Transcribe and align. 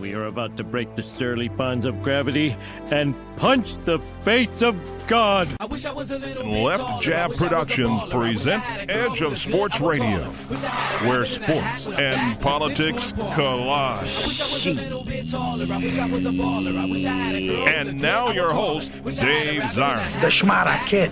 We 0.00 0.14
are 0.14 0.24
about 0.24 0.56
to 0.56 0.64
break 0.64 0.96
the 0.96 1.02
surly 1.02 1.48
bonds 1.48 1.84
of 1.84 2.02
gravity 2.02 2.56
and 2.90 3.14
punch 3.36 3.76
the 3.76 3.98
face 3.98 4.62
of 4.62 4.74
God. 5.06 5.48
Left 5.60 7.02
Jab 7.02 7.34
Productions 7.34 8.02
present 8.08 8.64
Edge 8.88 9.20
of 9.20 9.36
Sports 9.36 9.82
Radio, 9.82 10.22
where 11.04 11.26
sports 11.26 11.88
and 11.88 12.40
politics 12.40 13.12
collide. 13.34 14.06
And 17.68 18.00
now 18.00 18.30
your 18.30 18.54
host, 18.54 18.92
Dave 19.04 19.60
Zirin. 19.60 20.20
The 20.22 20.28
Schmata 20.28 20.78
Kid. 20.86 21.10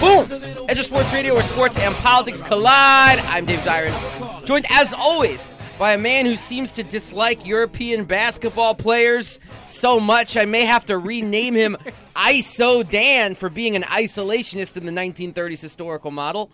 Boom! 0.00 0.68
Edge 0.68 0.78
of 0.78 0.84
Sports 0.84 1.12
Radio, 1.12 1.34
where 1.34 1.42
sports 1.42 1.76
and 1.78 1.92
politics 1.96 2.42
collide. 2.42 3.18
I'm 3.26 3.44
Dave 3.44 3.58
Zirin, 3.58 4.44
joined 4.44 4.66
as 4.70 4.92
always 4.92 5.48
by 5.82 5.94
a 5.94 5.98
man 5.98 6.24
who 6.26 6.36
seems 6.36 6.70
to 6.70 6.84
dislike 6.84 7.44
European 7.44 8.04
basketball 8.04 8.72
players 8.72 9.40
so 9.66 9.98
much 9.98 10.36
I 10.36 10.44
may 10.44 10.64
have 10.64 10.86
to 10.86 10.96
rename 10.96 11.54
him 11.54 11.76
ISO 12.14 12.88
Dan 12.88 13.34
for 13.34 13.50
being 13.50 13.74
an 13.74 13.82
isolationist 13.82 14.76
in 14.76 14.86
the 14.86 14.92
1930s 14.92 15.60
historical 15.60 16.12
model. 16.12 16.52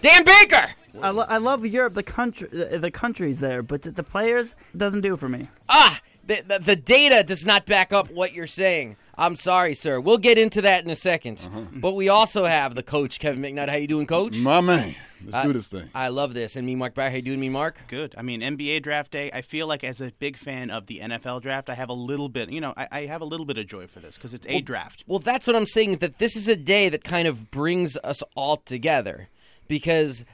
Dan 0.00 0.24
Baker! 0.24 0.70
I, 1.02 1.10
lo- 1.10 1.26
I 1.28 1.36
love 1.36 1.66
Europe, 1.66 1.92
the 1.92 2.02
country, 2.02 2.48
the, 2.50 2.78
the 2.78 2.90
countries 2.90 3.38
there, 3.38 3.62
but 3.62 3.82
the 3.82 4.02
players 4.02 4.56
doesn't 4.74 5.02
do 5.02 5.12
it 5.12 5.20
for 5.20 5.28
me. 5.28 5.48
Ah, 5.68 6.00
the, 6.26 6.42
the, 6.48 6.58
the 6.60 6.76
data 6.76 7.22
does 7.22 7.44
not 7.44 7.66
back 7.66 7.92
up 7.92 8.10
what 8.10 8.32
you're 8.32 8.46
saying. 8.46 8.96
I'm 9.20 9.36
sorry, 9.36 9.74
sir. 9.74 10.00
We'll 10.00 10.18
get 10.18 10.38
into 10.38 10.62
that 10.62 10.82
in 10.84 10.90
a 10.90 10.94
2nd 10.94 11.80
But 11.80 11.92
we 11.92 12.08
also 12.08 12.44
have 12.46 12.74
the 12.74 12.82
coach, 12.82 13.18
Kevin 13.20 13.42
McNutt. 13.42 13.68
How 13.68 13.76
you 13.76 13.86
doing, 13.86 14.06
coach? 14.06 14.36
My 14.38 14.60
man, 14.62 14.94
let's 15.24 15.36
Uh, 15.36 15.42
do 15.44 15.52
this 15.52 15.68
thing. 15.68 15.90
I 15.94 16.08
love 16.08 16.32
this. 16.32 16.56
And 16.56 16.66
me, 16.66 16.74
Mark 16.74 16.94
Bauer. 16.94 17.10
How 17.10 17.16
you 17.16 17.22
doing, 17.22 17.38
me, 17.38 17.50
Mark? 17.50 17.76
Good. 17.88 18.14
I 18.16 18.22
mean, 18.22 18.40
NBA 18.40 18.82
draft 18.82 19.10
day. 19.10 19.30
I 19.32 19.42
feel 19.42 19.66
like 19.66 19.84
as 19.84 20.00
a 20.00 20.10
big 20.18 20.38
fan 20.38 20.70
of 20.70 20.86
the 20.86 21.00
NFL 21.00 21.42
draft, 21.42 21.68
I 21.68 21.74
have 21.74 21.90
a 21.90 21.94
little 21.94 22.30
bit. 22.30 22.50
You 22.50 22.62
know, 22.62 22.72
I, 22.78 22.88
I 22.90 23.06
have 23.06 23.20
a 23.20 23.26
little 23.26 23.44
bit 23.46 23.58
of 23.58 23.66
joy 23.66 23.86
for 23.86 24.00
this 24.00 24.14
because 24.16 24.32
it's 24.32 24.46
a 24.48 24.62
draft. 24.62 25.04
Well, 25.06 25.18
that's 25.18 25.46
what 25.46 25.54
I'm 25.54 25.66
saying 25.66 25.90
is 25.92 25.98
that 25.98 26.18
this 26.18 26.34
is 26.34 26.48
a 26.48 26.56
day 26.56 26.88
that 26.88 27.04
kind 27.04 27.28
of 27.28 27.50
brings 27.50 27.98
us 28.02 28.22
all 28.34 28.56
together 28.56 29.28
because 29.68 30.24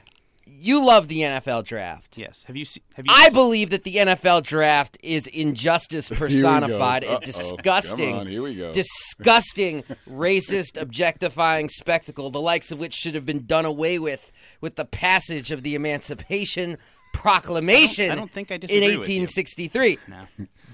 you 0.49 0.83
love 0.83 1.07
the 1.07 1.19
NFL 1.21 1.65
draft. 1.65 2.17
Yes. 2.17 2.43
Have 2.47 2.55
you 2.55 2.65
seen? 2.65 2.83
Have 2.95 3.05
you? 3.05 3.13
I 3.13 3.27
s- 3.27 3.33
believe 3.33 3.69
that 3.71 3.83
the 3.83 3.95
NFL 3.97 4.43
draft 4.43 4.97
is 5.03 5.27
injustice 5.27 6.09
personified. 6.11 7.03
A 7.03 7.11
Uh-oh. 7.13 7.19
disgusting, 7.19 8.11
Come 8.11 8.19
on, 8.21 8.27
here 8.27 8.41
we 8.41 8.55
go. 8.55 8.71
disgusting, 8.73 9.83
racist, 10.09 10.79
objectifying 10.81 11.69
spectacle, 11.69 12.29
the 12.29 12.41
likes 12.41 12.71
of 12.71 12.79
which 12.79 12.93
should 12.93 13.15
have 13.15 13.25
been 13.25 13.45
done 13.45 13.65
away 13.65 13.99
with 13.99 14.31
with 14.61 14.75
the 14.75 14.85
passage 14.85 15.51
of 15.51 15.63
the 15.63 15.75
Emancipation 15.75 16.77
Proclamation 17.13 18.11
I 18.11 18.15
don't 18.15 18.31
think 18.31 18.51
I 18.51 18.55
in 18.55 18.61
disagree 18.61 18.79
with 18.97 19.09
you. 19.09 19.21
1863. 19.21 19.97
No. 20.07 20.21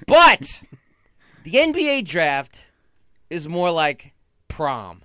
But 0.08 0.62
the 1.44 1.52
NBA 1.54 2.06
draft 2.06 2.66
is 3.30 3.48
more 3.48 3.72
like 3.72 4.14
prom. 4.50 5.03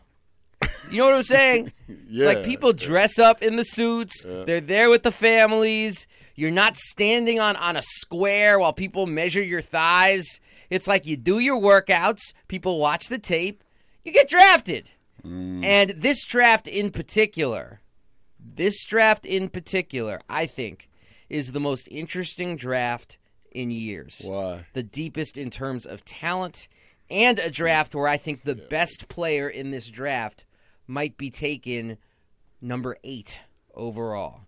You 0.91 0.99
know 0.99 1.07
what 1.07 1.17
I'm 1.17 1.23
saying? 1.23 1.73
It's 1.87 2.25
like 2.25 2.45
people 2.45 2.73
dress 2.73 3.19
up 3.19 3.43
in 3.43 3.57
the 3.57 3.65
suits. 3.65 4.25
They're 4.25 4.63
there 4.63 4.89
with 4.89 5.03
the 5.03 5.13
families. 5.13 6.07
You're 6.35 6.51
not 6.51 6.77
standing 6.77 7.39
on, 7.39 7.57
on 7.57 7.77
a 7.77 7.83
square 7.83 8.59
while 8.59 8.73
people 8.73 9.05
measure 9.07 9.43
your 9.43 9.61
thighs. 9.61 10.41
It's 10.71 10.87
like 10.87 11.05
you 11.05 11.17
do 11.17 11.41
your 11.41 11.61
workouts, 11.61 12.33
people 12.47 12.79
watch 12.79 13.09
the 13.09 13.19
tape, 13.19 13.65
you 14.05 14.13
get 14.13 14.31
drafted. 14.31 14.89
Mm. 15.27 15.65
And 15.65 15.91
this 15.91 16.25
draft 16.25 16.69
in 16.69 16.91
particular, 16.91 17.81
this 18.39 18.85
draft 18.85 19.27
in 19.27 19.49
particular, 19.49 20.21
I 20.29 20.47
think, 20.47 20.89
is 21.29 21.53
the 21.53 21.61
most 21.61 21.89
interesting 21.91 22.57
draft 22.57 23.19
in 23.51 23.71
years 23.71 24.21
Why? 24.25 24.67
the 24.75 24.83
deepest 24.83 25.37
in 25.37 25.51
terms 25.51 25.87
of 25.87 26.05
talent, 26.05 26.69
and 27.11 27.39
a 27.39 27.51
draft 27.51 27.95
where 27.95 28.09
I 28.09 28.17
think 28.17 28.43
the 28.43 28.55
best 28.55 29.09
player 29.09 29.49
in 29.49 29.71
this 29.71 29.89
draft 29.89 30.45
might 30.89 31.17
be 31.17 31.31
taken 31.31 31.99
number 32.61 32.97
eight 33.05 33.39
overall. 33.75 34.41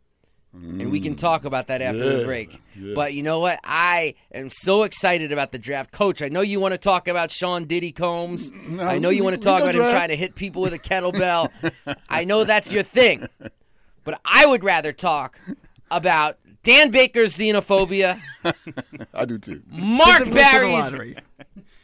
And 0.53 0.91
we 0.91 0.99
can 0.99 1.15
mm. 1.15 1.19
talk 1.19 1.45
about 1.45 1.69
that 1.69 1.81
after 1.81 2.19
the 2.19 2.25
break. 2.25 2.61
yeah. 2.75 2.95
But 2.97 3.15
you 3.15 3.23
know 3.23 3.39
what? 3.39 3.61
I 3.63 4.17
am 4.35 4.51
so 4.51 4.83
excited 4.83 5.31
about 5.31 5.53
the 5.53 5.61
draft. 5.61 5.93
Coach, 5.93 6.23
I 6.23 6.29
know 6.29 6.41
you 6.41 6.59
want 6.59 6.73
to 6.73 6.79
talk 6.79 7.07
about 7.07 7.31
Sean 7.31 7.67
Diddy 7.67 7.93
Combs. 7.93 8.51
No, 8.51 8.83
I 8.83 8.99
know 8.99 9.11
you 9.11 9.23
we- 9.23 9.31
want 9.31 9.37
to 9.37 9.41
talk 9.41 9.61
go 9.61 9.71
about 9.71 9.77
him 9.77 9.83
trying 9.83 10.09
to 10.09 10.17
hit 10.17 10.35
people 10.35 10.61
with 10.63 10.73
a 10.73 10.79
kettlebell. 10.81 11.53
I 12.09 12.25
know 12.25 12.43
that's 12.43 12.73
your 12.73 12.83
thing. 12.83 13.29
But 14.03 14.21
I 14.25 14.45
would 14.45 14.65
rather 14.65 14.93
talk 14.93 15.39
about 15.89 16.39
Dan 16.65 16.91
Baker's 16.91 17.37
xenophobia, 17.37 18.21
I 19.15 19.25
do 19.25 19.39
too. 19.39 19.63
Mark 19.69 20.27
Specifically 20.27 20.35
Barry's 20.35 21.17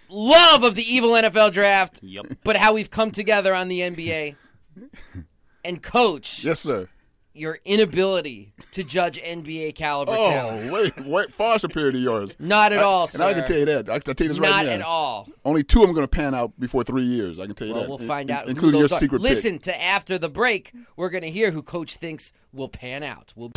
love 0.09 0.65
of 0.65 0.75
the 0.75 0.83
evil 0.83 1.11
NFL 1.11 1.53
draft, 1.53 2.01
Yep. 2.03 2.27
but 2.45 2.57
how 2.57 2.75
we've 2.75 2.91
come 2.91 3.11
together 3.11 3.55
on 3.55 3.69
the 3.69 3.81
NBA. 3.81 4.37
Mm-hmm. 4.79 5.21
And 5.65 5.83
coach, 5.83 6.45
Yes, 6.45 6.61
sir. 6.61 6.89
your 7.35 7.59
inability 7.65 8.53
to 8.73 8.85
judge 8.85 9.21
NBA 9.21 9.75
caliber 9.75 10.13
oh, 10.17 10.31
talent. 10.31 10.71
Oh, 10.71 10.73
wait, 10.73 11.07
wait, 11.07 11.35
far 11.35 11.59
superior 11.59 11.91
to 11.93 11.99
yours. 11.99 12.37
Not 12.39 12.73
at 12.73 12.79
I- 12.79 12.83
all, 12.83 13.03
And 13.05 13.11
sir. 13.13 13.25
I 13.25 13.35
can 13.35 13.45
tell 13.47 13.59
you 13.59 13.65
that. 13.67 13.91
I 13.91 13.99
can 13.99 14.15
tell 14.15 14.25
you 14.27 14.33
this 14.33 14.39
Not 14.41 14.49
right 14.51 14.65
now. 14.67 14.71
Not 14.71 14.75
at 14.75 14.83
all. 14.83 15.29
Only 15.45 15.63
two 15.65 15.81
of 15.83 15.89
them 15.89 15.95
going 15.95 16.05
to 16.07 16.09
pan 16.09 16.35
out 16.35 16.53
before 16.61 16.85
three 16.85 17.03
years. 17.05 17.39
I 17.41 17.47
can 17.47 17.55
tell 17.55 17.67
you 17.67 17.75
Well, 17.75 17.83
that. 17.83 17.89
we'll 17.89 17.99
find 17.99 18.31
in- 18.31 18.37
out. 18.37 18.45
who 18.45 18.51
including 18.51 18.79
your 18.79 18.87
are. 18.87 19.01
secret 19.01 19.21
pick. 19.23 19.31
Listen 19.31 19.59
to 19.61 19.83
after 19.83 20.19
the 20.19 20.29
break. 20.29 20.73
We're 20.97 21.11
going 21.11 21.25
to 21.25 21.31
hear 21.31 21.51
who 21.51 21.63
coach 21.63 21.97
thinks 21.97 22.33
will 22.53 22.69
pan 22.69 23.03
out. 23.03 23.33
We'll 23.35 23.51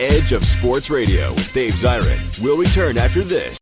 Edge 0.00 0.32
of 0.32 0.42
Sports 0.44 0.90
Radio 0.90 1.30
with 1.30 1.52
Dave 1.54 1.70
Zirin 1.72 2.42
We'll 2.42 2.56
return 2.58 2.98
after 2.98 3.22
this. 3.22 3.56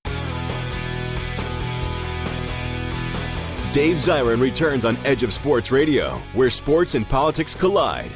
Dave 3.72 3.97
Zirin 3.97 4.38
returns 4.38 4.84
on 4.84 4.99
Edge 4.99 5.22
of 5.22 5.33
Sports 5.33 5.72
Radio, 5.72 6.21
where 6.34 6.50
sports 6.50 6.94
and 6.94 7.09
politics 7.09 7.55
collide. 7.55 8.12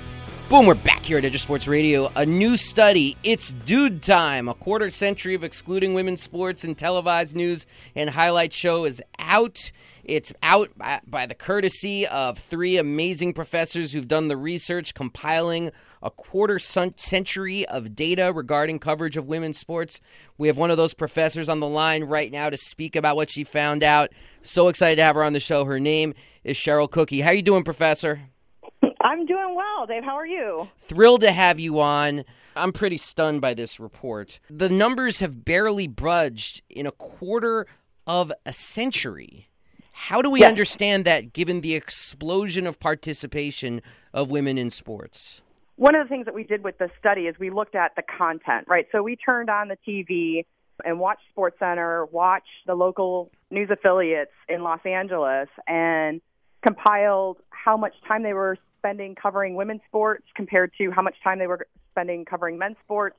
Boom, 0.50 0.66
we're 0.66 0.74
back 0.74 1.02
here 1.02 1.16
at 1.16 1.24
Edge 1.24 1.34
of 1.34 1.40
Sports 1.40 1.66
Radio. 1.66 2.12
A 2.14 2.26
new 2.26 2.58
study, 2.58 3.16
It's 3.22 3.52
Dude 3.52 4.02
Time, 4.02 4.50
a 4.50 4.54
quarter 4.54 4.90
century 4.90 5.34
of 5.34 5.42
excluding 5.42 5.94
women's 5.94 6.20
sports 6.20 6.62
and 6.62 6.76
televised 6.76 7.34
news 7.34 7.64
and 7.94 8.10
highlight 8.10 8.52
show 8.52 8.84
is 8.84 9.02
out. 9.18 9.72
It's 10.04 10.30
out 10.42 10.76
by, 10.76 11.00
by 11.06 11.24
the 11.24 11.34
courtesy 11.34 12.06
of 12.06 12.36
three 12.36 12.76
amazing 12.76 13.32
professors 13.32 13.92
who've 13.92 14.06
done 14.06 14.28
the 14.28 14.36
research, 14.36 14.92
compiling 14.92 15.72
a 16.06 16.10
quarter 16.10 16.60
century 16.60 17.66
of 17.66 17.96
data 17.96 18.32
regarding 18.32 18.78
coverage 18.78 19.16
of 19.16 19.26
women's 19.26 19.58
sports. 19.58 20.00
We 20.38 20.46
have 20.46 20.56
one 20.56 20.70
of 20.70 20.76
those 20.76 20.94
professors 20.94 21.48
on 21.48 21.58
the 21.58 21.66
line 21.66 22.04
right 22.04 22.30
now 22.30 22.48
to 22.48 22.56
speak 22.56 22.94
about 22.94 23.16
what 23.16 23.28
she 23.28 23.42
found 23.42 23.82
out. 23.82 24.10
So 24.44 24.68
excited 24.68 24.96
to 24.96 25.02
have 25.02 25.16
her 25.16 25.24
on 25.24 25.32
the 25.32 25.40
show. 25.40 25.64
Her 25.64 25.80
name 25.80 26.14
is 26.44 26.56
Cheryl 26.56 26.88
Cooky. 26.88 27.22
How 27.22 27.30
are 27.30 27.34
you 27.34 27.42
doing, 27.42 27.64
Professor? 27.64 28.20
I'm 29.00 29.26
doing 29.26 29.56
well, 29.56 29.84
Dave. 29.84 30.04
How 30.04 30.14
are 30.16 30.26
you? 30.26 30.68
Thrilled 30.78 31.22
to 31.22 31.32
have 31.32 31.58
you 31.58 31.80
on. 31.80 32.24
I'm 32.54 32.72
pretty 32.72 32.98
stunned 32.98 33.40
by 33.40 33.54
this 33.54 33.80
report. 33.80 34.38
The 34.48 34.68
numbers 34.68 35.18
have 35.18 35.44
barely 35.44 35.88
budged 35.88 36.62
in 36.70 36.86
a 36.86 36.92
quarter 36.92 37.66
of 38.06 38.32
a 38.46 38.52
century. 38.52 39.48
How 39.90 40.22
do 40.22 40.30
we 40.30 40.40
Yes. 40.40 40.50
understand 40.50 41.04
that 41.06 41.32
given 41.32 41.62
the 41.62 41.74
explosion 41.74 42.64
of 42.64 42.78
participation 42.78 43.82
of 44.14 44.30
women 44.30 44.56
in 44.56 44.70
sports? 44.70 45.42
One 45.76 45.94
of 45.94 46.06
the 46.06 46.08
things 46.08 46.24
that 46.24 46.34
we 46.34 46.44
did 46.44 46.64
with 46.64 46.78
the 46.78 46.90
study 46.98 47.22
is 47.22 47.36
we 47.38 47.50
looked 47.50 47.74
at 47.74 47.92
the 47.96 48.02
content, 48.02 48.66
right? 48.66 48.86
So 48.92 49.02
we 49.02 49.16
turned 49.16 49.50
on 49.50 49.68
the 49.68 49.76
TV 49.86 50.46
and 50.84 50.98
watched 50.98 51.22
Sports 51.30 51.58
Center, 51.58 52.06
watched 52.06 52.66
the 52.66 52.74
local 52.74 53.30
news 53.50 53.68
affiliates 53.70 54.32
in 54.48 54.62
Los 54.62 54.80
Angeles, 54.84 55.48
and 55.66 56.20
compiled 56.62 57.38
how 57.50 57.76
much 57.76 57.92
time 58.08 58.22
they 58.22 58.32
were 58.32 58.56
spending 58.78 59.14
covering 59.14 59.54
women's 59.54 59.82
sports 59.86 60.24
compared 60.34 60.72
to 60.78 60.90
how 60.90 61.02
much 61.02 61.16
time 61.22 61.38
they 61.38 61.46
were 61.46 61.66
spending 61.90 62.24
covering 62.24 62.58
men's 62.58 62.76
sports. 62.84 63.18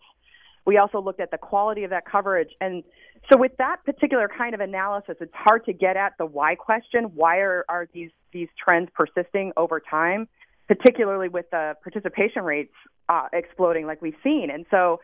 We 0.65 0.77
also 0.77 1.00
looked 1.00 1.19
at 1.19 1.31
the 1.31 1.38
quality 1.38 1.83
of 1.83 1.92
that 1.92 2.06
coverage. 2.06 2.50
And 2.60 2.83
so 3.31 3.38
with 3.38 3.56
that 3.57 3.77
particular 3.86 4.30
kind 4.36 4.53
of 4.53 4.60
analysis, 4.60 5.15
it's 5.21 5.33
hard 5.33 5.65
to 5.65 5.74
get 5.74 5.95
at 5.95 6.13
the 6.18 6.25
why 6.25 6.56
question. 6.56 7.06
Why 7.15 7.38
are, 7.38 7.65
are 7.69 7.88
these, 7.94 8.12
these 8.33 8.50
trends 8.62 8.89
persisting 8.94 9.53
over 9.56 9.80
time, 9.80 10.27
particularly 10.67 11.29
with 11.29 11.49
the 11.51 11.75
participation 11.83 12.43
rates 12.43 12.73
uh, 13.09 13.27
exploding 13.33 13.85
like 13.85 14.01
we've 14.01 14.15
seen? 14.23 14.49
And 14.51 14.65
so 14.69 14.99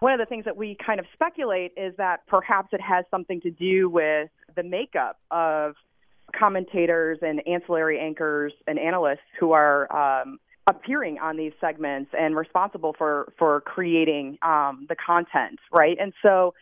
one 0.00 0.12
of 0.12 0.18
the 0.18 0.26
things 0.26 0.44
that 0.44 0.56
we 0.56 0.76
kind 0.84 1.00
of 1.00 1.06
speculate 1.12 1.72
is 1.76 1.94
that 1.96 2.26
perhaps 2.26 2.68
it 2.72 2.80
has 2.80 3.04
something 3.10 3.40
to 3.40 3.50
do 3.50 3.88
with 3.88 4.28
the 4.54 4.62
makeup 4.62 5.18
of 5.30 5.74
commentators 6.38 7.18
and 7.22 7.40
ancillary 7.48 7.98
anchors 7.98 8.52
and 8.66 8.78
analysts 8.78 9.18
who 9.40 9.52
are 9.52 9.90
um, 10.22 10.38
appearing 10.68 11.18
on 11.18 11.36
these 11.36 11.52
segments 11.60 12.10
and 12.18 12.36
responsible 12.36 12.94
for 12.96 13.32
for 13.38 13.62
creating 13.62 14.38
um, 14.42 14.86
the 14.88 14.94
content, 14.94 15.58
right? 15.72 15.96
And 15.98 16.12
so 16.22 16.54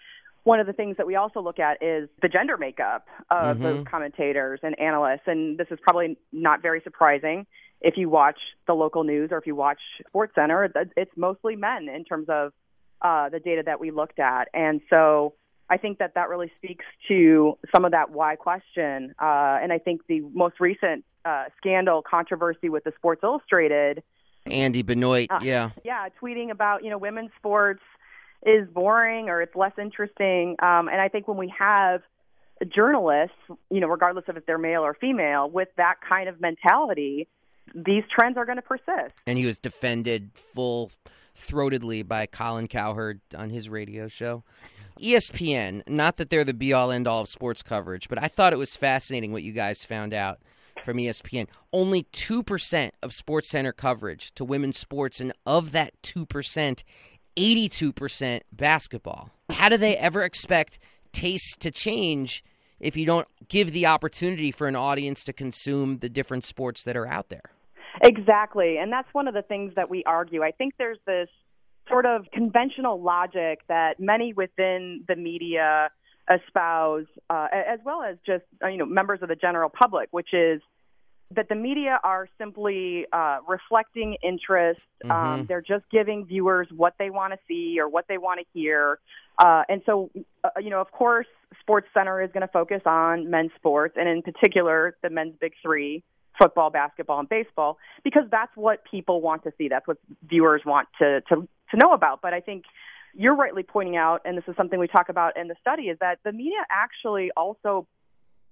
one 0.45 0.61
of 0.61 0.69
the 0.69 0.73
things 0.73 0.97
that 0.97 1.07
we 1.09 1.17
also 1.17 1.41
look 1.41 1.59
at 1.59 1.83
is 1.83 2.09
the 2.23 2.29
gender 2.29 2.57
makeup 2.57 3.09
of 3.33 3.57
Mhm. 3.57 3.63
those 3.63 3.87
commentators 3.91 4.61
and 4.63 4.79
analysts, 4.79 5.27
and 5.27 5.59
this 5.59 5.67
is 5.73 5.81
probably 5.81 6.17
not 6.33 6.63
very 6.63 6.81
surprising 6.83 7.47
if 7.81 7.97
you 7.97 8.09
watch 8.09 8.39
the 8.67 8.75
local 8.75 9.05
news 9.05 9.31
or 9.33 9.39
if 9.39 9.47
you 9.47 9.55
watch 9.55 9.81
Sports 10.09 10.35
Center. 10.35 10.71
It's 10.97 11.17
mostly 11.17 11.57
men 11.57 11.89
in 11.89 12.05
terms 12.05 12.29
of 12.29 12.53
uh, 13.03 13.29
the 13.29 13.41
data 13.41 13.63
that 13.67 13.81
we 13.81 13.91
looked 13.91 14.19
at, 14.19 14.49
and 14.55 14.81
so 14.89 15.35
I 15.69 15.77
think 15.77 15.99
that 15.99 16.15
that 16.15 16.29
really 16.29 16.51
speaks 16.57 16.85
to 17.09 17.59
some 17.75 17.85
of 17.85 17.91
that 17.91 18.11
why 18.11 18.37
question. 18.37 19.15
Uh, 19.21 19.59
and 19.61 19.73
I 19.73 19.79
think 19.79 20.03
the 20.07 20.21
most 20.21 20.61
recent 20.61 21.05
uh, 21.25 21.45
scandal 21.59 22.03
controversy 22.03 22.69
with 22.69 22.85
the 22.85 22.93
Sports 22.97 23.23
Illustrated 23.25 24.03
Andy 24.47 24.83
Benoit, 24.83 25.29
uh, 25.31 25.41
yeah. 25.43 25.71
yeah, 25.85 26.09
tweeting 26.23 26.51
about 26.51 26.85
you 26.85 26.91
know 26.91 26.99
women's 26.99 27.31
sports 27.37 27.83
is 28.45 28.69
boring 28.69 29.29
or 29.29 29.43
it's 29.43 29.57
less 29.57 29.73
interesting. 29.79 30.57
Um, 30.61 30.89
and 30.89 31.01
I 31.01 31.09
think 31.09 31.27
when 31.27 31.37
we 31.37 31.53
have 31.59 32.03
journalists, 32.69 33.37
you 33.71 33.81
know, 33.81 33.89
regardless 33.89 34.25
of 34.29 34.37
if 34.37 34.47
they're 34.47 34.59
male 34.59 34.83
or 34.83 34.95
female, 34.95 35.51
with 35.51 35.69
that 35.77 35.97
kind 36.07 36.29
of 36.29 36.41
mentality, 36.41 37.29
these 37.75 38.05
trends 38.11 38.37
are 38.37 38.45
going 38.45 38.57
to 38.57 38.63
persist. 38.63 39.15
And 39.27 39.39
he 39.39 39.47
was 39.47 39.59
defended 39.59 40.31
full 40.35 40.91
throatedly 41.37 42.07
by 42.07 42.27
Colin 42.27 42.69
Cowherd 42.69 43.21
on 43.37 43.51
his 43.51 43.69
radio 43.69 44.09
show. 44.09 44.43
ESPN, 45.01 45.87
not 45.87 46.17
that 46.17 46.31
they're 46.31 46.45
the 46.45 46.55
be 46.55 46.73
all 46.73 46.91
end 46.91 47.07
all 47.07 47.23
of 47.23 47.29
sports 47.29 47.63
coverage, 47.63 48.09
but 48.09 48.23
I 48.23 48.29
thought 48.29 48.55
it 48.55 48.59
was 48.59 48.77
fascinating 48.77 49.33
what 49.33 49.43
you 49.43 49.53
guys 49.53 49.85
found 49.85 50.15
out 50.15 50.41
from 50.85 50.97
ESPN. 50.97 51.49
Only 51.73 52.05
2% 52.05 52.91
of 53.03 53.13
Sports 53.13 53.51
Center 53.51 53.73
coverage 53.73 54.33
to 54.35 54.45
women's 54.45 54.79
sports, 54.79 55.21
and 55.21 55.33
of 55.45 55.73
that 55.73 55.93
2%, 56.03 56.83
82% 57.37 58.41
basketball. 58.53 59.31
How 59.51 59.69
do 59.69 59.77
they 59.77 59.97
ever 59.97 60.23
expect 60.23 60.79
tastes 61.13 61.57
to 61.59 61.71
change 61.71 62.43
if 62.81 62.97
you 62.97 63.05
don't 63.05 63.29
give 63.49 63.73
the 63.73 63.87
opportunity 63.87 64.51
for 64.51 64.67
an 64.67 64.77
audience 64.77 65.25
to 65.25 65.33
consume 65.33 65.99
the 65.99 66.09
different 66.09 66.45
sports 66.45 66.83
that 66.85 66.97
are 66.97 67.07
out 67.07 67.29
there? 67.29 67.51
Exactly. 68.03 68.79
And 68.79 68.93
that's 68.93 69.09
one 69.13 69.29
of 69.29 69.35
the 69.35 69.43
things 69.43 69.75
that 69.77 69.89
we 69.89 70.05
argue. 70.05 70.43
I 70.43 70.51
think 70.51 70.75
there's 70.79 70.99
this 71.07 71.29
sort 71.89 72.07
of 72.07 72.27
conventional 72.33 73.01
logic 73.01 73.61
that 73.69 74.01
many 74.01 74.33
within 74.33 75.05
the 75.09 75.17
media 75.17 75.91
espouse, 76.29 77.07
uh, 77.31 77.47
as 77.53 77.79
well 77.85 78.03
as 78.03 78.17
just 78.27 78.45
uh, 78.63 78.67
you 78.67 78.79
know 78.79 78.87
members 78.87 79.21
of 79.23 79.29
the 79.29 79.37
general 79.37 79.71
public, 79.71 80.09
which 80.11 80.35
is 80.35 80.61
that 81.35 81.49
the 81.49 81.55
media 81.55 81.99
are 82.05 82.29
simply 82.39 83.07
uh, 83.13 83.39
reflecting 83.49 84.17
interest. 84.23 84.81
Um, 85.05 85.11
Mhm. 85.11 85.49
they're 85.49 85.61
just 85.61 85.85
giving 85.91 86.25
viewers 86.25 86.69
what 86.71 86.95
they 86.99 87.11
want 87.11 87.33
to 87.33 87.39
see 87.49 87.81
or 87.81 87.89
what 87.89 88.07
they 88.09 88.19
want 88.19 88.41
to 88.41 88.47
hear. 88.53 89.01
Uh, 89.39 89.65
and 89.69 89.83
so, 89.87 90.11
uh, 90.45 90.51
you 90.61 90.71
know, 90.71 90.81
of 90.81 90.91
course, 90.93 91.27
Sports 91.61 91.89
Center 91.93 92.23
is 92.23 92.31
going 92.33 92.43
to 92.43 92.53
focus 92.53 92.83
on 92.87 93.29
men's 93.29 93.53
sports, 93.57 93.97
and 93.97 94.09
in 94.09 94.23
particular, 94.23 94.97
the 95.03 95.11
men's 95.11 95.35
big 95.41 95.53
three 95.63 96.03
football, 96.39 96.71
basketball, 96.71 97.19
and 97.21 97.29
baseball, 97.29 97.79
because 98.05 98.25
that's 98.31 98.55
what 98.57 98.85
people 98.85 99.21
want 99.21 99.43
to 99.45 99.53
see. 99.59 99.69
That's 99.69 99.87
what 99.87 99.99
viewers 100.29 100.63
want 100.65 100.89
to, 100.99 101.21
to, 101.29 101.49
to 101.71 101.77
know 101.77 101.93
about. 101.93 102.21
But 102.23 102.35
I 102.35 102.41
think 102.41 102.65
you're 103.15 103.35
rightly 103.35 103.63
pointing 103.63 103.97
out, 103.97 104.23
and 104.25 104.37
this 104.37 104.45
is 104.47 104.57
something 104.57 104.79
we 104.79 104.89
talk 104.89 105.09
about 105.09 105.37
in 105.37 105.49
the 105.49 105.57
study, 105.61 105.85
is 105.85 105.99
that 106.01 106.19
the 106.25 106.33
media 106.33 106.65
actually 106.71 107.31
also 107.37 107.87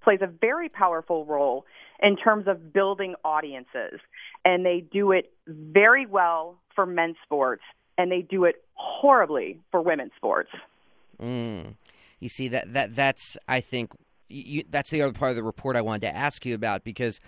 plays 0.03 0.21
a 0.23 0.27
very 0.27 0.69
powerful 0.69 1.25
role 1.25 1.65
in 2.03 2.17
terms 2.17 2.47
of 2.47 2.73
building 2.73 3.15
audiences. 3.25 4.01
And 4.45 4.65
they 4.65 4.85
do 4.93 5.13
it 5.13 5.33
very 5.47 6.07
well 6.07 6.59
for 6.75 6.87
men's 6.87 7.17
sports, 7.25 7.63
and 7.97 8.11
they 8.11 8.23
do 8.23 8.45
it 8.45 8.57
horribly 8.75 9.61
for 9.71 9.81
women's 9.81 10.13
sports. 10.17 10.51
Mm. 11.21 11.75
You 12.21 12.29
see 12.29 12.49
that 12.49 12.73
that 12.73 12.97
that's 12.97 13.37
I 13.49 13.61
think 13.61 13.93
you, 14.29 14.65
that's 14.69 14.91
the 14.91 15.03
other 15.03 15.13
part 15.13 15.31
of 15.31 15.37
the 15.37 15.43
report 15.43 15.77
I 15.77 15.83
wanted 15.83 16.03
to 16.03 16.17
ask 16.17 16.45
you 16.45 16.55
about 16.55 16.85
because 16.85 17.21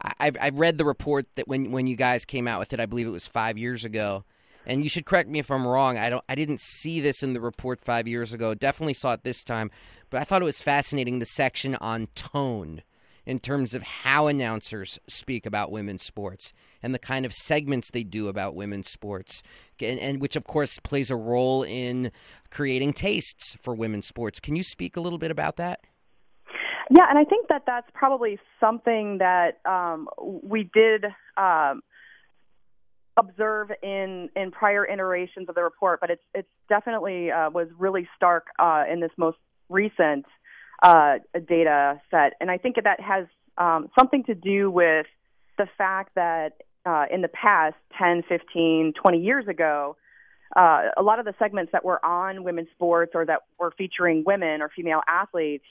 I, 0.00 0.32
I've 0.40 0.58
read 0.58 0.78
the 0.78 0.84
report 0.84 1.26
that 1.34 1.48
when 1.48 1.70
when 1.70 1.86
you 1.86 1.96
guys 1.96 2.24
came 2.24 2.48
out 2.48 2.60
with 2.60 2.72
it, 2.72 2.80
I 2.80 2.86
believe 2.86 3.06
it 3.06 3.10
was 3.10 3.26
five 3.26 3.58
years 3.58 3.84
ago. 3.84 4.24
And 4.64 4.84
you 4.84 4.88
should 4.88 5.06
correct 5.06 5.28
me 5.28 5.40
if 5.40 5.50
I'm 5.50 5.66
wrong. 5.66 5.98
I 5.98 6.08
don't. 6.08 6.24
I 6.28 6.34
didn't 6.34 6.60
see 6.60 7.00
this 7.00 7.22
in 7.22 7.32
the 7.32 7.40
report 7.40 7.80
five 7.80 8.06
years 8.06 8.32
ago. 8.32 8.54
Definitely 8.54 8.94
saw 8.94 9.14
it 9.14 9.24
this 9.24 9.42
time, 9.42 9.70
but 10.08 10.20
I 10.20 10.24
thought 10.24 10.42
it 10.42 10.46
was 10.46 10.62
fascinating 10.62 11.18
the 11.18 11.26
section 11.26 11.74
on 11.76 12.06
tone 12.14 12.82
in 13.24 13.38
terms 13.38 13.74
of 13.74 13.82
how 13.82 14.26
announcers 14.26 14.98
speak 15.06 15.46
about 15.46 15.70
women's 15.70 16.02
sports 16.02 16.52
and 16.82 16.94
the 16.94 16.98
kind 16.98 17.24
of 17.24 17.32
segments 17.32 17.90
they 17.90 18.04
do 18.04 18.28
about 18.28 18.54
women's 18.54 18.88
sports, 18.88 19.42
and, 19.80 19.98
and 20.00 20.20
which 20.20 20.36
of 20.36 20.44
course 20.44 20.78
plays 20.80 21.10
a 21.10 21.16
role 21.16 21.62
in 21.62 22.10
creating 22.50 22.92
tastes 22.92 23.56
for 23.60 23.74
women's 23.74 24.06
sports. 24.06 24.40
Can 24.40 24.56
you 24.56 24.62
speak 24.62 24.96
a 24.96 25.00
little 25.00 25.18
bit 25.18 25.30
about 25.30 25.56
that? 25.56 25.80
Yeah, 26.94 27.06
and 27.08 27.18
I 27.18 27.24
think 27.24 27.48
that 27.48 27.62
that's 27.66 27.88
probably 27.94 28.38
something 28.60 29.16
that 29.18 29.60
um, 29.64 30.10
we 30.20 30.68
did 30.74 31.06
um, 31.38 31.82
observe 33.16 33.70
in 33.82 34.28
in 34.36 34.50
prior 34.50 34.84
iterations 34.86 35.48
of 35.48 35.54
the 35.54 35.62
report, 35.62 36.00
but 36.02 36.10
it's 36.10 36.22
it's 36.34 36.48
definitely 36.68 37.30
uh, 37.30 37.48
was 37.48 37.68
really 37.78 38.06
stark 38.14 38.48
uh, 38.58 38.84
in 38.92 39.00
this 39.00 39.10
most 39.16 39.38
recent 39.70 40.26
uh, 40.82 41.14
data 41.48 41.98
set, 42.10 42.34
and 42.42 42.50
I 42.50 42.58
think 42.58 42.76
that 42.84 43.00
has 43.00 43.26
um, 43.56 43.88
something 43.98 44.24
to 44.24 44.34
do 44.34 44.70
with 44.70 45.06
the 45.56 45.68
fact 45.78 46.14
that 46.16 46.58
uh, 46.84 47.06
in 47.10 47.22
the 47.22 47.28
past 47.28 47.76
10, 47.98 48.24
15, 48.28 48.92
20 49.02 49.18
years 49.18 49.48
ago, 49.48 49.96
uh, 50.54 50.88
a 50.98 51.02
lot 51.02 51.18
of 51.18 51.24
the 51.24 51.34
segments 51.38 51.72
that 51.72 51.86
were 51.86 52.04
on 52.04 52.44
women's 52.44 52.68
sports 52.74 53.12
or 53.14 53.24
that 53.24 53.40
were 53.58 53.72
featuring 53.78 54.24
women 54.26 54.60
or 54.60 54.68
female 54.68 55.00
athletes 55.08 55.64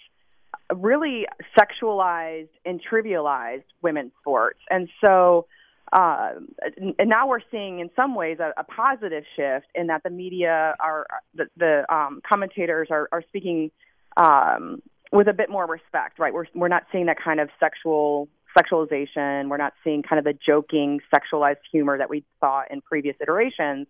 really 0.75 1.25
sexualized 1.57 2.49
and 2.65 2.81
trivialized 2.81 3.63
women's 3.81 4.11
sports. 4.21 4.59
And 4.69 4.89
so 5.01 5.47
uh, 5.91 6.31
and 6.77 7.09
now 7.09 7.27
we're 7.27 7.41
seeing 7.51 7.79
in 7.79 7.89
some 7.95 8.15
ways 8.15 8.37
a, 8.39 8.53
a 8.57 8.63
positive 8.63 9.25
shift 9.35 9.65
in 9.75 9.87
that 9.87 10.03
the 10.03 10.09
media 10.09 10.73
are 10.79 11.05
the, 11.35 11.47
the 11.57 11.93
um, 11.93 12.21
commentators 12.27 12.87
are, 12.89 13.09
are 13.11 13.21
speaking 13.27 13.71
um, 14.15 14.81
with 15.11 15.27
a 15.27 15.33
bit 15.33 15.49
more 15.49 15.67
respect, 15.67 16.17
right? 16.17 16.33
We're 16.33 16.45
we're 16.55 16.69
not 16.69 16.83
seeing 16.93 17.07
that 17.07 17.17
kind 17.21 17.41
of 17.41 17.49
sexual 17.59 18.29
sexualization. 18.57 19.49
We're 19.49 19.57
not 19.57 19.73
seeing 19.83 20.01
kind 20.01 20.17
of 20.17 20.23
the 20.23 20.37
joking, 20.45 21.01
sexualized 21.13 21.57
humor 21.71 21.97
that 21.97 22.09
we 22.09 22.23
saw 22.39 22.63
in 22.69 22.81
previous 22.81 23.15
iterations. 23.21 23.87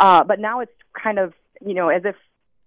Uh, 0.00 0.24
but 0.24 0.40
now 0.40 0.60
it's 0.60 0.72
kind 1.00 1.20
of 1.20 1.34
you 1.64 1.74
know 1.74 1.88
as 1.88 2.02
if 2.04 2.16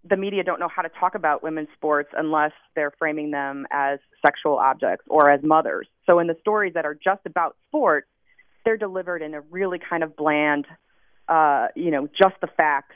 the 0.04 0.18
media 0.18 0.44
don't 0.44 0.60
know 0.60 0.70
how 0.74 0.82
to 0.82 0.90
talk 0.90 1.16
about 1.16 1.44
women's 1.44 1.70
sports 1.76 2.10
unless 2.18 2.52
they're 2.76 2.92
framing 2.98 3.32
them 3.32 3.68
as 3.72 4.00
sexual 4.26 4.58
objects 4.58 5.06
or 5.08 5.30
as 5.30 5.42
mothers. 5.44 5.88
So 6.08 6.20
in 6.20 6.28
the 6.28 6.36
stories 6.40 6.74
that 6.74 6.86
are 6.86 6.96
just 6.96 7.22
about 7.26 7.56
sport, 7.68 8.08
they're 8.66 8.78
delivered 8.78 9.22
in 9.22 9.34
a 9.34 9.42
really 9.42 9.80
kind 9.80 10.04
of 10.04 10.16
bland, 10.16 10.66
uh, 11.28 11.68
you 11.76 11.92
know, 11.92 12.08
just 12.08 12.36
the 12.42 12.48
facts. 12.48 12.96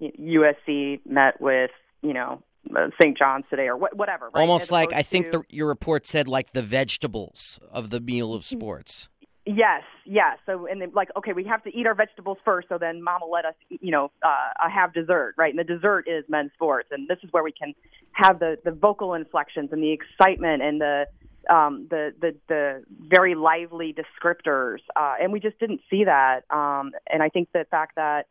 USC 0.00 1.00
met 1.04 1.40
with, 1.42 1.70
you 2.02 2.14
know, 2.14 2.42
uh, 2.74 2.88
St. 3.00 3.18
John's 3.18 3.44
today 3.50 3.68
or 3.68 3.76
wh- 3.76 3.94
whatever. 3.94 4.30
Right? 4.32 4.40
Almost 4.40 4.64
As 4.64 4.70
like 4.70 4.92
I 4.94 5.02
think 5.02 5.30
to- 5.30 5.38
the, 5.38 5.44
your 5.50 5.68
report 5.68 6.06
said, 6.06 6.26
like 6.26 6.52
the 6.54 6.62
vegetables 6.62 7.60
of 7.70 7.90
the 7.90 8.00
meal 8.00 8.32
of 8.32 8.44
sports. 8.44 9.09
Yes, 9.46 9.82
yes. 10.04 10.38
So, 10.44 10.66
and 10.66 10.82
then, 10.82 10.92
like, 10.94 11.08
okay, 11.16 11.32
we 11.32 11.44
have 11.44 11.62
to 11.64 11.70
eat 11.74 11.86
our 11.86 11.94
vegetables 11.94 12.36
first, 12.44 12.68
so 12.68 12.76
then 12.78 13.02
Mama 13.02 13.24
let 13.24 13.46
us, 13.46 13.54
you 13.70 13.90
know, 13.90 14.10
uh, 14.22 14.68
have 14.68 14.92
dessert, 14.92 15.34
right? 15.38 15.52
And 15.52 15.58
the 15.58 15.64
dessert 15.64 16.06
is 16.06 16.24
men's 16.28 16.52
sports, 16.52 16.88
and 16.92 17.08
this 17.08 17.18
is 17.22 17.32
where 17.32 17.42
we 17.42 17.52
can 17.52 17.74
have 18.12 18.38
the 18.38 18.56
the 18.64 18.70
vocal 18.70 19.14
inflections 19.14 19.70
and 19.72 19.82
the 19.82 19.92
excitement 19.92 20.62
and 20.62 20.80
the 20.80 21.06
um, 21.48 21.86
the 21.88 22.12
the 22.20 22.36
the 22.48 22.84
very 23.00 23.34
lively 23.34 23.94
descriptors, 23.94 24.78
uh, 24.94 25.14
and 25.20 25.32
we 25.32 25.40
just 25.40 25.58
didn't 25.58 25.80
see 25.88 26.04
that. 26.04 26.42
Um, 26.50 26.92
and 27.10 27.22
I 27.22 27.30
think 27.30 27.48
the 27.52 27.64
fact 27.70 27.96
that 27.96 28.26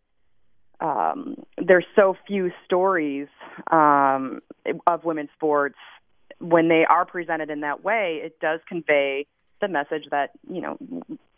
um, 0.80 1.36
there's 1.58 1.86
so 1.96 2.16
few 2.28 2.52
stories 2.66 3.28
um, 3.72 4.42
of 4.86 5.04
women's 5.04 5.30
sports. 5.36 5.76
When 6.40 6.70
they 6.70 6.86
are 6.90 7.06
presented 7.06 7.50
in 7.50 7.62
that 7.62 7.84
way, 7.84 8.22
it 8.24 8.40
does 8.40 8.62
convey 8.70 9.26
the 9.62 9.68
message 9.68 10.04
that 10.12 10.32
you 10.50 10.62
know 10.62 10.78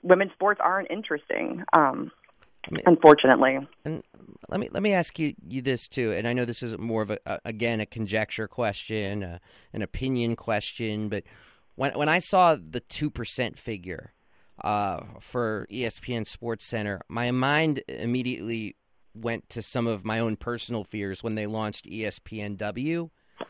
women's 0.03 0.31
sports 0.33 0.59
aren't 0.63 0.89
interesting. 0.91 1.63
Um, 1.73 2.11
unfortunately. 2.85 3.59
And 3.85 4.03
let 4.49 4.59
me 4.59 4.69
let 4.71 4.83
me 4.83 4.93
ask 4.93 5.17
you, 5.19 5.33
you 5.47 5.61
this 5.61 5.87
too, 5.87 6.11
and 6.11 6.27
I 6.27 6.33
know 6.33 6.45
this 6.45 6.63
is 6.63 6.77
more 6.77 7.01
of 7.01 7.11
a, 7.11 7.17
a 7.25 7.39
again 7.45 7.79
a 7.79 7.85
conjecture 7.85 8.47
question, 8.47 9.23
a, 9.23 9.41
an 9.73 9.81
opinion 9.81 10.35
question, 10.35 11.09
but 11.09 11.23
when 11.75 11.93
when 11.93 12.09
I 12.09 12.19
saw 12.19 12.55
the 12.55 12.79
two 12.79 13.09
percent 13.09 13.57
figure 13.57 14.13
uh, 14.63 15.01
for 15.19 15.67
ESPN 15.71 16.27
Sports 16.27 16.65
Center, 16.65 17.01
my 17.07 17.31
mind 17.31 17.81
immediately 17.87 18.75
went 19.13 19.49
to 19.49 19.61
some 19.61 19.87
of 19.87 20.05
my 20.05 20.19
own 20.19 20.35
personal 20.35 20.83
fears 20.83 21.23
when 21.23 21.35
they 21.35 21.47
launched 21.47 21.85
ESPNW. 21.85 23.09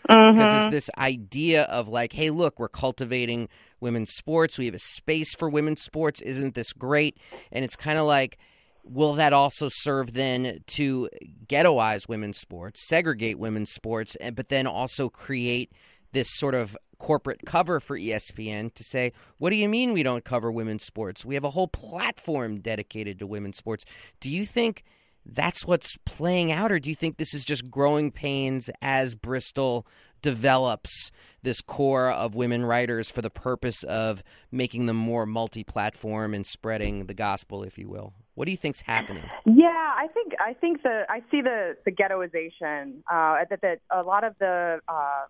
Mm-hmm. 0.09 0.37
Because 0.37 0.65
it's 0.65 0.71
this 0.71 0.89
idea 0.97 1.63
of 1.63 1.87
like, 1.87 2.13
hey, 2.13 2.29
look, 2.29 2.59
we're 2.59 2.69
cultivating 2.69 3.49
women's 3.79 4.11
sports. 4.11 4.57
We 4.57 4.65
have 4.65 4.75
a 4.75 4.79
space 4.79 5.33
for 5.35 5.49
women's 5.49 5.81
sports. 5.81 6.21
Isn't 6.21 6.53
this 6.53 6.73
great? 6.73 7.17
And 7.51 7.63
it's 7.65 7.75
kind 7.75 7.97
of 7.97 8.05
like, 8.05 8.37
will 8.83 9.13
that 9.13 9.33
also 9.33 9.67
serve 9.69 10.13
then 10.13 10.59
to 10.67 11.09
ghettoize 11.47 12.07
women's 12.07 12.39
sports, 12.39 12.87
segregate 12.87 13.39
women's 13.39 13.71
sports, 13.71 14.15
and 14.15 14.35
but 14.35 14.49
then 14.49 14.67
also 14.67 15.09
create 15.09 15.71
this 16.13 16.27
sort 16.31 16.55
of 16.55 16.77
corporate 16.99 17.41
cover 17.45 17.79
for 17.79 17.97
ESPN 17.97 18.73
to 18.75 18.83
say, 18.83 19.11
what 19.39 19.49
do 19.49 19.55
you 19.55 19.67
mean 19.67 19.93
we 19.93 20.03
don't 20.03 20.23
cover 20.23 20.51
women's 20.51 20.85
sports? 20.85 21.25
We 21.25 21.35
have 21.35 21.43
a 21.43 21.49
whole 21.49 21.67
platform 21.67 22.59
dedicated 22.59 23.19
to 23.19 23.27
women's 23.27 23.57
sports. 23.57 23.85
Do 24.19 24.29
you 24.29 24.45
think 24.45 24.83
that's 25.25 25.65
what's 25.65 25.97
playing 26.05 26.51
out, 26.51 26.71
or 26.71 26.79
do 26.79 26.89
you 26.89 26.95
think 26.95 27.17
this 27.17 27.33
is 27.33 27.43
just 27.43 27.69
growing 27.69 28.11
pains 28.11 28.69
as 28.81 29.15
Bristol 29.15 29.85
develops 30.21 31.11
this 31.43 31.61
core 31.61 32.11
of 32.11 32.35
women 32.35 32.63
writers 32.63 33.09
for 33.09 33.21
the 33.21 33.29
purpose 33.29 33.83
of 33.83 34.23
making 34.51 34.85
them 34.85 34.97
more 34.97 35.25
multi 35.25 35.63
platform 35.63 36.33
and 36.33 36.45
spreading 36.45 37.07
the 37.07 37.13
gospel, 37.13 37.63
if 37.63 37.77
you 37.77 37.89
will? 37.89 38.13
What 38.35 38.45
do 38.45 38.51
you 38.51 38.57
think's 38.57 38.81
happening? 38.81 39.23
Yeah, 39.45 39.67
I 39.67 40.07
think 40.13 40.33
I 40.39 40.53
think 40.53 40.83
the 40.83 41.03
I 41.09 41.19
see 41.29 41.41
the 41.41 41.75
the 41.85 41.91
ghettoization 41.91 42.99
uh, 43.11 43.45
that 43.49 43.61
that 43.61 43.79
a 43.91 44.03
lot 44.03 44.23
of 44.23 44.35
the 44.39 44.79
uh, 44.87 45.25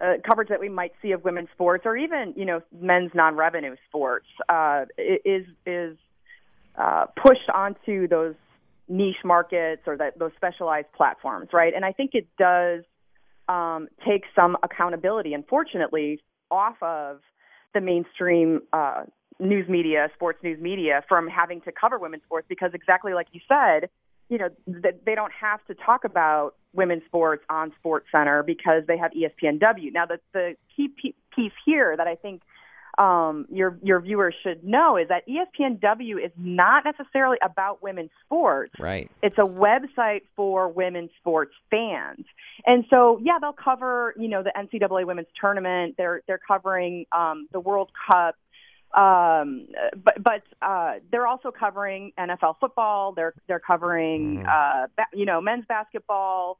uh, 0.00 0.12
coverage 0.28 0.48
that 0.48 0.60
we 0.60 0.68
might 0.68 0.92
see 1.00 1.12
of 1.12 1.24
women's 1.24 1.48
sports 1.52 1.84
or 1.84 1.96
even 1.96 2.34
you 2.36 2.44
know 2.44 2.62
men's 2.80 3.10
non-revenue 3.14 3.76
sports 3.88 4.26
uh, 4.48 4.84
is 4.98 5.46
is 5.66 5.96
uh, 6.76 7.06
pushed 7.16 7.50
onto 7.52 8.08
those 8.08 8.34
niche 8.88 9.24
markets 9.24 9.82
or 9.86 9.96
that 9.96 10.18
those 10.18 10.32
specialized 10.36 10.88
platforms, 10.96 11.48
right? 11.52 11.72
And 11.74 11.84
I 11.84 11.92
think 11.92 12.10
it 12.14 12.28
does 12.38 12.82
um, 13.48 13.88
take 14.06 14.24
some 14.34 14.56
accountability, 14.62 15.34
unfortunately, 15.34 16.20
off 16.50 16.76
of 16.82 17.20
the 17.74 17.80
mainstream 17.80 18.60
uh, 18.72 19.04
news 19.38 19.68
media, 19.68 20.08
sports 20.14 20.38
news 20.42 20.60
media, 20.60 21.02
from 21.08 21.28
having 21.28 21.60
to 21.62 21.72
cover 21.72 21.98
women's 21.98 22.22
sports 22.24 22.46
because 22.48 22.70
exactly 22.74 23.14
like 23.14 23.28
you 23.32 23.40
said, 23.48 23.88
you 24.28 24.38
know, 24.38 24.48
th- 24.66 24.96
they 25.04 25.14
don't 25.14 25.32
have 25.32 25.64
to 25.66 25.74
talk 25.74 26.04
about 26.04 26.54
women's 26.72 27.04
sports 27.04 27.44
on 27.50 27.72
Sports 27.78 28.06
Center 28.10 28.42
because 28.42 28.82
they 28.86 28.96
have 28.96 29.10
ESPNW. 29.12 29.92
Now, 29.92 30.06
the 30.06 30.18
the 30.32 30.54
key 30.74 30.88
p- 30.88 31.14
piece 31.34 31.52
here 31.66 31.94
that 31.96 32.06
I 32.06 32.14
think 32.14 32.42
um, 32.98 33.46
your 33.50 33.78
your 33.82 34.00
viewers 34.00 34.34
should 34.42 34.64
know 34.64 34.96
is 34.96 35.08
that 35.08 35.26
ESPNW 35.26 36.24
is 36.24 36.32
not 36.36 36.84
necessarily 36.84 37.38
about 37.42 37.82
women's 37.82 38.10
sports. 38.24 38.74
Right. 38.78 39.10
It's 39.22 39.38
a 39.38 39.46
website 39.46 40.22
for 40.36 40.68
women's 40.68 41.10
sports 41.18 41.54
fans. 41.70 42.26
And 42.66 42.84
so, 42.90 43.18
yeah, 43.22 43.38
they'll 43.40 43.52
cover, 43.52 44.14
you 44.18 44.28
know, 44.28 44.42
the 44.42 44.52
NCAA 44.56 45.06
women's 45.06 45.28
tournament. 45.40 45.94
They're 45.96 46.22
they're 46.26 46.40
covering 46.46 47.06
um, 47.12 47.48
the 47.52 47.60
World 47.60 47.90
Cup. 48.10 48.36
Um, 48.94 49.68
but 49.96 50.22
but 50.22 50.42
uh, 50.60 50.96
they're 51.10 51.26
also 51.26 51.50
covering 51.50 52.12
NFL 52.18 52.56
football. 52.60 53.12
They're 53.12 53.32
they're 53.48 53.58
covering 53.58 54.44
uh, 54.46 54.88
ba- 54.94 55.06
you 55.14 55.24
know 55.24 55.40
men's 55.40 55.64
basketball, 55.66 56.58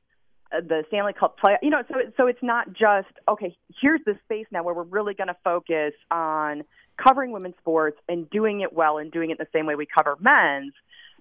the 0.61 0.85
Stanley 0.89 1.13
Cup 1.13 1.39
play. 1.39 1.57
You 1.63 1.71
know, 1.71 1.83
so 1.89 1.95
so 2.17 2.27
it's 2.27 2.43
not 2.43 2.73
just 2.73 3.09
okay. 3.29 3.57
Here's 3.81 4.01
the 4.05 4.19
space 4.25 4.47
now 4.51 4.63
where 4.63 4.75
we're 4.75 4.83
really 4.85 5.15
going 5.15 5.29
to 5.29 5.37
focus 5.43 5.95
on 6.11 6.63
covering 7.03 7.33
women's 7.33 7.57
sports 7.59 7.99
and 8.09 8.29
doing 8.31 8.61
it 8.61 8.73
well 8.73 8.99
and 8.99 9.11
doing 9.11 9.31
it 9.31 9.39
the 9.39 9.47
same 9.53 9.67
way 9.67 9.75
we 9.75 9.87
cover 9.87 10.17
men's. 10.21 10.73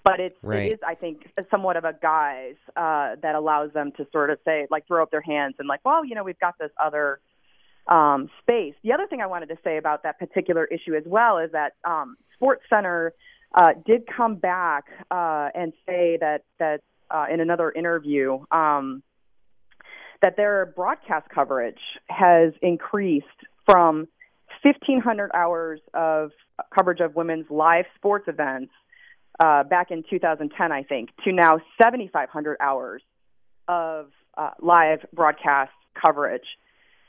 But 0.04 0.20
it's 0.20 0.36
Right. 0.42 0.72
it 0.72 0.74
is 0.74 0.80
I 0.86 0.96
think 0.96 1.30
somewhat 1.50 1.78
of 1.78 1.86
a 1.86 1.94
guise 2.02 2.56
uh, 2.76 3.16
that 3.22 3.36
allows 3.36 3.72
them 3.74 3.92
to 3.98 4.08
sort 4.12 4.30
of 4.30 4.40
say 4.44 4.68
like 4.70 4.88
throw 4.88 5.04
up 5.04 5.12
their 5.12 5.22
hands 5.22 5.56
and 5.60 5.68
like 5.68 5.82
well 5.86 6.04
you 6.04 6.16
know 6.16 6.24
we've 6.24 6.40
got 6.40 6.56
this 6.60 6.72
other 6.84 7.20
um, 7.88 8.30
space. 8.42 8.74
The 8.84 8.94
other 8.94 9.08
thing 9.08 9.22
I 9.22 9.28
wanted 9.28 9.50
to 9.50 9.58
say 9.64 9.78
about 9.78 10.04
that 10.04 10.20
particular 10.20 10.66
issue 10.66 10.96
as 10.96 11.04
well 11.06 11.38
is 11.40 11.52
that 11.52 11.74
um, 11.84 12.16
Sports 12.36 12.64
Center 12.70 13.14
uh, 13.54 13.74
did 13.86 14.04
come 14.08 14.36
back 14.36 14.86
uh, 15.10 15.50
and 15.54 15.74
say 15.86 16.18
that 16.20 16.44
that 16.60 16.82
uh, 17.10 17.26
in 17.32 17.40
another 17.40 17.72
interview 17.72 18.40
um, 18.52 19.04
that 20.22 20.38
their 20.38 20.66
broadcast 20.66 21.28
coverage 21.30 21.80
has 22.08 22.54
increased 22.62 23.26
from 23.66 24.08
1,500 24.64 25.32
hours 25.34 25.80
of 25.94 26.32
coverage 26.74 27.00
of 27.00 27.16
women's 27.16 27.50
live 27.50 27.86
sports 27.96 28.26
events 28.28 28.72
uh, 29.40 29.64
back 29.64 29.92
in 29.92 30.04
2010, 30.10 30.72
I 30.72 30.84
think, 30.84 31.10
to 31.24 31.32
now 31.32 31.60
7,500 31.82 32.58
hours 32.60 33.02
of 33.68 34.12
uh, 34.38 34.52
live 34.62 35.00
broadcast 35.14 35.72
coverage, 36.00 36.46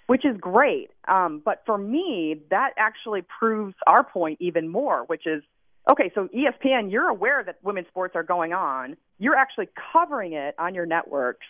which 0.07 0.25
is 0.25 0.37
great. 0.41 0.91
Um, 1.07 1.43
but 1.45 1.63
for 1.67 1.77
me, 1.77 2.41
that 2.51 2.71
actually 2.79 3.23
proves 3.39 3.75
our 3.87 4.05
point 4.05 4.39
even 4.41 4.69
more, 4.69 5.05
which 5.07 5.27
is 5.27 5.43
okay, 5.91 6.13
so 6.15 6.29
ESPN, 6.29 6.91
you're 6.91 7.09
aware 7.09 7.43
that 7.45 7.57
women's 7.63 7.89
sports 7.89 8.15
are 8.15 8.23
going 8.23 8.53
on, 8.53 8.97
you're 9.19 9.37
actually 9.37 9.69
covering 9.93 10.33
it 10.33 10.55
on 10.59 10.75
your 10.75 10.87
networks. 10.87 11.47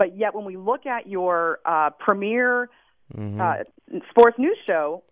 But 0.00 0.16
yet, 0.16 0.34
when 0.34 0.46
we 0.46 0.56
look 0.56 0.86
at 0.86 1.06
your 1.06 1.58
uh, 1.66 1.90
premier 1.98 2.70
uh, 3.18 3.56
sports 4.08 4.38
news 4.38 4.56
show, 4.66 5.02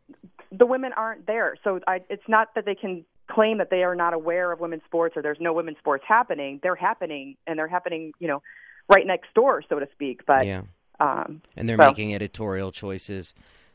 the 0.50 0.64
women 0.64 0.92
aren't 0.96 1.26
there. 1.26 1.56
So 1.62 1.80
I, 1.86 2.00
it's 2.08 2.22
not 2.26 2.54
that 2.54 2.64
they 2.64 2.74
can 2.74 3.04
claim 3.30 3.58
that 3.58 3.68
they 3.68 3.82
are 3.82 3.94
not 3.94 4.14
aware 4.14 4.50
of 4.50 4.60
women's 4.60 4.82
sports 4.86 5.14
or 5.14 5.20
there's 5.20 5.36
no 5.40 5.52
women's 5.52 5.76
sports 5.76 6.04
happening. 6.08 6.58
They're 6.62 6.74
happening, 6.74 7.36
and 7.46 7.58
they're 7.58 7.68
happening, 7.68 8.12
you 8.18 8.28
know, 8.28 8.42
right 8.88 9.06
next 9.06 9.34
door, 9.34 9.62
so 9.68 9.78
to 9.78 9.86
speak. 9.92 10.24
But 10.26 10.46
Yeah. 10.46 10.62
um, 11.00 11.42
and 11.54 11.68
they're 11.68 11.76
so- 11.76 11.86
making 11.88 12.14
editorial 12.14 12.72
choices 12.72 13.34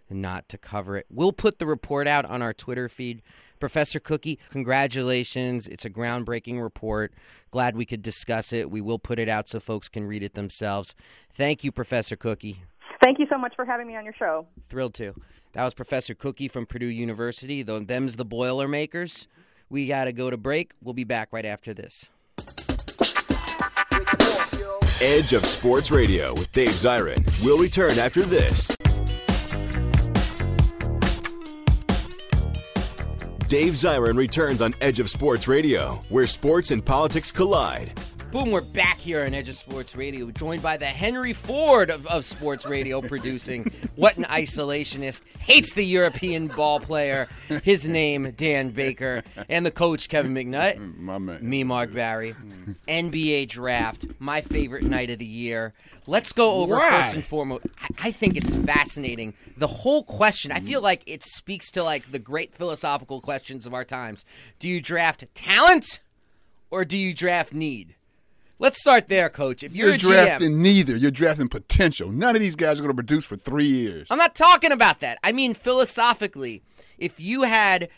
not 0.09 0.49
to 0.49 0.57
cover 0.57 0.97
it. 0.97 1.05
We'll 1.11 1.31
put 1.31 1.59
the 1.59 1.67
report 1.67 2.07
out 2.07 2.25
on 2.25 2.41
our 2.41 2.53
Twitter 2.53 2.89
feed. 2.89 3.21
Professor 3.63 4.01
Cooky, 4.01 4.39
congratulations. 4.49 5.69
It's 5.69 5.85
a 5.85 5.89
groundbreaking 5.89 6.61
report. 6.61 7.13
Glad 7.49 7.77
we 7.77 7.85
could 7.85 8.01
discuss 8.01 8.51
it. 8.51 8.69
We 8.69 8.81
will 8.81 8.99
put 8.99 9.19
it 9.19 9.29
out 9.29 9.47
so 9.47 9.61
folks 9.61 9.87
can 9.87 10.05
read 10.05 10.21
it 10.21 10.33
themselves. 10.33 10.95
Thank 11.31 11.63
you, 11.63 11.71
Professor 11.71 12.17
Cooky. 12.17 12.61
Thank 13.01 13.19
you 13.19 13.25
so 13.29 13.37
much 13.37 13.55
for 13.55 13.63
having 13.63 13.87
me 13.87 13.95
on 13.95 14.03
your 14.03 14.15
show. 14.19 14.47
Thrilled 14.67 14.95
to. 14.95 15.13
That 15.53 15.63
was 15.63 15.73
Professor 15.73 16.13
Cooky 16.13 16.49
from 16.49 16.65
Purdue 16.65 16.87
University. 16.87 17.63
Them's 17.63 18.17
the 18.17 18.25
Boilermakers. 18.25 19.29
We 19.69 19.87
got 19.87 20.05
to 20.05 20.11
go 20.11 20.29
to 20.29 20.35
break. 20.35 20.73
We'll 20.81 20.93
be 20.93 21.05
back 21.05 21.29
right 21.31 21.45
after 21.45 21.73
this. 21.73 22.09
Edge 25.01 25.31
of 25.31 25.45
Sports 25.45 25.89
Radio 25.89 26.33
with 26.33 26.51
Dave 26.51 26.71
Zirin. 26.71 27.23
We'll 27.41 27.59
return 27.59 27.97
after 27.97 28.23
this. 28.23 28.72
Dave 33.53 33.73
Zirin 33.73 34.17
returns 34.17 34.63
on 34.63 34.73
Edge 34.81 34.99
of 34.99 35.11
Sports 35.11 35.47
Radio, 35.47 36.01
where 36.09 36.25
sports 36.25 36.71
and 36.71 36.83
politics 36.83 37.31
collide. 37.31 37.93
Boom, 38.33 38.49
we're 38.49 38.61
back 38.61 38.97
here 38.97 39.23
on 39.23 39.35
Edge 39.35 39.47
of 39.49 39.55
Sports 39.55 39.95
Radio, 39.95 40.31
joined 40.31 40.63
by 40.63 40.75
the 40.75 40.87
Henry 40.87 41.33
Ford 41.33 41.91
of, 41.91 42.07
of 42.07 42.25
sports 42.25 42.65
radio 42.65 42.99
producing. 42.99 43.71
what 43.95 44.17
an 44.17 44.23
isolationist. 44.23 45.21
Hates 45.37 45.73
the 45.73 45.85
European 45.85 46.47
ball 46.47 46.79
player. 46.79 47.27
His 47.63 47.87
name, 47.87 48.31
Dan 48.31 48.71
Baker. 48.71 49.21
And 49.49 49.63
the 49.63 49.69
coach, 49.69 50.09
Kevin 50.09 50.33
McNutt. 50.33 50.77
Mm, 50.77 50.97
my 50.97 51.19
man. 51.19 51.47
Me, 51.47 51.63
Mark 51.63 51.93
Barry. 51.93 52.33
Mm. 52.33 52.75
NBA 52.87 53.49
draft, 53.49 54.07
my 54.17 54.41
favorite 54.41 54.83
night 54.83 55.11
of 55.11 55.19
the 55.19 55.27
year. 55.27 55.75
Let's 56.07 56.33
go 56.33 56.53
over 56.53 56.73
Why? 56.73 56.89
first 56.89 57.13
and 57.13 57.23
foremost. 57.23 57.67
I, 57.83 58.07
I 58.07 58.11
think 58.11 58.35
it's 58.35 58.55
fascinating. 58.55 59.35
The 59.57 59.67
whole 59.67 60.01
question, 60.01 60.51
I 60.51 60.59
feel 60.59 60.79
mm. 60.79 60.85
like 60.85 61.03
it 61.05 61.21
speaks 61.21 61.69
to 61.69 61.83
like 61.83 62.11
the 62.11 62.17
great 62.17 62.55
philosophical 62.55 63.21
questions 63.21 63.67
of 63.67 63.75
our 63.75 63.85
times. 63.85 64.25
Do 64.57 64.67
you 64.67 64.81
draft 64.81 65.23
talent 65.35 65.99
or 66.71 66.83
do 66.83 66.97
you 66.97 67.13
draft 67.13 67.53
need? 67.53 67.93
Let's 68.63 68.79
start 68.79 69.09
there, 69.09 69.29
coach. 69.29 69.61
If 69.61 69.75
you're, 69.75 69.89
You're, 69.89 69.97
drafting 69.97 70.53
GM, 70.53 70.61
neither. 70.61 70.95
You're 70.95 71.11
drafting 71.11 71.49
potential. 71.49 72.13
None 72.13 72.33
of 72.33 72.41
these 72.41 72.55
guys 72.55 72.79
are 72.79 72.83
going 72.83 72.95
to 72.95 73.03
produce 73.03 73.25
for 73.25 73.35
three 73.35 73.65
years. 73.65 74.07
I'm 74.09 74.17
not 74.17 74.35
talking 74.35 74.71
about 74.71 75.01
that. 75.01 75.19
I 75.21 75.33
mean 75.33 75.53
philosophically. 75.53 76.63
If 76.97 77.19
you 77.19 77.41
had 77.41 77.89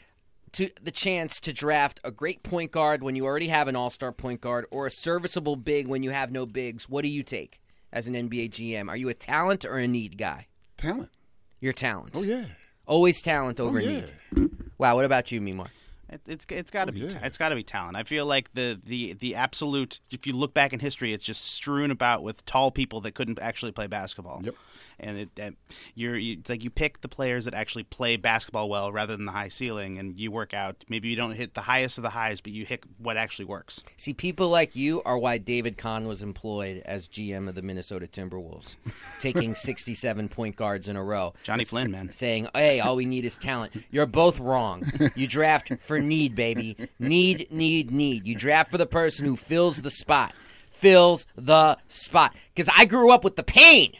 to 0.53 0.72
the 0.81 0.89
chance 0.89 1.39
to 1.41 1.53
draft 1.53 2.00
a 2.03 2.10
great 2.10 2.41
point 2.41 2.72
guard 2.72 3.03
when 3.03 3.15
you 3.15 3.27
already 3.27 3.50
have 3.50 3.67
an 3.67 3.75
all-star 3.75 4.12
point 4.12 4.41
guard 4.41 4.65
or 4.72 4.88
a 4.88 4.91
serviceable 4.91 5.55
big 5.55 5.86
when 5.86 6.01
you 6.01 6.10
have 6.10 6.31
no 6.31 6.48
bigs, 6.48 6.89
what 6.89 7.03
do 7.03 7.10
you 7.10 7.22
take 7.22 7.62
as 7.93 8.07
an 8.07 8.15
NBA 8.15 8.50
GM? 8.50 8.89
Are 8.89 8.98
you 8.98 9.10
a 9.10 9.13
talent 9.13 9.65
or 9.65 9.77
a 9.77 9.88
need 9.88 10.17
guy? 10.17 10.48
Talent. 10.77 11.12
You're 11.60 11.74
talent. 11.74 12.13
Oh 12.15 12.24
yeah. 12.24 12.45
Always 12.88 13.22
talent 13.22 13.60
over 13.60 13.77
oh, 13.77 13.81
yeah. 13.81 14.01
need. 14.34 14.50
Wow, 14.79 14.95
what 14.95 15.05
about 15.05 15.31
you, 15.31 15.41
Mimar? 15.41 15.67
It, 16.09 16.21
it's 16.27 16.45
it's 16.50 16.71
got 16.71 16.85
to 16.85 16.91
Oh, 16.91 16.93
be 16.93 17.00
yeah. 17.01 17.19
it's 17.24 17.38
got 17.38 17.50
to 17.50 17.55
be 17.55 17.63
talent. 17.63 17.97
I 17.97 18.03
feel 18.03 18.25
like 18.25 18.53
the, 18.53 18.79
the 18.85 19.13
the 19.13 19.35
absolute. 19.35 20.00
If 20.12 20.27
you 20.27 20.33
look 20.33 20.53
back 20.53 20.71
in 20.74 20.79
history, 20.79 21.13
it's 21.13 21.25
just 21.25 21.43
strewn 21.45 21.89
about 21.91 22.21
with 22.24 22.45
tall 22.45 22.71
people 22.71 23.01
that 23.01 23.15
couldn't 23.15 23.39
actually 23.39 23.71
play 23.71 23.88
basketball. 23.88 24.41
Yep. 24.43 24.55
And 24.99 25.17
it, 25.17 25.29
and 25.37 25.55
you're 25.93 26.17
you, 26.17 26.37
it's 26.39 26.49
like 26.49 26.63
you 26.63 26.69
pick 26.69 27.01
the 27.01 27.07
players 27.07 27.45
that 27.45 27.53
actually 27.53 27.83
play 27.83 28.17
basketball 28.17 28.69
well 28.69 28.91
rather 28.91 29.15
than 29.15 29.25
the 29.25 29.31
high 29.31 29.49
ceiling, 29.49 29.97
and 29.97 30.19
you 30.19 30.31
work 30.31 30.53
out. 30.53 30.83
Maybe 30.89 31.09
you 31.09 31.15
don't 31.15 31.33
hit 31.33 31.53
the 31.53 31.61
highest 31.61 31.97
of 31.97 32.03
the 32.03 32.09
highs, 32.09 32.41
but 32.41 32.51
you 32.51 32.65
hit 32.65 32.83
what 32.97 33.17
actually 33.17 33.45
works. 33.45 33.81
See, 33.97 34.13
people 34.13 34.49
like 34.49 34.75
you 34.75 35.01
are 35.03 35.17
why 35.17 35.37
David 35.37 35.77
Kahn 35.77 36.07
was 36.07 36.21
employed 36.21 36.81
as 36.85 37.07
GM 37.07 37.49
of 37.49 37.55
the 37.55 37.61
Minnesota 37.61 38.07
Timberwolves, 38.07 38.75
taking 39.19 39.55
67 39.55 40.29
point 40.29 40.55
guards 40.55 40.87
in 40.87 40.95
a 40.95 41.03
row. 41.03 41.33
Johnny 41.43 41.63
Flynn, 41.63 41.91
man. 41.91 42.11
Saying, 42.11 42.47
hey, 42.53 42.79
all 42.79 42.95
we 42.95 43.05
need 43.05 43.25
is 43.25 43.37
talent. 43.37 43.73
You're 43.91 44.05
both 44.05 44.39
wrong. 44.39 44.83
You 45.15 45.27
draft 45.27 45.71
for 45.79 45.99
need, 45.99 46.35
baby. 46.35 46.75
Need, 46.99 47.47
need, 47.51 47.91
need. 47.91 48.27
You 48.27 48.35
draft 48.35 48.71
for 48.71 48.77
the 48.77 48.85
person 48.85 49.25
who 49.25 49.35
fills 49.35 49.81
the 49.81 49.89
spot. 49.89 50.33
Fills 50.71 51.25
the 51.35 51.77
spot. 51.87 52.35
Because 52.53 52.69
I 52.75 52.85
grew 52.85 53.11
up 53.11 53.23
with 53.23 53.35
the 53.35 53.43
pain 53.43 53.93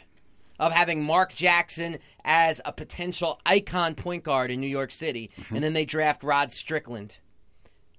of 0.58 0.72
having 0.72 1.02
Mark 1.02 1.34
Jackson 1.34 1.98
as 2.24 2.60
a 2.64 2.72
potential 2.72 3.40
icon 3.46 3.94
point 3.94 4.24
guard 4.24 4.50
in 4.50 4.60
New 4.60 4.66
York 4.66 4.90
City, 4.90 5.30
mm-hmm. 5.38 5.54
and 5.54 5.64
then 5.64 5.72
they 5.72 5.84
draft 5.84 6.22
Rod 6.22 6.52
Strickland 6.52 7.18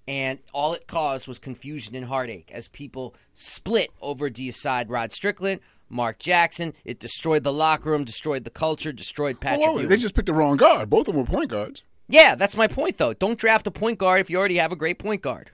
and 0.07 0.39
all 0.53 0.73
it 0.73 0.87
caused 0.87 1.27
was 1.27 1.37
confusion 1.37 1.95
and 1.95 2.05
heartache 2.05 2.49
as 2.53 2.67
people 2.69 3.13
split 3.35 3.91
over 4.01 4.29
do 4.29 4.41
you 4.41 4.51
side 4.51 4.89
Rod 4.89 5.11
Strickland, 5.11 5.59
Mark 5.89 6.19
Jackson. 6.19 6.73
It 6.85 6.99
destroyed 6.99 7.43
the 7.43 7.51
locker 7.53 7.91
room, 7.91 8.05
destroyed 8.05 8.43
the 8.45 8.49
culture, 8.49 8.93
destroyed 8.93 9.39
Patrick. 9.39 9.67
Oh, 9.67 9.85
they 9.85 9.97
just 9.97 10.15
picked 10.15 10.27
the 10.27 10.33
wrong 10.33 10.57
guard. 10.57 10.89
Both 10.89 11.07
of 11.07 11.13
them 11.13 11.23
were 11.23 11.29
point 11.29 11.49
guards. 11.49 11.83
yeah, 12.07 12.35
that's 12.35 12.55
my 12.55 12.67
point 12.67 12.97
though. 12.97 13.13
Don't 13.13 13.37
draft 13.37 13.67
a 13.67 13.71
point 13.71 13.99
guard 13.99 14.21
if 14.21 14.29
you 14.29 14.37
already 14.37 14.57
have 14.57 14.71
a 14.71 14.77
great 14.77 14.99
point 14.99 15.21
guard. 15.21 15.51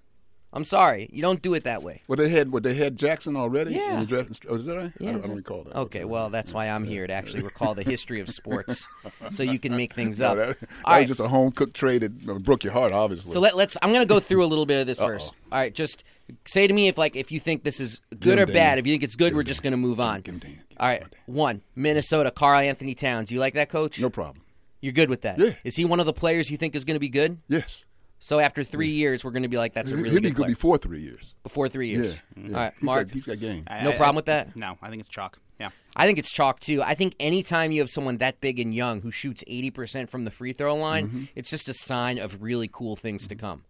I'm 0.56 0.64
sorry, 0.64 1.10
you 1.12 1.24
don't 1.24 1.42
do 1.42 1.56
it 1.56 1.64
that 1.64 1.82
way. 1.82 2.04
Well, 2.08 2.16
they 2.16 2.30
had 2.30 2.52
what 2.52 2.62
they 2.62 2.76
had 2.76 2.96
Jackson 2.96 3.36
already. 3.36 3.74
Yeah. 3.74 3.96
In 3.96 4.00
the 4.02 4.06
draft. 4.06 4.46
Oh, 4.48 4.56
is 4.56 4.66
that 4.68 4.78
right? 4.78 4.94
Yeah, 5.00 5.10
I, 5.10 5.12
don't, 5.14 5.24
I 5.24 5.28
don't 5.28 5.36
recall 5.38 5.64
that. 5.64 5.76
Okay, 5.76 6.06
well 6.06 6.30
that's 6.30 6.54
why 6.54 6.68
I'm 6.70 6.84
here 6.84 7.08
to 7.08 7.14
actually 7.14 7.42
recall 7.42 7.74
the 7.74 7.82
history 7.84 8.20
of 8.20 8.30
sports, 8.30 8.88
so 9.32 9.42
you 9.42 9.58
can 9.58 9.76
make 9.76 9.94
things 9.94 10.20
No, 10.20 10.28
up. 10.28 10.38
that, 10.38 10.60
that 10.60 10.70
All 10.86 10.94
was 10.94 11.02
right. 11.02 11.08
just 11.08 11.20
a 11.20 11.28
home 11.28 11.52
cooked 11.52 11.76
trade 11.76 12.02
that 12.04 12.44
broke 12.44 12.64
your 12.64 12.74
heart, 12.74 12.94
obviously. 12.94 13.32
So 13.32 13.40
let, 13.40 13.58
let's. 13.58 13.78
I'm 13.82 13.90
going 13.92 14.08
to 14.08 14.14
go 14.14 14.20
through 14.20 14.46
a 14.46 14.48
little 14.48 14.66
bit 14.68 14.80
of 14.80 14.86
this 14.86 15.00
first. 15.00 15.34
All 15.52 15.58
right, 15.60 15.74
just 15.74 16.04
say 16.46 16.68
to 16.68 16.74
me 16.74 16.88
if 16.88 16.98
like 17.00 17.16
if 17.16 17.32
you 17.32 17.40
think 17.40 17.64
this 17.64 17.80
is 17.80 18.00
good 18.20 18.38
or 18.38 18.46
Dan. 18.46 18.54
bad. 18.54 18.80
If 18.80 18.86
you 18.86 18.94
think 18.94 19.04
it's 19.04 19.16
good, 19.16 19.36
we're 19.36 19.44
just 19.44 19.64
going 19.64 19.72
to 19.72 19.78
move 19.78 20.00
on. 20.00 20.22
Get 20.22 20.34
him, 20.36 20.40
Dan. 20.40 20.52
Get 20.70 20.80
All 20.80 20.88
right, 20.88 21.00
Dan. 21.02 21.10
one 21.26 21.62
Minnesota, 21.76 22.30
Karl-Anthony 22.30 22.94
Towns. 22.94 23.32
You 23.32 23.40
like 23.40 23.56
that 23.56 23.70
coach? 23.70 24.00
no 24.00 24.10
problem. 24.12 24.44
You're 24.82 24.94
good 24.94 25.10
with 25.10 25.22
that. 25.22 25.40
Yeah. 25.40 25.54
Is 25.64 25.78
he 25.78 25.86
one 25.86 26.00
of 26.00 26.06
the 26.06 26.14
players 26.14 26.52
you 26.52 26.58
think 26.58 26.76
is 26.76 26.84
going 26.84 26.96
to 26.96 27.00
be 27.00 27.10
good? 27.10 27.38
Yes. 27.48 27.84
So 28.24 28.40
after 28.40 28.64
three 28.64 28.92
years, 28.92 29.26
we're 29.26 29.32
going 29.32 29.44
to 29.44 29.50
be 29.50 29.58
like, 29.58 29.74
that's 29.74 29.92
a 29.92 29.96
He- 29.98 30.02
really 30.02 30.10
He'll 30.12 30.22
be 30.22 30.30
good 30.30 30.36
good 30.38 30.48
before 30.48 30.78
three 30.78 31.02
years. 31.02 31.36
Before 31.44 31.68
three 31.68 31.90
years. 31.90 32.18
yeah. 32.38 32.48
All 32.48 32.54
right, 32.54 32.74
He's 32.76 32.84
Mark. 32.84 33.08
Got, 33.10 33.14
he's 33.16 33.26
got 33.26 33.40
game. 33.40 33.66
I- 33.68 33.84
No 33.84 33.90
I- 33.92 33.98
problem 33.98 34.16
I- 34.16 34.20
with 34.20 34.26
that? 34.28 34.56
No, 34.56 34.78
I 34.82 34.90
think 34.90 35.02
it's 35.02 35.10
chalk. 35.10 35.40
Yeah. 35.60 35.72
I 35.94 36.06
think 36.06 36.20
it's 36.20 36.32
chalk 36.32 36.62
too. 36.62 36.82
I 36.82 36.96
think 36.96 37.16
anytime 37.20 37.74
you 37.74 37.82
have 37.82 37.90
someone 37.90 38.18
that 38.20 38.40
big 38.40 38.60
and 38.62 38.74
young 38.74 39.02
who 39.02 39.12
shoots 39.12 39.44
80% 39.46 40.10
from 40.10 40.24
the 40.24 40.32
free 40.32 40.54
throw 40.54 40.74
line, 40.76 41.08
Mm-hmm. 41.08 41.24
it's 41.36 41.50
just 41.50 41.68
a 41.68 41.74
sign 41.74 42.18
of 42.18 42.42
really 42.42 42.70
cool 42.72 42.96
things 42.96 43.28
to 43.28 43.36
come. 43.36 43.64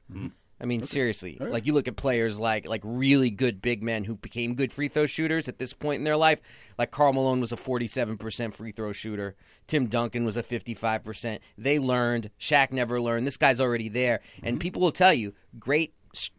I 0.62 0.66
mean, 0.66 0.84
seriously, 0.84 1.38
All 1.42 1.48
right. 1.48 1.54
like 1.54 1.66
you 1.66 1.74
look 1.74 1.88
at 1.90 1.96
players 1.98 2.40
like 2.40 2.68
like 2.68 2.82
really 2.86 3.32
good 3.32 3.60
big 3.62 3.82
men 3.84 4.04
who 4.06 4.16
became 4.16 4.54
good 4.54 4.72
free 4.72 4.88
throw 4.88 5.08
shooters 5.08 5.48
at 5.50 5.58
this 5.58 5.74
point 5.74 5.98
in 5.98 6.04
their 6.06 6.16
life. 6.16 6.40
Like 6.78 6.92
Karl 6.92 7.12
Malone 7.12 7.42
was 7.42 7.52
a 7.52 7.58
47% 7.58 8.54
free 8.56 8.72
throw 8.72 8.94
shooter. 8.94 9.36
Tim 9.68 9.88
Duncan 9.88 10.26
was 10.26 10.38
a 10.38 10.44
55%. 10.44 11.40
They 11.58 11.80
learned. 11.80 12.30
Shaq 12.40 12.72
never 12.72 13.00
learned. 13.02 13.26
This 13.28 13.38
guy's 13.38 13.62
already 13.62 13.90
there, 13.90 14.20
Mm-hmm. 14.38 14.48
and 14.48 14.60
people 14.60 14.82
will 14.82 14.92
tell 14.92 15.14
you 15.14 15.34
great 15.60 15.94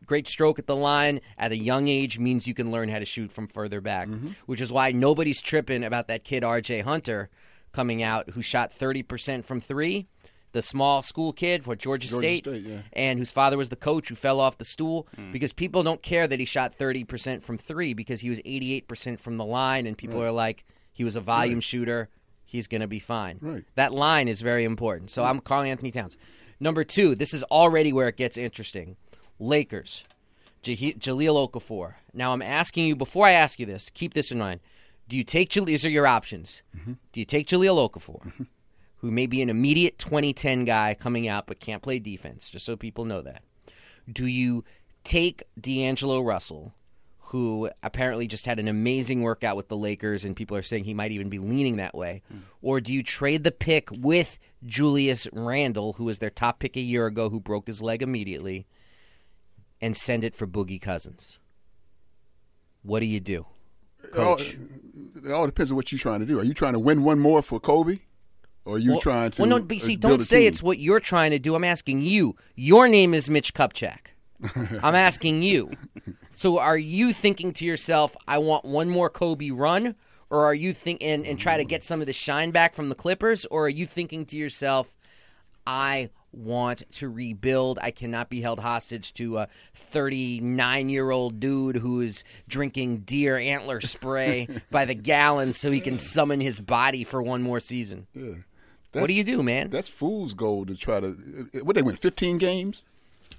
great 0.07 0.29
stroke 0.29 0.61
at 0.61 0.69
the 0.69 0.77
line 0.77 1.21
at 1.37 1.51
a 1.51 1.57
young 1.57 1.89
age 1.89 2.17
means 2.17 2.47
you 2.47 2.55
can 2.55 2.71
learn 2.71 2.89
how 2.89 3.01
to 3.01 3.05
shoot 3.05 3.33
from 3.33 3.49
further 3.49 3.81
back, 3.81 4.07
Mm-hmm. 4.07 4.29
which 4.47 4.61
is 4.61 4.73
why 4.73 4.93
nobody's 4.93 5.41
tripping 5.41 5.83
about 5.83 6.07
that 6.09 6.23
kid 6.23 6.43
RJ 6.45 6.83
Hunter 6.85 7.29
coming 7.73 8.01
out 8.01 8.31
who 8.31 8.41
shot 8.43 8.73
30% 8.73 9.45
from 9.45 9.61
3, 9.61 10.07
the 10.53 10.63
small 10.63 11.03
school 11.03 11.33
kid 11.33 11.65
for 11.65 11.75
Georgia, 11.75 12.07
Georgia 12.07 12.23
State, 12.23 12.45
State, 12.45 12.63
yeah. 12.63 12.83
and 12.93 13.19
whose 13.19 13.33
father 13.33 13.57
was 13.59 13.69
the 13.69 13.75
coach 13.75 14.09
who 14.11 14.15
fell 14.15 14.39
off 14.39 14.59
the 14.59 14.65
stool 14.65 15.09
Hmm. 15.17 15.33
because 15.33 15.53
people 15.53 15.83
don't 15.83 16.01
care 16.03 16.29
that 16.29 16.39
he 16.39 16.45
shot 16.45 16.79
30% 16.79 17.43
from 17.43 17.59
3 17.59 17.95
because 17.95 18.21
he 18.21 18.31
was 18.31 18.39
88% 18.43 19.19
from 19.19 19.39
the 19.39 19.45
line 19.45 19.89
and 19.89 19.99
people 19.99 20.23
are 20.23 20.31
like 20.31 20.65
he 20.93 21.03
was 21.03 21.17
a 21.17 21.21
volume 21.21 21.59
shooter, 21.59 22.09
he's 22.55 22.69
going 22.69 22.81
to 22.83 22.87
be 22.87 23.01
fine. 23.01 23.39
Right. 23.41 23.65
That 23.75 23.93
line 23.93 24.29
is 24.29 24.41
very 24.41 24.63
important. 24.63 25.11
So 25.11 25.25
I'm 25.25 25.41
calling 25.41 25.71
Anthony 25.71 25.91
Towns. 25.91 26.17
Number 26.61 26.85
2, 26.85 27.17
this 27.17 27.35
is 27.35 27.43
already 27.45 27.93
where 27.93 28.07
it 28.07 28.17
gets 28.17 28.37
interesting. 28.37 28.97
Lakers. 29.41 30.05
Jah- 30.63 30.95
Jahlil 30.95 31.51
Okafor. 31.51 31.95
Now 32.13 32.33
I'm 32.33 32.43
asking 32.43 32.87
you 32.87 32.95
before 32.95 33.27
I 33.27 33.33
ask 33.33 33.59
you 33.59 33.67
this, 33.67 33.91
keep 33.91 34.15
this 34.15 34.31
in 34.31 34.39
mind. 34.39 34.61
Do 35.09 35.17
you 35.17 35.25
take 35.25 35.51
Jahlil? 35.51 35.67
These 35.67 35.85
are 35.85 35.91
your 35.91 36.07
options. 36.07 36.63
Mm-hmm. 36.79 36.93
Do 37.13 37.21
you 37.21 37.27
take 37.27 37.49
Jahlil 37.49 37.91
Okafor, 37.91 38.25
mm-hmm. 38.25 38.45
who 38.99 39.11
may 39.11 39.27
be 39.27 39.43
an 39.43 39.51
immediate 39.51 39.99
2010 39.99 40.65
guy 40.65 40.95
coming 40.95 41.27
out 41.27 41.49
but 41.49 41.59
can't 41.59 41.83
play 41.83 41.99
defense, 41.99 42.49
just 42.49 42.65
so 42.65 42.77
people 42.77 43.05
know 43.05 43.21
that? 43.21 43.43
Do 44.11 44.27
you 44.27 44.65
take 45.03 45.43
D'Angelo 45.61 46.21
Russell, 46.21 46.73
who 47.35 47.69
apparently 47.83 48.29
just 48.29 48.47
had 48.47 48.61
an 48.61 48.69
amazing 48.69 49.21
workout 49.21 49.57
with 49.57 49.67
the 49.67 49.77
Lakers, 49.77 50.25
and 50.25 50.37
people 50.37 50.57
are 50.57 50.63
saying 50.63 50.85
he 50.85 50.95
might 50.95 51.11
even 51.11 51.29
be 51.29 51.41
leaning 51.41 51.79
that 51.79 51.93
way? 51.93 52.23
Or 52.63 52.81
do 52.81 52.93
you 52.93 53.03
trade 53.03 53.43
the 53.43 53.51
pick 53.51 53.89
with 53.91 54.39
Julius 54.65 55.27
Randle, 55.33 55.95
who 55.95 56.05
was 56.05 56.21
their 56.21 56.31
top 56.31 56.61
pick 56.61 56.77
a 56.77 56.81
year 56.81 57.07
ago, 57.07 57.31
who 57.31 57.41
broke 57.41 57.67
his 57.67 57.83
leg 57.83 58.03
immediately, 58.03 58.69
and 59.81 59.97
send 59.97 60.23
it 60.23 60.37
for 60.37 60.47
Boogie 60.47 60.81
Cousins? 60.81 61.41
What 62.85 63.01
do 63.01 63.07
you 63.07 63.19
do? 63.19 63.47
Coach. 64.13 64.55
It 64.55 64.59
all, 65.17 65.31
it 65.31 65.33
all 65.33 65.47
depends 65.47 65.73
on 65.73 65.77
what 65.77 65.91
you're 65.91 65.99
trying 65.99 66.21
to 66.21 66.27
do. 66.27 66.39
Are 66.39 66.45
you 66.45 66.55
trying 66.55 66.75
to 66.75 66.79
win 66.79 67.03
one 67.03 67.19
more 67.19 67.43
for 67.43 67.59
Kobe? 67.59 67.99
Or 68.65 68.77
are 68.77 68.79
you 68.79 68.93
well, 68.93 69.01
trying 69.01 69.33
to 69.33 69.43
Well, 69.43 69.51
no, 69.51 69.61
but 69.61 69.79
uh, 69.79 69.81
see, 69.81 69.97
don't 69.97 70.23
say 70.23 70.43
team? 70.43 70.47
it's 70.47 70.63
what 70.63 70.79
you're 70.79 71.01
trying 71.01 71.33
to 71.33 71.41
do. 71.41 71.57
I'm 71.57 71.65
asking 71.65 72.03
you. 72.03 72.37
Your 72.55 72.87
name 72.87 73.13
is 73.13 73.29
Mitch 73.29 73.55
Kupchak. 73.55 74.13
I'm 74.85 74.95
asking 74.95 75.43
you. 75.43 75.73
So, 76.35 76.59
are 76.59 76.77
you 76.79 77.13
thinking 77.13 77.53
to 77.55 77.65
yourself, 77.65 78.17
"I 78.27 78.39
want 78.39 78.65
one 78.65 78.89
more 78.91 79.09
Kobe 79.09 79.51
run," 79.51 79.95
or 80.31 80.45
are 80.45 80.55
you 80.55 80.73
think 80.73 81.03
and, 81.03 81.25
and 81.27 81.39
try 81.39 81.57
to 81.57 81.65
get 81.65 81.85
some 81.85 82.01
of 82.01 82.07
the 82.07 82.13
shine 82.13 82.51
back 82.51 82.75
from 82.75 82.89
the 82.89 82.95
Clippers, 82.95 83.47
or 83.47 83.67
are 83.67 83.71
you 83.71 83.87
thinking 83.87 84.27
to 84.27 84.37
yourself, 84.37 84.97
"I 85.67 86.11
want 86.33 86.83
to 86.91 87.09
rebuild. 87.09 87.79
I 87.81 87.93
cannot 87.93 88.29
be 88.29 88.41
held 88.41 88.59
hostage 88.59 89.15
to 89.15 89.39
a 89.39 89.49
39 89.75 90.89
year 90.89 91.11
old 91.11 91.39
dude 91.39 91.77
who 91.77 92.01
is 92.01 92.25
drinking 92.49 92.99
deer 93.07 93.37
antler 93.39 93.81
spray 93.81 94.49
by 94.73 94.85
the 94.85 94.95
gallon 94.95 95.53
so 95.53 95.71
he 95.71 95.81
can 95.81 95.97
summon 95.99 96.41
his 96.41 96.59
body 96.61 97.05
for 97.05 97.23
one 97.23 97.43
more 97.43 97.61
season." 97.61 98.07
Yeah. 98.15 98.35
What 98.93 99.09
do 99.09 99.13
you 99.13 99.25
do, 99.25 99.43
man? 99.43 99.71
That's 99.71 99.89
fool's 99.89 100.35
gold 100.35 100.69
to 100.69 100.77
try 100.77 101.01
to. 101.01 101.49
uh, 101.55 101.59
What 101.65 101.75
they 101.75 101.83
win? 101.83 101.97
15 101.97 102.39
games? 102.39 102.85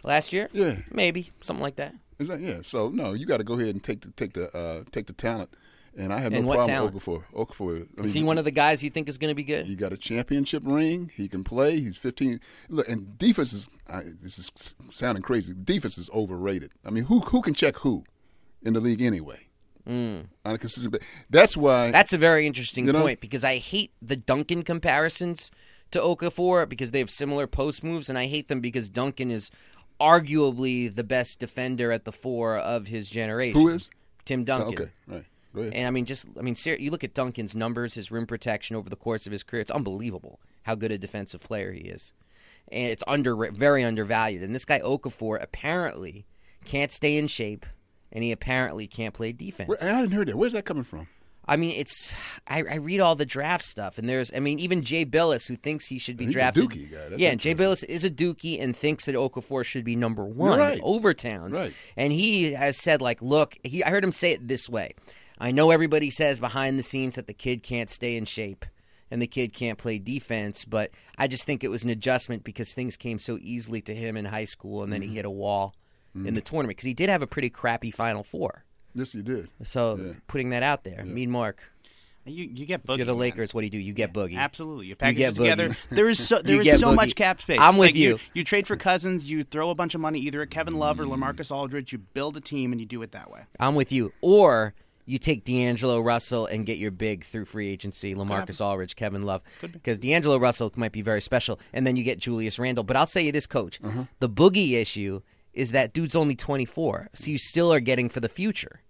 Last 0.03 0.33
year? 0.33 0.49
Yeah. 0.51 0.79
Maybe 0.91 1.31
something 1.41 1.63
like 1.63 1.77
that. 1.77 1.95
Is 2.19 2.27
that 2.29 2.39
yeah? 2.39 2.61
So 2.61 2.89
no, 2.89 3.13
you 3.13 3.25
got 3.25 3.37
to 3.37 3.43
go 3.43 3.55
ahead 3.55 3.69
and 3.69 3.83
take 3.83 4.01
the 4.01 4.11
take 4.11 4.33
the 4.33 4.55
uh, 4.55 4.83
take 4.91 5.07
the 5.07 5.13
talent. 5.13 5.49
And 5.97 6.11
I 6.11 6.19
have 6.19 6.33
no 6.33 6.39
And 6.39 6.47
what 6.47 6.55
problem 6.55 6.75
talent? 6.75 6.93
with 6.93 7.03
Okafor. 7.05 7.23
Okafor. 7.33 7.87
I 7.97 8.03
Is 8.03 8.13
he 8.13 8.21
one 8.21 8.37
of 8.37 8.43
the 8.43 8.51
guys 8.51 8.83
you 8.83 8.89
think 8.89 9.07
is 9.07 9.17
going 9.17 9.31
to 9.31 9.35
be 9.35 9.45
good? 9.45 9.65
He 9.65 9.75
got 9.77 9.93
a 9.93 9.97
championship 9.97 10.61
ring. 10.65 11.09
He 11.15 11.29
can 11.29 11.45
play. 11.45 11.79
He's 11.79 11.95
15. 11.95 12.41
Look, 12.67 12.89
and 12.89 13.17
defense 13.17 13.53
is. 13.53 13.69
I, 13.89 14.01
this 14.21 14.37
is 14.37 14.51
sounding 14.91 15.21
crazy. 15.23 15.53
Defense 15.63 15.97
is 15.97 16.09
overrated. 16.09 16.71
I 16.85 16.89
mean, 16.89 17.05
who 17.05 17.21
who 17.21 17.41
can 17.41 17.53
check 17.53 17.77
who 17.77 18.03
in 18.61 18.73
the 18.73 18.81
league 18.81 19.01
anyway? 19.01 19.47
Mm. 19.87 20.25
On 20.43 20.55
a 20.55 20.57
consistent. 20.57 20.91
ba- 20.93 20.99
That's 21.29 21.55
why. 21.55 21.91
That's 21.91 22.11
a 22.11 22.17
very 22.17 22.45
interesting 22.45 22.87
You 22.87 22.91
know? 22.91 23.01
point 23.01 23.21
because 23.21 23.45
I 23.45 23.57
hate 23.57 23.91
the 24.01 24.17
Duncan 24.17 24.63
comparisons 24.63 25.49
to 25.91 25.99
Okafor 26.01 26.67
because 26.67 26.91
they 26.91 26.99
have 26.99 27.09
similar 27.11 27.47
post 27.47 27.83
moves, 27.85 28.09
and 28.09 28.17
I 28.17 28.25
hate 28.25 28.49
them 28.49 28.59
because 28.59 28.89
Duncan 28.89 29.31
is 29.31 29.49
arguably 29.99 30.93
the 30.93 31.03
best 31.03 31.39
defender 31.39 31.91
at 31.91 32.05
the 32.05 32.11
four 32.11 32.57
of 32.57 32.87
his 32.87 33.09
generation. 33.09 33.59
Who 33.59 33.69
is? 33.69 33.89
Tim 34.25 34.41
oh, 34.41 34.43
Duncan? 34.43 34.73
okay. 34.73 34.91
Right. 35.07 35.25
Go 35.53 35.61
ahead. 35.61 35.73
And 35.73 35.87
I 35.87 35.91
mean, 35.91 36.05
just 36.05 36.27
I 36.37 36.41
mean, 36.41 36.55
you 36.65 36.91
look 36.91 37.03
at 37.03 37.13
Duncan's 37.13 37.55
numbers, 37.55 37.93
his 37.93 38.11
rim 38.11 38.27
protection 38.27 38.75
over 38.75 38.89
the 38.89 38.95
course 38.95 39.25
of 39.25 39.31
his 39.31 39.43
career. 39.43 39.61
It's 39.61 39.71
unbelievable 39.71 40.39
how 40.63 40.75
good 40.75 40.91
a 40.91 40.97
defensive 40.97 41.41
player 41.41 41.71
he 41.71 41.81
is, 41.81 42.13
and 42.71 42.87
it's 42.87 43.03
under 43.07 43.51
very 43.51 43.83
undervalued. 43.83 44.43
And 44.43 44.53
this 44.53 44.65
guy 44.65 44.79
Okafor 44.79 45.41
apparently 45.41 46.25
can't 46.65 46.91
stay 46.91 47.17
in 47.17 47.27
shape, 47.27 47.65
and 48.11 48.23
he 48.23 48.31
apparently 48.31 48.87
can't 48.87 49.13
play 49.13 49.31
defense. 49.31 49.69
Where, 49.69 49.81
I 49.81 50.01
didn't 50.01 50.11
hear 50.11 50.25
that. 50.25 50.35
Where's 50.35 50.53
that 50.53 50.65
coming 50.65 50.83
from? 50.83 51.07
I 51.47 51.57
mean, 51.57 51.71
it's 51.77 52.13
I, 52.47 52.63
I 52.63 52.75
read 52.75 52.99
all 52.99 53.15
the 53.15 53.25
draft 53.25 53.63
stuff, 53.65 53.97
and 53.97 54.09
there's 54.09 54.31
I 54.35 54.39
mean, 54.39 54.59
even 54.59 54.81
Jay 54.81 55.05
Bilas, 55.05 55.47
who 55.47 55.55
thinks 55.55 55.85
he 55.85 55.99
should 55.99 56.17
be 56.17 56.25
He's 56.25 56.33
a 56.33 56.37
drafted. 56.37 56.69
Dookie 56.69 56.91
guy. 56.91 57.09
That's 57.09 57.21
yeah, 57.21 57.35
Jay. 57.35 57.53
Bilas 57.53 57.83
is 57.83 58.03
a 58.03 58.09
Dookie 58.09 58.61
and 58.61 58.75
thinks 58.75 59.05
that 59.05 59.15
Okafor 59.15 59.63
should 59.63 59.83
be 59.83 59.95
number 59.95 60.25
one 60.25 60.57
right. 60.57 60.79
over 60.83 61.13
Towns. 61.13 61.57
Right. 61.57 61.73
And 61.95 62.11
he 62.11 62.53
has 62.53 62.77
said, 62.77 63.01
like, 63.01 63.21
look, 63.21 63.57
he 63.63 63.83
I 63.83 63.91
heard 63.91 64.03
him 64.03 64.11
say 64.11 64.31
it 64.31 64.47
this 64.47 64.67
way. 64.67 64.95
I 65.37 65.51
know 65.51 65.71
everybody 65.71 66.09
says 66.09 66.39
behind 66.39 66.79
the 66.79 66.83
scenes 66.83 67.15
that 67.15 67.27
the 67.27 67.33
kid 67.33 67.61
can't 67.61 67.89
stay 67.89 68.15
in 68.15 68.25
shape 68.25 68.65
and 69.11 69.21
the 69.21 69.27
kid 69.27 69.53
can't 69.53 69.77
play 69.77 69.99
defense, 69.99 70.65
but 70.65 70.89
I 71.17 71.27
just 71.27 71.43
think 71.43 71.63
it 71.63 71.67
was 71.69 71.83
an 71.83 71.91
adjustment 71.91 72.43
because 72.43 72.73
things 72.73 72.97
came 72.97 73.19
so 73.19 73.37
easily 73.39 73.81
to 73.81 73.93
him 73.93 74.17
in 74.17 74.25
high 74.25 74.45
school, 74.45 74.81
and 74.81 74.91
then 74.91 75.01
Mm-hmm. 75.01 75.09
he 75.11 75.15
hit 75.17 75.25
a 75.25 75.29
wall 75.29 75.75
in 76.15 76.33
the 76.33 76.41
tournament 76.41 76.77
because 76.77 76.85
he 76.87 76.93
did 76.95 77.09
have 77.09 77.21
a 77.21 77.27
pretty 77.27 77.51
crappy 77.51 77.91
Final 77.91 78.23
Four. 78.23 78.64
Yes, 78.95 79.11
he 79.13 79.21
did. 79.21 79.49
So 79.63 79.97
Yeah. 79.97 80.13
putting 80.27 80.49
that 80.51 80.63
out 80.63 80.83
there, 80.83 81.03
mean 81.05 81.29
Mark. 81.29 81.59
You 82.27 82.45
you 82.45 82.65
get 82.65 82.79
If 82.79 82.87
boogie. 82.87 82.97
you're 82.97 83.05
the 83.05 83.11
man. 83.13 83.19
Lakers, 83.19 83.53
what 83.53 83.61
do 83.61 83.65
you 83.65 83.71
do? 83.71 83.77
You 83.77 83.93
get 83.93 84.11
Boogie. 84.11 84.35
Absolutely, 84.35 84.87
you 84.87 84.95
package 84.95 85.17
get 85.17 85.33
it 85.33 85.35
together. 85.35 85.69
Boogie. 85.69 85.89
There 85.89 86.09
is 86.09 86.27
so 86.27 86.39
there 86.43 86.55
You 86.55 86.61
is 86.61 86.65
get 86.65 86.79
so 86.79 86.87
Boogie. 86.91 86.95
much 86.95 87.13
cap 87.15 87.39
space. 87.41 87.59
I'm 87.61 87.77
with 87.77 87.89
Like, 87.89 87.95
you. 87.95 88.19
You 88.33 88.43
trade 88.43 88.65
for 88.65 88.75
Cousins, 88.75 89.29
you 89.29 89.43
throw 89.43 89.69
a 89.69 89.75
bunch 89.75 89.93
of 89.93 90.01
money 90.01 90.19
either 90.21 90.41
at 90.41 90.49
Kevin 90.49 90.73
Love 90.75 90.99
or 90.99 91.05
Lamarcus 91.05 91.51
Aldridge. 91.51 91.91
You 91.91 91.99
build 91.99 92.35
a 92.35 92.41
team 92.41 92.71
and 92.71 92.81
you 92.81 92.87
do 92.87 93.03
it 93.03 93.11
that 93.11 93.29
way. 93.29 93.41
I'm 93.59 93.75
with 93.75 93.91
you. 93.91 94.11
Or 94.21 94.73
you 95.05 95.19
take 95.19 95.45
D'Angelo 95.45 95.99
Russell 95.99 96.47
and 96.47 96.65
get 96.65 96.79
your 96.79 96.89
big 96.89 97.25
through 97.25 97.45
free 97.45 97.69
agency, 97.69 98.15
Lamarcus 98.15 98.59
Aldridge, 98.59 98.95
Kevin 98.95 99.21
Love, 99.21 99.43
because 99.61 99.99
D'Angelo 99.99 100.37
Russell 100.39 100.73
might 100.75 100.93
be 100.93 101.03
very 101.03 101.21
special, 101.21 101.59
and 101.73 101.85
then 101.85 101.95
you 101.95 102.03
get 102.03 102.17
Julius 102.17 102.57
Randle. 102.57 102.83
But 102.83 102.97
I'll 102.97 103.05
say 103.05 103.23
you 103.23 103.31
this, 103.31 103.45
Coach, 103.45 103.79
Uh-huh. 103.83 104.05
the 104.19 104.27
Boogie 104.29 104.71
issue 104.71 105.21
is 105.55 105.71
that 105.71 105.93
dude's 105.93 106.15
only 106.15 106.35
24, 106.35 107.09
so 107.13 107.31
you 107.31 107.37
still 107.37 107.71
are 107.73 107.79
getting 107.79 108.09
for 108.09 108.19
the 108.19 108.29
future. 108.29 108.81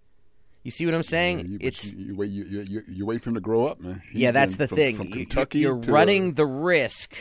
You 0.64 0.72
see 0.72 0.86
what 0.88 0.96
I'm 0.96 1.04
saying? 1.04 1.40
Yeah, 1.42 1.46
you, 1.46 1.58
it's 1.62 1.94
you, 1.94 2.06
you 2.08 2.16
wait. 2.16 2.30
You, 2.32 2.82
you, 2.88 3.06
wait 3.06 3.22
for 3.22 3.30
him 3.30 3.36
to 3.36 3.40
grow 3.40 3.68
up, 3.68 3.80
man. 3.80 4.02
Yeah, 4.12 4.32
that's 4.32 4.58
the 4.58 4.68
from, 4.68 4.76
thing. 4.78 4.96
From 4.98 5.12
Kentucky, 5.12 5.60
you're 5.60 5.76
running 5.76 6.32
uh, 6.32 6.34
the 6.38 6.46
risk 6.48 7.16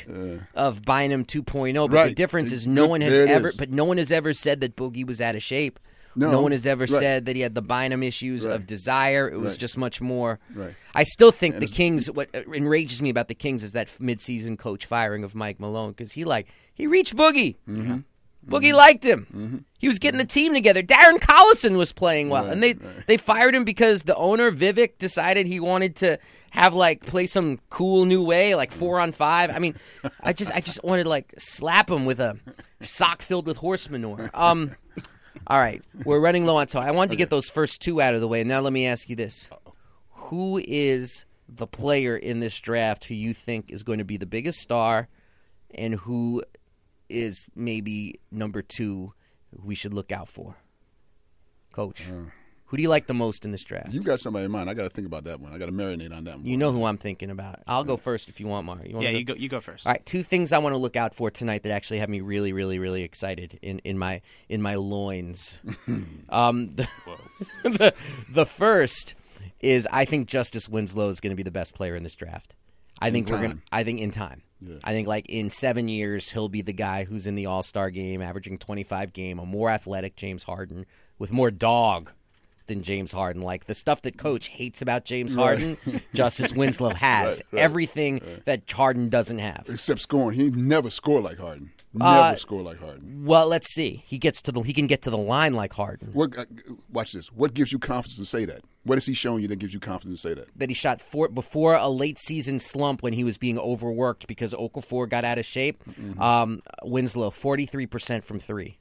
of 0.55 0.81
Bynum 0.83 1.27
2.0, 1.27 1.91
but 1.91 2.05
the 2.09 2.15
difference 2.15 2.53
is 2.53 2.65
Good- 2.65 2.73
no 2.73 2.87
one 2.87 3.03
has 3.03 3.13
ever, 3.19 3.49
is. 3.49 3.57
but 3.57 3.71
no 3.71 3.85
one 3.85 3.99
has 3.99 4.11
ever 4.11 4.33
said 4.33 4.63
that 4.63 4.77
Boogie 4.77 5.07
was 5.07 5.21
out 5.21 5.37
of 5.37 5.43
shape. 5.43 5.79
No. 6.17 6.41
one 6.41 6.53
has 6.53 6.65
ever 6.65 6.83
Right. 6.83 6.89
said 6.91 7.27
that 7.27 7.35
he 7.37 7.43
had 7.43 7.55
the 7.57 7.61
Bynum 7.61 8.03
issues 8.03 8.47
Right. 8.47 8.55
of 8.55 8.67
desire. 8.67 9.29
It 9.29 9.39
was 9.41 9.55
Right. 9.55 9.61
just 9.61 9.77
much 9.77 10.01
more. 10.01 10.39
Right. 10.55 10.75
I 10.95 11.03
still 11.03 11.33
think 11.33 11.57
And 11.57 11.63
the 11.63 11.67
Kings. 11.67 12.09
What 12.11 12.31
enrages 12.35 13.03
me 13.03 13.11
about 13.11 13.27
the 13.29 13.35
Kings 13.35 13.65
is 13.65 13.73
that 13.73 13.89
midseason 14.01 14.57
coach 14.57 14.87
firing 14.87 15.25
of 15.25 15.35
Mike 15.35 15.59
Malone 15.59 15.91
because 15.91 16.13
he 16.13 16.25
like 16.25 16.47
he 16.73 16.87
reached 16.87 17.17
Boogie. 17.17 17.57
Mm-hmm. 17.69 17.99
Boogie 18.47 18.73
liked 18.75 19.05
him. 19.05 19.65
He 19.79 19.89
was 19.89 19.99
getting 19.99 20.19
the 20.19 20.25
team 20.25 20.53
together. 20.55 20.83
Darren 20.83 21.19
Collison 21.19 21.77
was 21.77 21.93
playing 21.93 22.29
well, 22.31 22.45
Right, 22.45 22.53
and 22.53 22.63
they 22.63 22.75
right. 22.75 23.07
they 23.07 23.17
fired 23.17 23.55
him 23.55 23.65
because 23.65 24.03
the 24.05 24.15
owner 24.17 24.51
Vivek 24.53 24.99
decided 24.99 25.47
he 25.47 25.61
wanted 25.61 25.97
to 25.97 26.19
have 26.51 26.73
like 26.75 27.05
play 27.05 27.27
some 27.27 27.59
cool 27.71 28.05
new 28.05 28.23
way, 28.23 28.55
like 28.55 28.71
four 28.73 29.01
on 29.01 29.13
five. 29.13 29.51
I 29.51 29.59
mean, 29.59 29.75
I 30.23 30.33
just 30.33 30.53
I 30.53 30.61
just 30.61 30.83
wanted 30.85 31.05
to 31.05 31.09
like 31.09 31.35
slap 31.39 31.91
him 31.91 32.05
with 32.05 32.21
a 32.21 32.39
sock 32.81 33.23
filled 33.23 33.47
with 33.47 33.57
horse 33.59 33.89
manure. 33.91 34.31
Um, 34.35 34.75
all 35.47 35.59
right, 35.59 35.83
we're 36.05 36.21
running 36.21 36.47
low 36.47 36.57
on 36.57 36.67
time. 36.67 36.85
I 36.89 36.93
wanted 36.93 37.11
to 37.11 37.17
get 37.17 37.31
those 37.31 37.49
first 37.49 37.81
two 37.83 38.01
out 38.01 38.15
of 38.15 38.21
the 38.21 38.29
way. 38.29 38.45
Now 38.45 38.61
let 38.61 38.73
me 38.73 38.87
ask 38.87 39.11
you 39.11 39.17
this: 39.17 39.49
Who 40.11 40.63
is 40.67 41.25
the 41.49 41.67
player 41.67 42.17
in 42.17 42.41
this 42.41 42.59
draft 42.59 43.05
who 43.05 43.15
you 43.15 43.35
think 43.35 43.71
is 43.71 43.83
going 43.83 43.99
to 43.99 44.05
be 44.05 44.17
the 44.17 44.27
biggest 44.27 44.59
star, 44.61 45.09
and 45.75 45.95
who 45.95 46.43
is 47.09 47.45
maybe 47.55 48.21
number 48.31 48.63
two 48.63 49.13
we 49.53 49.75
should 49.75 49.95
look 49.95 50.13
out 50.13 50.29
for? 50.29 50.57
Coach, 51.73 52.09
who 52.67 52.77
do 52.77 52.83
you 52.83 52.89
like 52.89 53.07
the 53.07 53.15
most 53.15 53.45
in 53.45 53.51
this 53.51 53.63
draft? 53.63 53.93
You've 53.93 54.05
got 54.05 54.21
somebody 54.21 54.47
in 54.47 54.51
mind. 54.51 54.71
I 54.71 54.75
got 54.75 54.85
to 54.85 54.91
think 54.91 55.07
about 55.07 55.25
that 55.25 55.41
one. 55.41 55.53
I 55.53 55.59
got 55.59 55.67
to 55.67 55.73
marinate 55.73 56.13
on 56.17 56.25
that 56.25 56.37
one. 56.37 56.47
You 56.47 56.57
know 56.57 56.73
who 56.73 56.85
I'm 56.85 56.99
thinking 56.99 57.31
about. 57.31 57.61
I'll 57.67 57.85
go 57.85 57.97
first 57.97 58.29
if 58.29 58.41
you 58.41 58.47
want, 58.47 58.67
Mark. 58.67 58.87
You 58.87 58.97
wanna 58.97 59.11
Yeah, 59.11 59.19
you 59.19 59.25
go 59.25 59.35
you 59.35 59.49
go 59.49 59.61
first. 59.61 59.87
All 59.87 59.93
right, 59.93 60.05
two 60.07 60.23
things 60.23 60.53
I 60.53 60.59
want 60.59 60.73
to 60.73 60.77
look 60.79 60.97
out 60.97 61.15
for 61.15 61.31
tonight 61.31 61.63
that 61.65 61.73
actually 61.73 61.99
have 61.99 62.09
me 62.09 62.21
really, 62.21 62.53
really, 62.53 62.79
really 62.79 63.03
excited 63.03 63.59
in, 63.63 63.81
in 63.81 63.99
my 63.99 64.23
in 64.49 64.63
my 64.63 64.77
loins. 64.77 65.61
um, 66.31 66.75
the, 66.77 66.89
the 67.63 67.95
the 68.31 68.47
first 68.47 69.15
is 69.61 69.87
I 69.91 70.05
think 70.05 70.29
Justice 70.29 70.69
Winslow 70.69 71.09
is 71.09 71.21
going 71.21 71.31
to 71.31 71.37
be 71.37 71.43
the 71.43 71.51
best 71.51 71.75
player 71.75 71.97
in 71.97 72.03
this 72.03 72.15
draft. 72.15 72.55
I 73.01 73.11
think 73.11 73.29
we're 73.29 73.39
going. 73.39 73.53
to. 73.53 73.59
I 73.73 73.85
think 73.85 74.01
in 74.01 74.11
time. 74.11 74.43
Yeah. 74.61 74.77
I 74.85 74.93
think 74.93 75.07
like 75.09 75.27
in 75.29 75.51
seven 75.51 75.89
years 75.89 76.31
he'll 76.33 76.49
be 76.49 76.63
the 76.63 76.73
guy 76.73 77.05
who's 77.05 77.27
in 77.27 77.35
the 77.35 77.47
All 77.47 77.63
Star 77.63 77.91
game, 77.91 78.23
averaging 78.23 78.59
25 78.59 79.13
game, 79.13 79.39
a 79.39 79.45
more 79.47 79.71
athletic 79.71 80.17
James 80.17 80.45
Harden 80.45 80.87
with 81.19 81.31
more 81.33 81.51
dog 81.51 82.13
than 82.67 82.83
James 82.83 83.13
Harden. 83.13 83.43
Like 83.43 83.67
the 83.67 83.75
stuff 83.75 84.01
that 84.03 84.17
Coach 84.17 84.49
hates 84.49 84.81
about 84.81 85.05
James 85.05 85.35
Harden, 85.35 85.77
Justice 86.15 86.53
Winslow 86.53 86.95
has 86.95 87.27
Right, 87.37 87.43
right, 87.53 87.63
everything 87.63 88.23
that 88.47 88.71
Harden 88.71 89.11
doesn't 89.11 89.39
have. 89.39 89.67
Except 89.69 90.01
scoring, 90.01 90.39
he 90.39 90.51
never 90.51 90.89
scored 90.89 91.25
like 91.25 91.39
Harden. 91.39 91.73
Never 91.93 92.11
Uh, 92.11 92.37
scored 92.37 92.65
like 92.65 92.81
Harden. 92.81 93.25
Well, 93.27 93.47
let's 93.49 93.73
see. 93.73 94.03
He 94.07 94.17
gets 94.19 94.41
to 94.43 94.53
the 94.53 94.63
he 94.63 94.73
can 94.73 94.87
get 94.87 95.03
to 95.03 95.11
the 95.11 95.19
line 95.19 95.53
like 95.53 95.75
Harden. 95.75 96.09
What? 96.15 96.39
uh, 96.39 96.47
Watch 96.91 97.13
this. 97.13 97.29
What 97.33 97.53
gives 97.55 97.71
you 97.71 97.79
confidence 97.79 98.17
to 98.17 98.25
say 98.25 98.47
that? 98.47 98.63
What 98.85 98.97
has 98.97 99.07
he 99.07 99.15
shown 99.15 99.41
you 99.41 99.49
that 99.49 99.59
gives 99.59 99.73
you 99.73 99.81
confidence 99.81 100.23
to 100.23 100.29
say 100.29 100.35
that? 100.35 100.49
That 100.57 100.69
he 100.69 100.75
shot 100.75 101.01
four 101.01 101.29
before 101.29 101.75
a 101.75 101.89
late 101.89 102.19
season 102.19 102.59
slump 102.59 103.03
when 103.03 103.15
he 103.15 103.25
was 103.25 103.39
being 103.39 103.59
overworked 103.59 104.27
because 104.27 104.53
Okafor 104.53 105.09
got 105.09 105.25
out 105.25 105.39
of 105.39 105.47
shape. 105.47 105.83
Mm-hmm. 105.85 106.21
Um, 106.21 106.63
Winslow 106.83 107.31
forty 107.31 107.67
three 107.67 107.87
percent 107.87 108.25
from 108.25 108.39
three. 108.39 108.79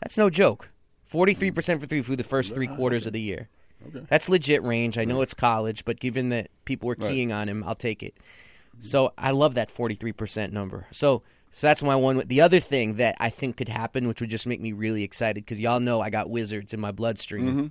That's 0.00 0.16
no 0.16 0.30
joke. 0.30 0.70
Forty 1.02 1.34
three 1.34 1.50
percent 1.50 1.80
from 1.80 1.88
three 1.88 2.02
through 2.02 2.16
the 2.16 2.24
first 2.24 2.54
three 2.54 2.66
quarters 2.66 3.06
of 3.06 3.12
the 3.12 3.20
year. 3.20 3.48
Okay. 3.88 4.06
That's 4.08 4.28
legit 4.28 4.62
range. 4.62 4.96
I 4.96 5.04
know 5.04 5.20
it's 5.22 5.34
college, 5.34 5.84
but 5.84 6.00
given 6.00 6.30
that 6.30 6.50
people 6.64 6.86
were 6.86 6.94
keying 6.94 7.32
on 7.32 7.48
him, 7.48 7.64
I'll 7.64 7.74
take 7.74 8.02
it. 8.02 8.14
Mm-hmm. 8.14 8.84
So 8.84 9.12
I 9.18 9.32
love 9.32 9.54
that 9.54 9.74
43% 9.74 10.52
number. 10.52 10.86
So 10.92 11.22
so 11.52 11.66
that's 11.66 11.82
my 11.82 11.94
one. 11.94 12.22
The 12.26 12.40
other 12.40 12.60
thing 12.60 12.94
that 12.96 13.14
I 13.20 13.28
think 13.28 13.58
could 13.58 13.68
happen, 13.68 14.08
which 14.08 14.20
would 14.20 14.30
just 14.30 14.46
make 14.46 14.60
me 14.60 14.72
really 14.72 15.02
excited, 15.02 15.44
because 15.44 15.60
y'all 15.60 15.80
know 15.80 16.00
I 16.00 16.08
got 16.08 16.30
Wizards 16.30 16.72
in 16.72 16.80
my 16.80 16.92
bloodstream, 16.92 17.46
mm-hmm. 17.46 17.66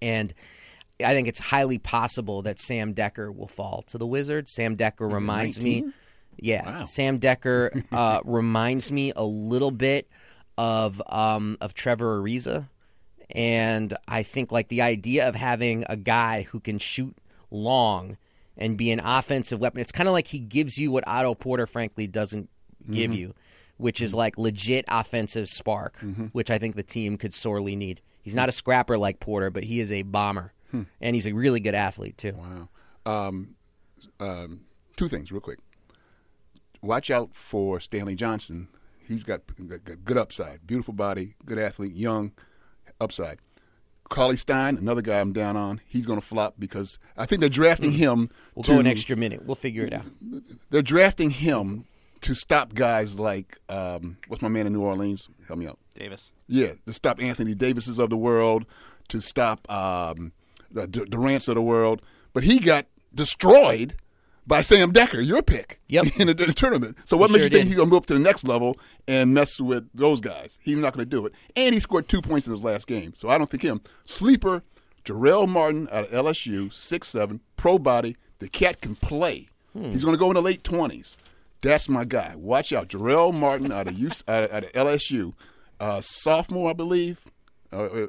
and 0.00 0.32
I 1.04 1.14
think 1.14 1.28
it's 1.28 1.38
highly 1.38 1.78
possible 1.78 2.42
that 2.42 2.58
Sam 2.58 2.94
Dekker 2.94 3.34
will 3.34 3.48
fall 3.48 3.82
to 3.88 3.98
the 3.98 4.06
Wizards. 4.06 4.50
Sam 4.50 4.76
Dekker 4.76 5.12
reminds 5.12 5.60
me, 5.60 5.92
yeah, 6.36 6.82
Sam 6.84 7.18
Dekker 7.20 7.84
uh, 7.92 8.20
reminds 8.24 8.90
me 8.90 9.12
a 9.14 9.24
little 9.24 9.70
bit 9.70 10.08
of 10.56 11.00
um, 11.06 11.56
of 11.60 11.74
Trevor 11.74 12.20
Ariza, 12.20 12.68
and 13.30 13.94
I 14.08 14.22
think 14.24 14.50
like 14.50 14.68
the 14.68 14.82
idea 14.82 15.28
of 15.28 15.34
having 15.34 15.84
a 15.88 15.96
guy 15.96 16.42
who 16.50 16.58
can 16.60 16.78
shoot 16.78 17.16
long 17.50 18.16
and 18.56 18.76
be 18.76 18.90
an 18.90 19.00
offensive 19.00 19.60
weapon. 19.60 19.80
It's 19.80 19.92
kind 19.92 20.08
of 20.08 20.12
like 20.12 20.26
he 20.26 20.40
gives 20.40 20.78
you 20.78 20.90
what 20.90 21.04
Otto 21.06 21.34
Porter, 21.34 21.66
frankly, 21.66 22.06
doesn't 22.08 22.50
give 22.90 23.14
you, 23.14 23.34
which 23.76 24.00
is 24.00 24.14
like 24.14 24.36
legit 24.36 24.84
offensive 24.88 25.48
spark, 25.48 25.96
which 26.32 26.50
I 26.50 26.58
think 26.58 26.74
the 26.74 26.82
team 26.82 27.16
could 27.18 27.32
sorely 27.32 27.76
need. 27.76 28.00
He's 28.22 28.34
not 28.34 28.48
a 28.48 28.52
scrapper 28.52 28.98
like 28.98 29.20
Porter, 29.20 29.50
but 29.50 29.62
he 29.64 29.78
is 29.80 29.92
a 29.92 30.02
bomber, 30.02 30.52
and 30.72 31.14
he's 31.14 31.26
a 31.26 31.32
really 31.32 31.60
good 31.60 31.74
athlete 31.74 32.18
too. 32.18 32.34
Wow. 32.36 32.68
Um, 33.06 33.54
um, 34.20 34.60
two 34.96 35.08
things, 35.08 35.32
real 35.32 35.40
quick. 35.40 35.58
Watch 36.82 37.10
out 37.10 37.30
for 37.34 37.80
Stanley 37.80 38.14
Johnson. 38.14 38.68
He's 39.06 39.24
got, 39.24 39.40
got- 39.66 39.84
got 39.84 40.04
good 40.04 40.18
upside, 40.18 40.66
beautiful 40.66 40.94
body, 40.94 41.34
good 41.44 41.58
athlete, 41.58 41.94
young, 41.96 42.32
upside. 43.00 43.38
Cauley 44.08 44.36
Stein, 44.36 44.76
another 44.78 45.02
guy 45.02 45.20
I'm 45.20 45.32
down 45.32 45.56
on. 45.56 45.80
He's 45.86 46.06
going 46.06 46.20
to 46.20 46.26
flop 46.26 46.54
because 46.58 46.98
I 47.16 47.26
think 47.26 47.40
they're 47.40 47.50
drafting 47.50 47.92
him. 47.92 48.30
We'll 48.54 48.62
to, 48.64 48.72
go 48.72 48.78
an 48.80 48.86
extra 48.86 49.16
minute. 49.16 49.44
We'll 49.44 49.54
figure 49.54 49.84
it 49.84 49.92
out. 49.92 50.06
They're 50.70 50.82
drafting 50.82 51.30
him 51.30 51.84
to 52.22 52.34
stop 52.34 52.74
guys 52.74 53.18
like 53.18 53.58
um, 53.68 54.16
what's 54.28 54.42
my 54.42 54.48
man 54.48 54.66
in 54.66 54.72
New 54.72 54.80
Orleans? 54.80 55.28
Help 55.46 55.58
me 55.58 55.66
out. 55.66 55.78
Davis. 55.94 56.32
Yeah, 56.46 56.72
to 56.86 56.92
stop 56.92 57.22
Anthony 57.22 57.54
Davises 57.54 57.98
of 57.98 58.10
the 58.10 58.16
world, 58.16 58.64
to 59.08 59.20
stop 59.20 59.70
um, 59.70 60.32
the 60.70 60.86
Durant's 60.86 61.48
of 61.48 61.54
the 61.54 61.62
world. 61.62 62.02
But 62.32 62.44
he 62.44 62.58
got 62.58 62.86
destroyed 63.14 63.94
by 64.46 64.60
Sam 64.62 64.92
Dekker, 64.92 65.24
your 65.26 65.42
pick, 65.42 65.80
Yep. 65.88 66.04
in 66.18 66.26
the, 66.28 66.32
in 66.32 66.48
the 66.48 66.54
tournament. 66.54 66.96
So 67.04 67.16
what 67.16 67.28
He 67.30 67.34
makes 67.34 67.40
sure 67.40 67.44
you 67.44 67.50
think 67.50 67.62
did. 67.64 67.66
he's 67.68 67.76
going 67.76 67.88
to 67.88 67.92
move 67.94 67.98
up 68.02 68.06
to 68.06 68.14
the 68.14 68.18
next 68.20 68.44
level 68.48 68.78
and 69.06 69.34
mess 69.34 69.60
with 69.60 69.88
those 69.94 70.20
guys? 70.20 70.58
He's 70.62 70.78
not 70.78 70.94
going 70.94 71.04
to 71.04 71.10
do 71.10 71.26
it. 71.26 71.32
And 71.56 71.74
he 71.74 71.80
scored 71.80 72.08
two 72.08 72.22
points 72.22 72.46
in 72.46 72.52
his 72.54 72.62
last 72.62 72.86
game. 72.86 73.12
So 73.14 73.28
I 73.28 73.36
don't 73.36 73.50
think 73.50 73.62
him. 73.62 73.80
Sleeper, 74.06 74.62
Jarell 75.04 75.46
Martin 75.48 75.88
out 75.92 76.04
of 76.04 76.10
LSU, 76.10 76.72
six 76.72 77.08
seven, 77.08 77.40
pro 77.56 77.78
body. 77.78 78.16
The 78.38 78.48
cat 78.48 78.80
can 78.80 78.94
play. 78.96 79.48
Hmm. 79.74 79.90
He's 79.90 80.04
going 80.04 80.14
to 80.16 80.18
go 80.18 80.28
in 80.30 80.34
the 80.34 80.42
late 80.42 80.62
20s. 80.62 81.16
That's 81.60 81.88
my 81.88 82.04
guy. 82.04 82.34
Watch 82.36 82.72
out. 82.72 82.88
Jarell 82.88 83.34
Martin 83.34 83.70
out 83.72 83.86
of, 83.88 83.98
U- 83.98 84.10
out 84.28 84.44
of, 84.44 84.52
out 84.52 84.64
of 84.64 84.72
LSU, 84.72 85.34
uh, 85.80 86.00
sophomore, 86.00 86.70
I 86.70 86.72
believe. 86.72 87.20
Uh, 87.72 87.82
uh, 87.82 88.06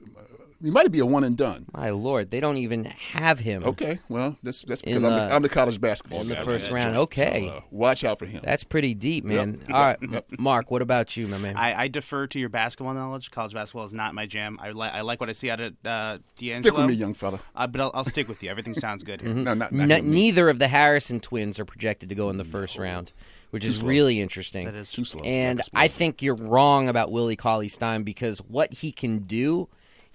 He 0.62 0.72
might 0.72 0.92
be 0.92 1.00
a 1.00 1.06
one 1.06 1.24
and 1.24 1.38
done. 1.38 1.68
My 1.74 1.90
lord, 1.92 2.32
they 2.32 2.40
don't 2.42 2.58
even 2.58 2.84
have 2.86 3.40
him. 3.40 3.64
Okay, 3.64 4.00
well, 4.10 4.36
that's 4.44 4.62
that's 4.64 4.82
In 4.82 4.96
because 4.96 5.04
I'm, 5.12 5.16
the, 5.18 5.26
the- 5.30 5.36
I'm 5.36 5.42
the 5.42 5.50
college 5.50 5.80
basketball 5.80 6.22
in 6.22 6.28
the 6.28 6.36
first 6.38 6.70
man. 6.72 6.86
round. 6.86 6.98
Okay. 6.98 7.48
So, 7.48 7.54
uh, 7.54 7.62
watch 7.72 8.04
out 8.04 8.20
for 8.20 8.26
him. 8.26 8.42
That's 8.44 8.64
pretty 8.66 8.94
deep, 8.94 9.24
man. 9.24 9.62
Yep. 9.68 9.70
All 9.76 9.86
right, 9.86 9.98
Yep. 10.02 10.26
Mark. 10.38 10.70
What 10.72 10.82
about 10.82 11.16
you, 11.16 11.28
my 11.28 11.38
man? 11.38 11.56
I, 11.56 11.84
I 11.84 11.88
defer 11.88 12.28
to 12.28 12.40
your 12.40 12.50
basketball 12.50 12.94
knowledge. 12.94 13.32
College 13.32 13.54
basketball 13.54 13.86
is 13.86 13.94
not 13.94 14.14
my 14.14 14.26
jam. 14.26 14.60
I, 14.62 14.72
li- 14.72 14.90
I 14.92 15.02
like 15.02 15.20
what 15.22 15.30
I 15.30 15.32
see 15.34 15.50
out 15.50 15.62
of 15.62 15.74
uh, 15.86 16.18
D'Angelo. 16.38 16.62
Stick 16.62 16.74
with 16.78 16.86
me, 16.88 16.94
young 16.94 17.14
fella. 17.14 17.40
Uh, 17.56 17.66
but 17.68 17.80
I'll, 17.80 17.92
I'll 17.94 18.04
stick 18.06 18.28
with 18.28 18.44
you. 18.44 18.50
Everything 18.50 18.74
sounds 18.74 19.04
good 19.04 19.22
here. 19.22 19.34
No, 19.40 19.54
not, 19.54 19.72
not 19.72 19.84
N- 19.92 20.04
him, 20.04 20.12
neither 20.12 20.50
of 20.50 20.60
the 20.60 20.68
Harrison 20.68 21.20
twins 21.22 21.58
are 21.60 21.66
projected 21.66 22.10
to 22.10 22.16
go 22.16 22.30
in 22.30 22.38
the 22.38 22.44
first 22.44 22.78
round, 22.78 23.14
which 23.52 23.64
is 23.64 23.80
slow. 23.80 23.88
really 23.90 24.20
interesting. 24.20 24.66
That 24.66 24.76
is 24.76 24.92
Too 24.92 25.06
slow. 25.06 25.22
And 25.24 25.62
I 25.74 25.88
think 25.88 26.22
you're 26.22 26.36
wrong 26.36 26.90
about 26.90 27.12
Willie 27.12 27.38
Cauley 27.38 27.70
Stein 27.70 28.04
because 28.04 28.40
what 28.40 28.74
he 28.74 28.92
can 28.92 29.20
do 29.20 29.70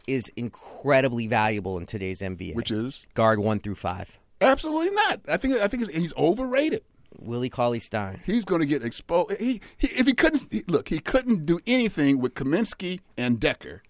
is 0.06 0.30
incredibly 0.36 1.26
valuable 1.26 1.78
in 1.78 1.86
today's 1.86 2.20
NBA. 2.20 2.54
which 2.54 2.70
is 2.70 3.06
guard 3.14 3.38
one 3.38 3.58
through 3.58 3.76
five. 3.76 4.18
absolutely 4.40 4.90
not. 4.94 5.20
I 5.28 5.36
think 5.36 5.56
I 5.58 5.68
think 5.68 5.86
he's, 5.88 5.96
he's 6.02 6.16
overrated. 6.16 6.82
Willie 7.20 7.48
Cauley 7.48 7.80
Stein. 7.80 8.20
He's 8.26 8.44
going 8.44 8.60
to 8.60 8.66
get 8.66 8.84
exposed. 8.84 9.38
He, 9.40 9.60
he 9.76 9.86
if 9.88 10.06
he 10.06 10.12
couldn't 10.14 10.42
he, 10.50 10.64
look, 10.66 10.88
he 10.88 10.98
couldn't 10.98 11.46
do 11.46 11.60
anything 11.66 12.18
with 12.20 12.34
Kaminsky 12.34 13.00
and 13.16 13.40
Dekker. 13.40 13.80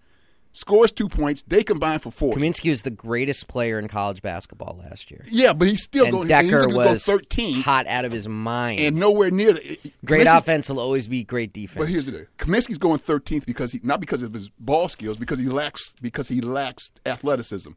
Scores 0.55 0.93
two 0.93 1.09
points. 1.09 1.43
They 1.45 1.63
combine 1.63 1.99
for 1.99 2.11
four. 2.11 2.33
Kaminsky 2.33 2.69
was 2.69 2.83
the 2.83 2.89
greatest 2.89 3.49
player 3.49 3.77
in 3.77 3.89
college 3.89 4.21
basketball 4.21 4.81
last 4.81 5.11
year. 5.11 5.21
yeah, 5.29 5.51
but 5.51 5.67
he's 5.67 5.83
still 5.83 6.05
and 6.05 6.13
going. 6.13 6.27
Dekker 6.29 6.49
going 6.49 6.69
to 6.69 6.73
go 6.75 6.91
was 6.93 7.05
thirteen 7.05 7.61
hot 7.61 7.85
out 7.87 8.05
of 8.05 8.13
his 8.13 8.25
mind. 8.25 8.79
and 8.79 8.95
nowhere 8.95 9.31
near 9.31 9.51
the 9.51 9.77
great 10.05 10.27
offense 10.27 10.69
will 10.69 10.79
always 10.79 11.09
be 11.09 11.25
great 11.25 11.51
defense. 11.51 11.77
But 11.85 11.89
here's 11.89 12.05
the 12.05 12.13
thing: 12.13 12.27
Kaminsky's 12.37 12.77
going 12.77 12.99
13th 12.99 13.45
because 13.45 13.73
he 13.73 13.81
not 13.83 13.99
because 13.99 14.23
of 14.23 14.33
his 14.33 14.47
ball 14.57 14.87
skills, 14.87 15.17
because 15.17 15.39
he 15.39 15.47
lacks 15.47 15.93
because 16.01 16.29
he 16.29 16.39
lacks 16.39 16.89
athleticism. 17.05 17.71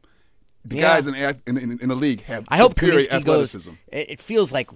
The 0.65 0.75
Yeah. 0.75 0.81
guys 0.81 1.07
in, 1.07 1.15
in, 1.15 1.57
in, 1.57 1.79
in 1.81 1.89
the 1.89 1.95
league 1.95 2.21
have 2.23 2.45
I 2.49 2.57
hope 2.57 2.71
superior 2.73 3.07
Kaminsky 3.07 3.11
athleticism. 3.13 3.71
It, 3.91 4.09
it 4.11 4.21
feels 4.21 4.51
like 4.51 4.69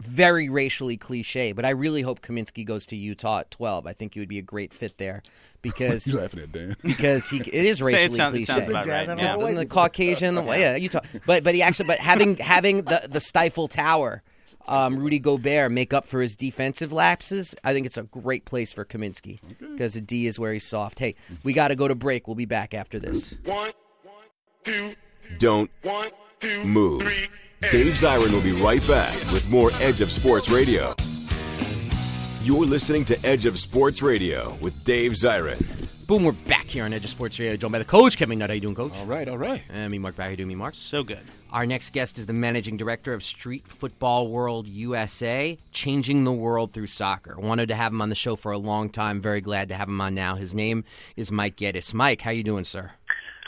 very 0.00 0.48
racially 0.48 0.96
cliche, 0.96 1.52
but 1.52 1.64
I 1.64 1.70
really 1.70 2.02
hope 2.02 2.20
Kaminsky 2.20 2.64
goes 2.66 2.86
to 2.86 2.96
Utah 2.96 3.40
at 3.40 3.50
12. 3.50 3.86
I 3.86 3.92
think 3.92 4.14
he 4.14 4.20
would 4.20 4.28
be 4.28 4.38
a 4.38 4.42
great 4.42 4.74
fit 4.74 4.98
there 4.98 5.22
because 5.62 6.06
You 6.06 6.18
laughing 6.18 6.40
at 6.40 6.52
Dan? 6.52 6.76
because 6.82 7.28
he 7.28 7.38
it 7.38 7.64
is 7.64 7.78
Say 7.78 7.84
racially 7.84 8.04
it 8.04 8.12
sounds, 8.16 8.36
it 8.36 8.44
cliche. 8.44 8.52
sounds 8.60 8.68
about 8.70 8.84
Jazz 8.84 9.08
right. 9.08 9.18
have 9.18 9.40
Yeah. 9.40 9.52
the 9.54 9.66
Caucasian, 9.66 10.34
the, 10.34 10.44
yeah, 10.44 10.76
Utah. 10.76 11.00
But 11.24 11.42
but 11.42 11.54
he 11.54 11.62
actually, 11.62 11.86
but 11.86 11.98
having 11.98 12.36
having 12.36 12.82
the 12.82 13.08
the 13.10 13.20
stifle 13.20 13.68
tower, 13.68 14.22
um, 14.68 14.96
Rudy 14.96 15.18
Gobert 15.18 15.72
make 15.72 15.92
up 15.94 16.04
for 16.06 16.20
his 16.20 16.36
defensive 16.36 16.92
lapses. 16.92 17.54
I 17.64 17.72
think 17.72 17.86
it's 17.86 17.96
a 17.96 18.02
great 18.02 18.44
place 18.44 18.70
for 18.70 18.84
Kaminsky 18.84 19.40
because 19.58 19.94
the 19.94 20.00
D 20.02 20.26
is 20.26 20.38
where 20.38 20.52
he's 20.52 20.68
soft. 20.68 20.98
Hey, 20.98 21.14
we 21.42 21.52
got 21.54 21.68
to 21.68 21.74
go 21.76 21.88
to 21.88 21.94
break. 21.94 22.28
We'll 22.28 22.34
be 22.36 22.44
back 22.44 22.74
after 22.74 22.98
this. 22.98 23.34
Don't 25.38 25.70
move. 26.64 27.02
Dave 27.72 27.94
Zirin 27.94 28.32
will 28.32 28.42
be 28.42 28.52
right 28.52 28.86
back 28.86 29.14
with 29.32 29.48
more 29.48 29.70
Edge 29.80 30.00
of 30.00 30.10
Sports 30.12 30.48
Radio. 30.50 30.92
You're 32.42 32.64
listening 32.66 33.04
to 33.06 33.26
Edge 33.26 33.46
of 33.46 33.58
Sports 33.58 34.02
Radio 34.02 34.54
with 34.60 34.84
Dave 34.84 35.12
Zirin. 35.12 35.64
Boom, 36.06 36.22
we're 36.24 36.30
back 36.32 36.66
here 36.66 36.84
on 36.84 36.92
Edge 36.92 37.02
of 37.02 37.10
Sports 37.10 37.36
Radio, 37.40 37.56
joined 37.56 37.72
by 37.72 37.80
the 37.80 37.84
coach 37.84 38.16
Kevin 38.16 38.38
Nutt. 38.38 38.50
How 38.50 38.54
you 38.54 38.60
doing, 38.60 38.76
Coach? 38.76 38.96
all 38.98 39.06
right, 39.06 39.28
all 39.28 39.38
right. 39.38 39.62
And 39.70 39.90
me, 39.90 39.98
Mark. 39.98 40.14
Back. 40.14 40.26
How 40.26 40.30
you 40.30 40.36
doing, 40.36 40.48
me, 40.50 40.54
Mark? 40.54 40.76
So 40.76 41.02
good. 41.02 41.18
Our 41.50 41.66
next 41.66 41.92
guest 41.92 42.18
is 42.18 42.26
the 42.26 42.32
managing 42.32 42.76
director 42.76 43.12
of 43.12 43.24
Street 43.24 43.66
Football 43.66 44.28
World 44.28 44.68
USA, 44.68 45.58
changing 45.72 46.22
the 46.22 46.32
world 46.32 46.72
through 46.72 46.86
soccer. 46.86 47.34
Wanted 47.38 47.68
to 47.70 47.74
have 47.74 47.90
him 47.92 48.00
on 48.02 48.08
the 48.10 48.14
show 48.14 48.36
for 48.36 48.52
a 48.52 48.58
long 48.58 48.90
time. 48.90 49.20
Very 49.20 49.40
glad 49.40 49.68
to 49.70 49.74
have 49.74 49.88
him 49.88 50.00
on 50.00 50.14
now. 50.14 50.36
His 50.36 50.54
name 50.54 50.84
is 51.16 51.32
Mike 51.32 51.56
Geddes. 51.56 51.92
Mike, 51.94 52.20
how 52.20 52.30
you 52.30 52.44
doing, 52.44 52.64
sir? 52.64 52.92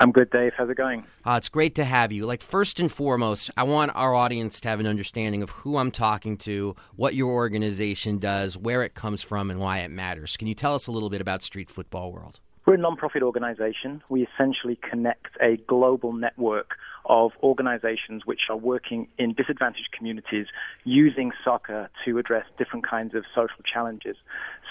I'm 0.00 0.12
good, 0.12 0.30
Dave. 0.30 0.52
How's 0.56 0.70
it 0.70 0.76
going? 0.76 1.04
Uh, 1.26 1.34
it's 1.38 1.48
great 1.48 1.74
to 1.74 1.84
have 1.84 2.12
you. 2.12 2.24
Like 2.24 2.40
first 2.40 2.78
and 2.78 2.90
foremost, 2.90 3.50
I 3.56 3.64
want 3.64 3.90
our 3.94 4.14
audience 4.14 4.60
to 4.60 4.68
have 4.68 4.78
an 4.78 4.86
understanding 4.86 5.42
of 5.42 5.50
who 5.50 5.76
I'm 5.76 5.90
talking 5.90 6.36
to, 6.38 6.76
what 6.94 7.14
your 7.14 7.32
organization 7.32 8.18
does, 8.18 8.56
where 8.56 8.82
it 8.82 8.94
comes 8.94 9.22
from, 9.22 9.50
and 9.50 9.58
why 9.58 9.78
it 9.78 9.90
matters. 9.90 10.36
Can 10.36 10.46
you 10.46 10.54
tell 10.54 10.74
us 10.74 10.86
a 10.86 10.92
little 10.92 11.10
bit 11.10 11.20
about 11.20 11.42
Street 11.42 11.68
Football 11.68 12.12
World? 12.12 12.38
We're 12.64 12.74
a 12.74 12.78
non-profit 12.78 13.22
organization. 13.22 14.02
We 14.08 14.26
essentially 14.26 14.78
connect 14.88 15.28
a 15.40 15.56
global 15.66 16.12
network 16.12 16.72
of 17.06 17.32
organizations 17.42 18.26
which 18.26 18.42
are 18.50 18.56
working 18.56 19.08
in 19.18 19.32
disadvantaged 19.32 19.88
communities 19.96 20.46
using 20.84 21.32
soccer 21.42 21.88
to 22.04 22.18
address 22.18 22.44
different 22.58 22.86
kinds 22.86 23.14
of 23.14 23.24
social 23.34 23.64
challenges. 23.64 24.16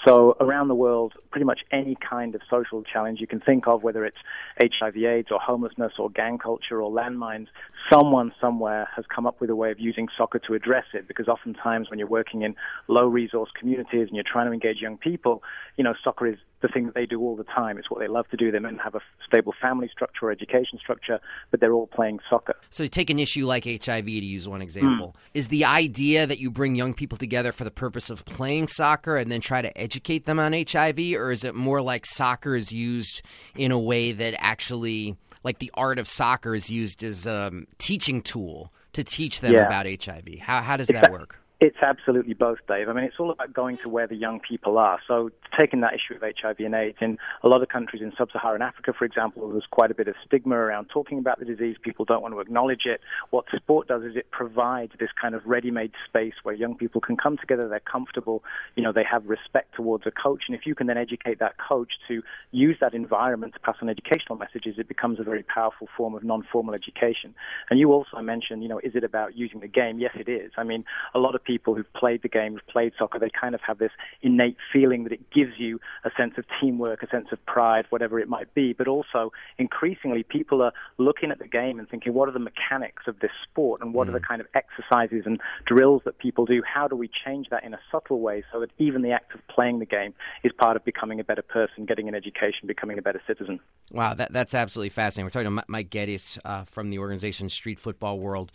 So 0.04 0.36
around 0.40 0.68
the 0.68 0.74
world, 0.74 1.14
pretty 1.30 1.44
much 1.44 1.60
any 1.72 1.96
kind 1.96 2.34
of 2.34 2.40
social 2.48 2.82
challenge 2.82 3.20
you 3.20 3.26
can 3.26 3.40
think 3.40 3.66
of, 3.66 3.82
whether 3.82 4.04
it's 4.04 4.16
HIV 4.60 4.96
AIDS 4.96 5.28
or 5.30 5.40
homelessness 5.40 5.92
or 5.98 6.10
gang 6.10 6.38
culture 6.38 6.80
or 6.80 6.90
landmines, 6.90 7.48
someone 7.90 8.32
somewhere 8.40 8.88
has 8.94 9.04
come 9.14 9.26
up 9.26 9.40
with 9.40 9.50
a 9.50 9.56
way 9.56 9.70
of 9.70 9.80
using 9.80 10.08
soccer 10.16 10.38
to 10.40 10.54
address 10.54 10.84
it. 10.94 11.08
Because 11.08 11.28
oftentimes 11.28 11.90
when 11.90 11.98
you're 11.98 12.08
working 12.08 12.42
in 12.42 12.54
low 12.86 13.06
resource 13.06 13.50
communities 13.58 14.08
and 14.08 14.14
you're 14.14 14.24
trying 14.30 14.46
to 14.46 14.52
engage 14.52 14.80
young 14.80 14.98
people, 14.98 15.42
you 15.76 15.84
know, 15.84 15.94
soccer 16.02 16.26
is 16.26 16.38
the 16.60 16.68
thing 16.68 16.86
that 16.86 16.94
they 16.94 17.06
do 17.06 17.20
all 17.20 17.36
the 17.36 17.44
time. 17.44 17.78
It's 17.78 17.90
what 17.90 18.00
they 18.00 18.08
love 18.08 18.28
to 18.30 18.36
do. 18.36 18.50
They 18.50 18.58
may 18.58 18.70
not 18.72 18.82
have 18.82 18.94
a 18.94 19.00
stable 19.26 19.54
family 19.60 19.88
structure 19.92 20.26
or 20.26 20.30
education 20.32 20.78
structure, 20.78 21.20
but 21.50 21.60
they're 21.60 21.72
all 21.72 21.86
playing 21.86 22.18
soccer. 22.28 22.56
So 22.70 22.82
you 22.82 22.88
take 22.88 23.10
an 23.10 23.18
issue 23.18 23.46
like 23.46 23.64
HIV 23.64 24.06
to 24.06 24.10
use 24.10 24.48
one 24.48 24.60
example. 24.62 25.14
Hmm. 25.16 25.38
Is 25.38 25.48
the 25.48 25.64
idea 25.64 26.26
that 26.26 26.38
you 26.38 26.50
bring 26.50 26.74
young 26.74 26.94
people 26.94 27.16
together 27.18 27.52
for 27.52 27.64
the 27.64 27.70
purpose 27.70 28.10
of 28.10 28.24
playing 28.24 28.68
soccer 28.68 29.16
and 29.16 29.30
then 29.30 29.40
try 29.40 29.62
to 29.62 29.76
educate 29.78 30.24
them 30.26 30.38
on 30.40 30.52
HIV, 30.52 30.98
or 31.16 31.30
is 31.30 31.44
it 31.44 31.54
more 31.54 31.80
like 31.80 32.06
soccer 32.06 32.54
is 32.56 32.72
used 32.72 33.22
in 33.56 33.70
a 33.70 33.78
way 33.78 34.12
that 34.12 34.34
actually, 34.38 35.16
like 35.44 35.58
the 35.60 35.70
art 35.74 35.98
of 35.98 36.08
soccer 36.08 36.54
is 36.54 36.68
used 36.70 37.04
as 37.04 37.26
a 37.26 37.48
um, 37.48 37.66
teaching 37.78 38.20
tool 38.22 38.72
to 38.94 39.04
teach 39.04 39.40
them 39.40 39.52
Yeah. 39.54 39.66
about 39.66 39.86
HIV? 39.86 40.40
How 40.40 40.60
how 40.62 40.76
does 40.76 40.88
that 40.88 41.12
work? 41.12 41.38
It's 41.60 41.78
absolutely 41.82 42.34
both, 42.34 42.58
Dave. 42.68 42.88
I 42.88 42.92
mean, 42.92 43.02
it's 43.02 43.16
all 43.18 43.32
about 43.32 43.52
going 43.52 43.78
to 43.78 43.88
where 43.88 44.06
the 44.06 44.14
young 44.14 44.38
people 44.38 44.78
are. 44.78 45.00
So, 45.08 45.30
taking 45.58 45.80
that 45.80 45.92
issue 45.92 46.14
of 46.14 46.22
HIV 46.22 46.60
and 46.60 46.72
AIDS, 46.72 46.98
in 47.00 47.18
a 47.42 47.48
lot 47.48 47.62
of 47.62 47.68
countries 47.68 48.00
in 48.00 48.12
sub 48.16 48.30
Saharan 48.30 48.62
Africa, 48.62 48.92
for 48.96 49.04
example, 49.04 49.50
there's 49.50 49.66
quite 49.68 49.90
a 49.90 49.94
bit 49.94 50.06
of 50.06 50.14
stigma 50.24 50.54
around 50.54 50.88
talking 50.88 51.18
about 51.18 51.40
the 51.40 51.44
disease. 51.44 51.74
People 51.82 52.04
don't 52.04 52.22
want 52.22 52.32
to 52.32 52.38
acknowledge 52.38 52.82
it. 52.84 53.00
What 53.30 53.46
sport 53.56 53.88
does 53.88 54.04
is 54.04 54.14
it 54.14 54.30
provides 54.30 54.92
this 55.00 55.08
kind 55.20 55.34
of 55.34 55.44
ready 55.46 55.72
made 55.72 55.90
space 56.06 56.34
where 56.44 56.54
young 56.54 56.76
people 56.76 57.00
can 57.00 57.16
come 57.16 57.36
together, 57.36 57.66
they're 57.68 57.80
comfortable, 57.80 58.44
you 58.76 58.84
know, 58.84 58.92
they 58.92 59.04
have 59.10 59.26
respect 59.26 59.74
towards 59.74 60.06
a 60.06 60.12
coach. 60.12 60.44
And 60.46 60.56
if 60.56 60.64
you 60.64 60.76
can 60.76 60.86
then 60.86 60.96
educate 60.96 61.40
that 61.40 61.56
coach 61.58 61.94
to 62.06 62.22
use 62.52 62.76
that 62.80 62.94
environment 62.94 63.54
to 63.54 63.60
pass 63.60 63.74
on 63.82 63.88
educational 63.88 64.36
messages, 64.36 64.76
it 64.78 64.86
becomes 64.86 65.18
a 65.18 65.24
very 65.24 65.42
powerful 65.42 65.88
form 65.96 66.14
of 66.14 66.22
non 66.22 66.44
formal 66.52 66.74
education. 66.74 67.34
And 67.68 67.80
you 67.80 67.90
also 67.90 68.18
mentioned, 68.20 68.62
you 68.62 68.68
know, 68.68 68.78
is 68.78 68.94
it 68.94 69.02
about 69.02 69.36
using 69.36 69.58
the 69.58 69.66
game? 69.66 69.98
Yes, 69.98 70.12
it 70.14 70.28
is. 70.28 70.52
I 70.56 70.62
mean, 70.62 70.84
a 71.16 71.18
lot 71.18 71.34
of 71.34 71.47
people 71.48 71.74
who've 71.74 71.92
played 71.94 72.20
the 72.22 72.28
game, 72.28 72.52
who've 72.52 72.66
played 72.66 72.92
soccer, 72.98 73.18
they 73.18 73.30
kind 73.30 73.54
of 73.54 73.60
have 73.66 73.78
this 73.78 73.90
innate 74.20 74.58
feeling 74.70 75.04
that 75.04 75.12
it 75.12 75.30
gives 75.30 75.52
you 75.56 75.80
a 76.04 76.10
sense 76.14 76.34
of 76.36 76.44
teamwork, 76.60 77.02
a 77.02 77.08
sense 77.08 77.28
of 77.32 77.44
pride, 77.46 77.86
whatever 77.88 78.20
it 78.20 78.28
might 78.28 78.52
be. 78.52 78.74
But 78.74 78.86
also, 78.86 79.32
increasingly, 79.56 80.22
people 80.22 80.60
are 80.60 80.72
looking 80.98 81.30
at 81.30 81.38
the 81.38 81.48
game 81.48 81.78
and 81.78 81.88
thinking, 81.88 82.12
what 82.12 82.28
are 82.28 82.32
the 82.32 82.38
mechanics 82.38 83.04
of 83.06 83.20
this 83.20 83.30
sport 83.50 83.80
and 83.80 83.94
what 83.94 84.08
are 84.08 84.12
the 84.12 84.20
kind 84.20 84.42
of 84.42 84.46
exercises 84.54 85.22
and 85.24 85.40
drills 85.64 86.02
that 86.04 86.18
people 86.18 86.44
do? 86.44 86.62
How 86.62 86.86
do 86.86 86.96
we 86.96 87.08
change 87.24 87.46
that 87.50 87.64
in 87.64 87.72
a 87.72 87.80
subtle 87.90 88.20
way 88.20 88.44
so 88.52 88.60
that 88.60 88.70
even 88.76 89.00
the 89.00 89.12
act 89.12 89.34
of 89.34 89.40
playing 89.48 89.78
the 89.78 89.86
game 89.86 90.12
is 90.44 90.52
part 90.52 90.76
of 90.76 90.84
becoming 90.84 91.18
a 91.18 91.24
better 91.24 91.42
person, 91.42 91.86
getting 91.86 92.08
an 92.08 92.14
education, 92.14 92.66
becoming 92.66 92.98
a 92.98 93.02
better 93.02 93.22
citizen? 93.26 93.58
Wow, 93.90 94.12
that, 94.14 94.34
that's 94.34 94.52
absolutely 94.52 94.90
fascinating. 94.90 95.24
We're 95.24 95.42
talking 95.42 95.56
to 95.56 95.64
Mike 95.66 95.88
Geddes 95.88 96.38
uh, 96.44 96.64
from 96.64 96.90
the 96.90 96.98
organization 96.98 97.48
Street 97.48 97.80
Football 97.80 98.18
World 98.18 98.52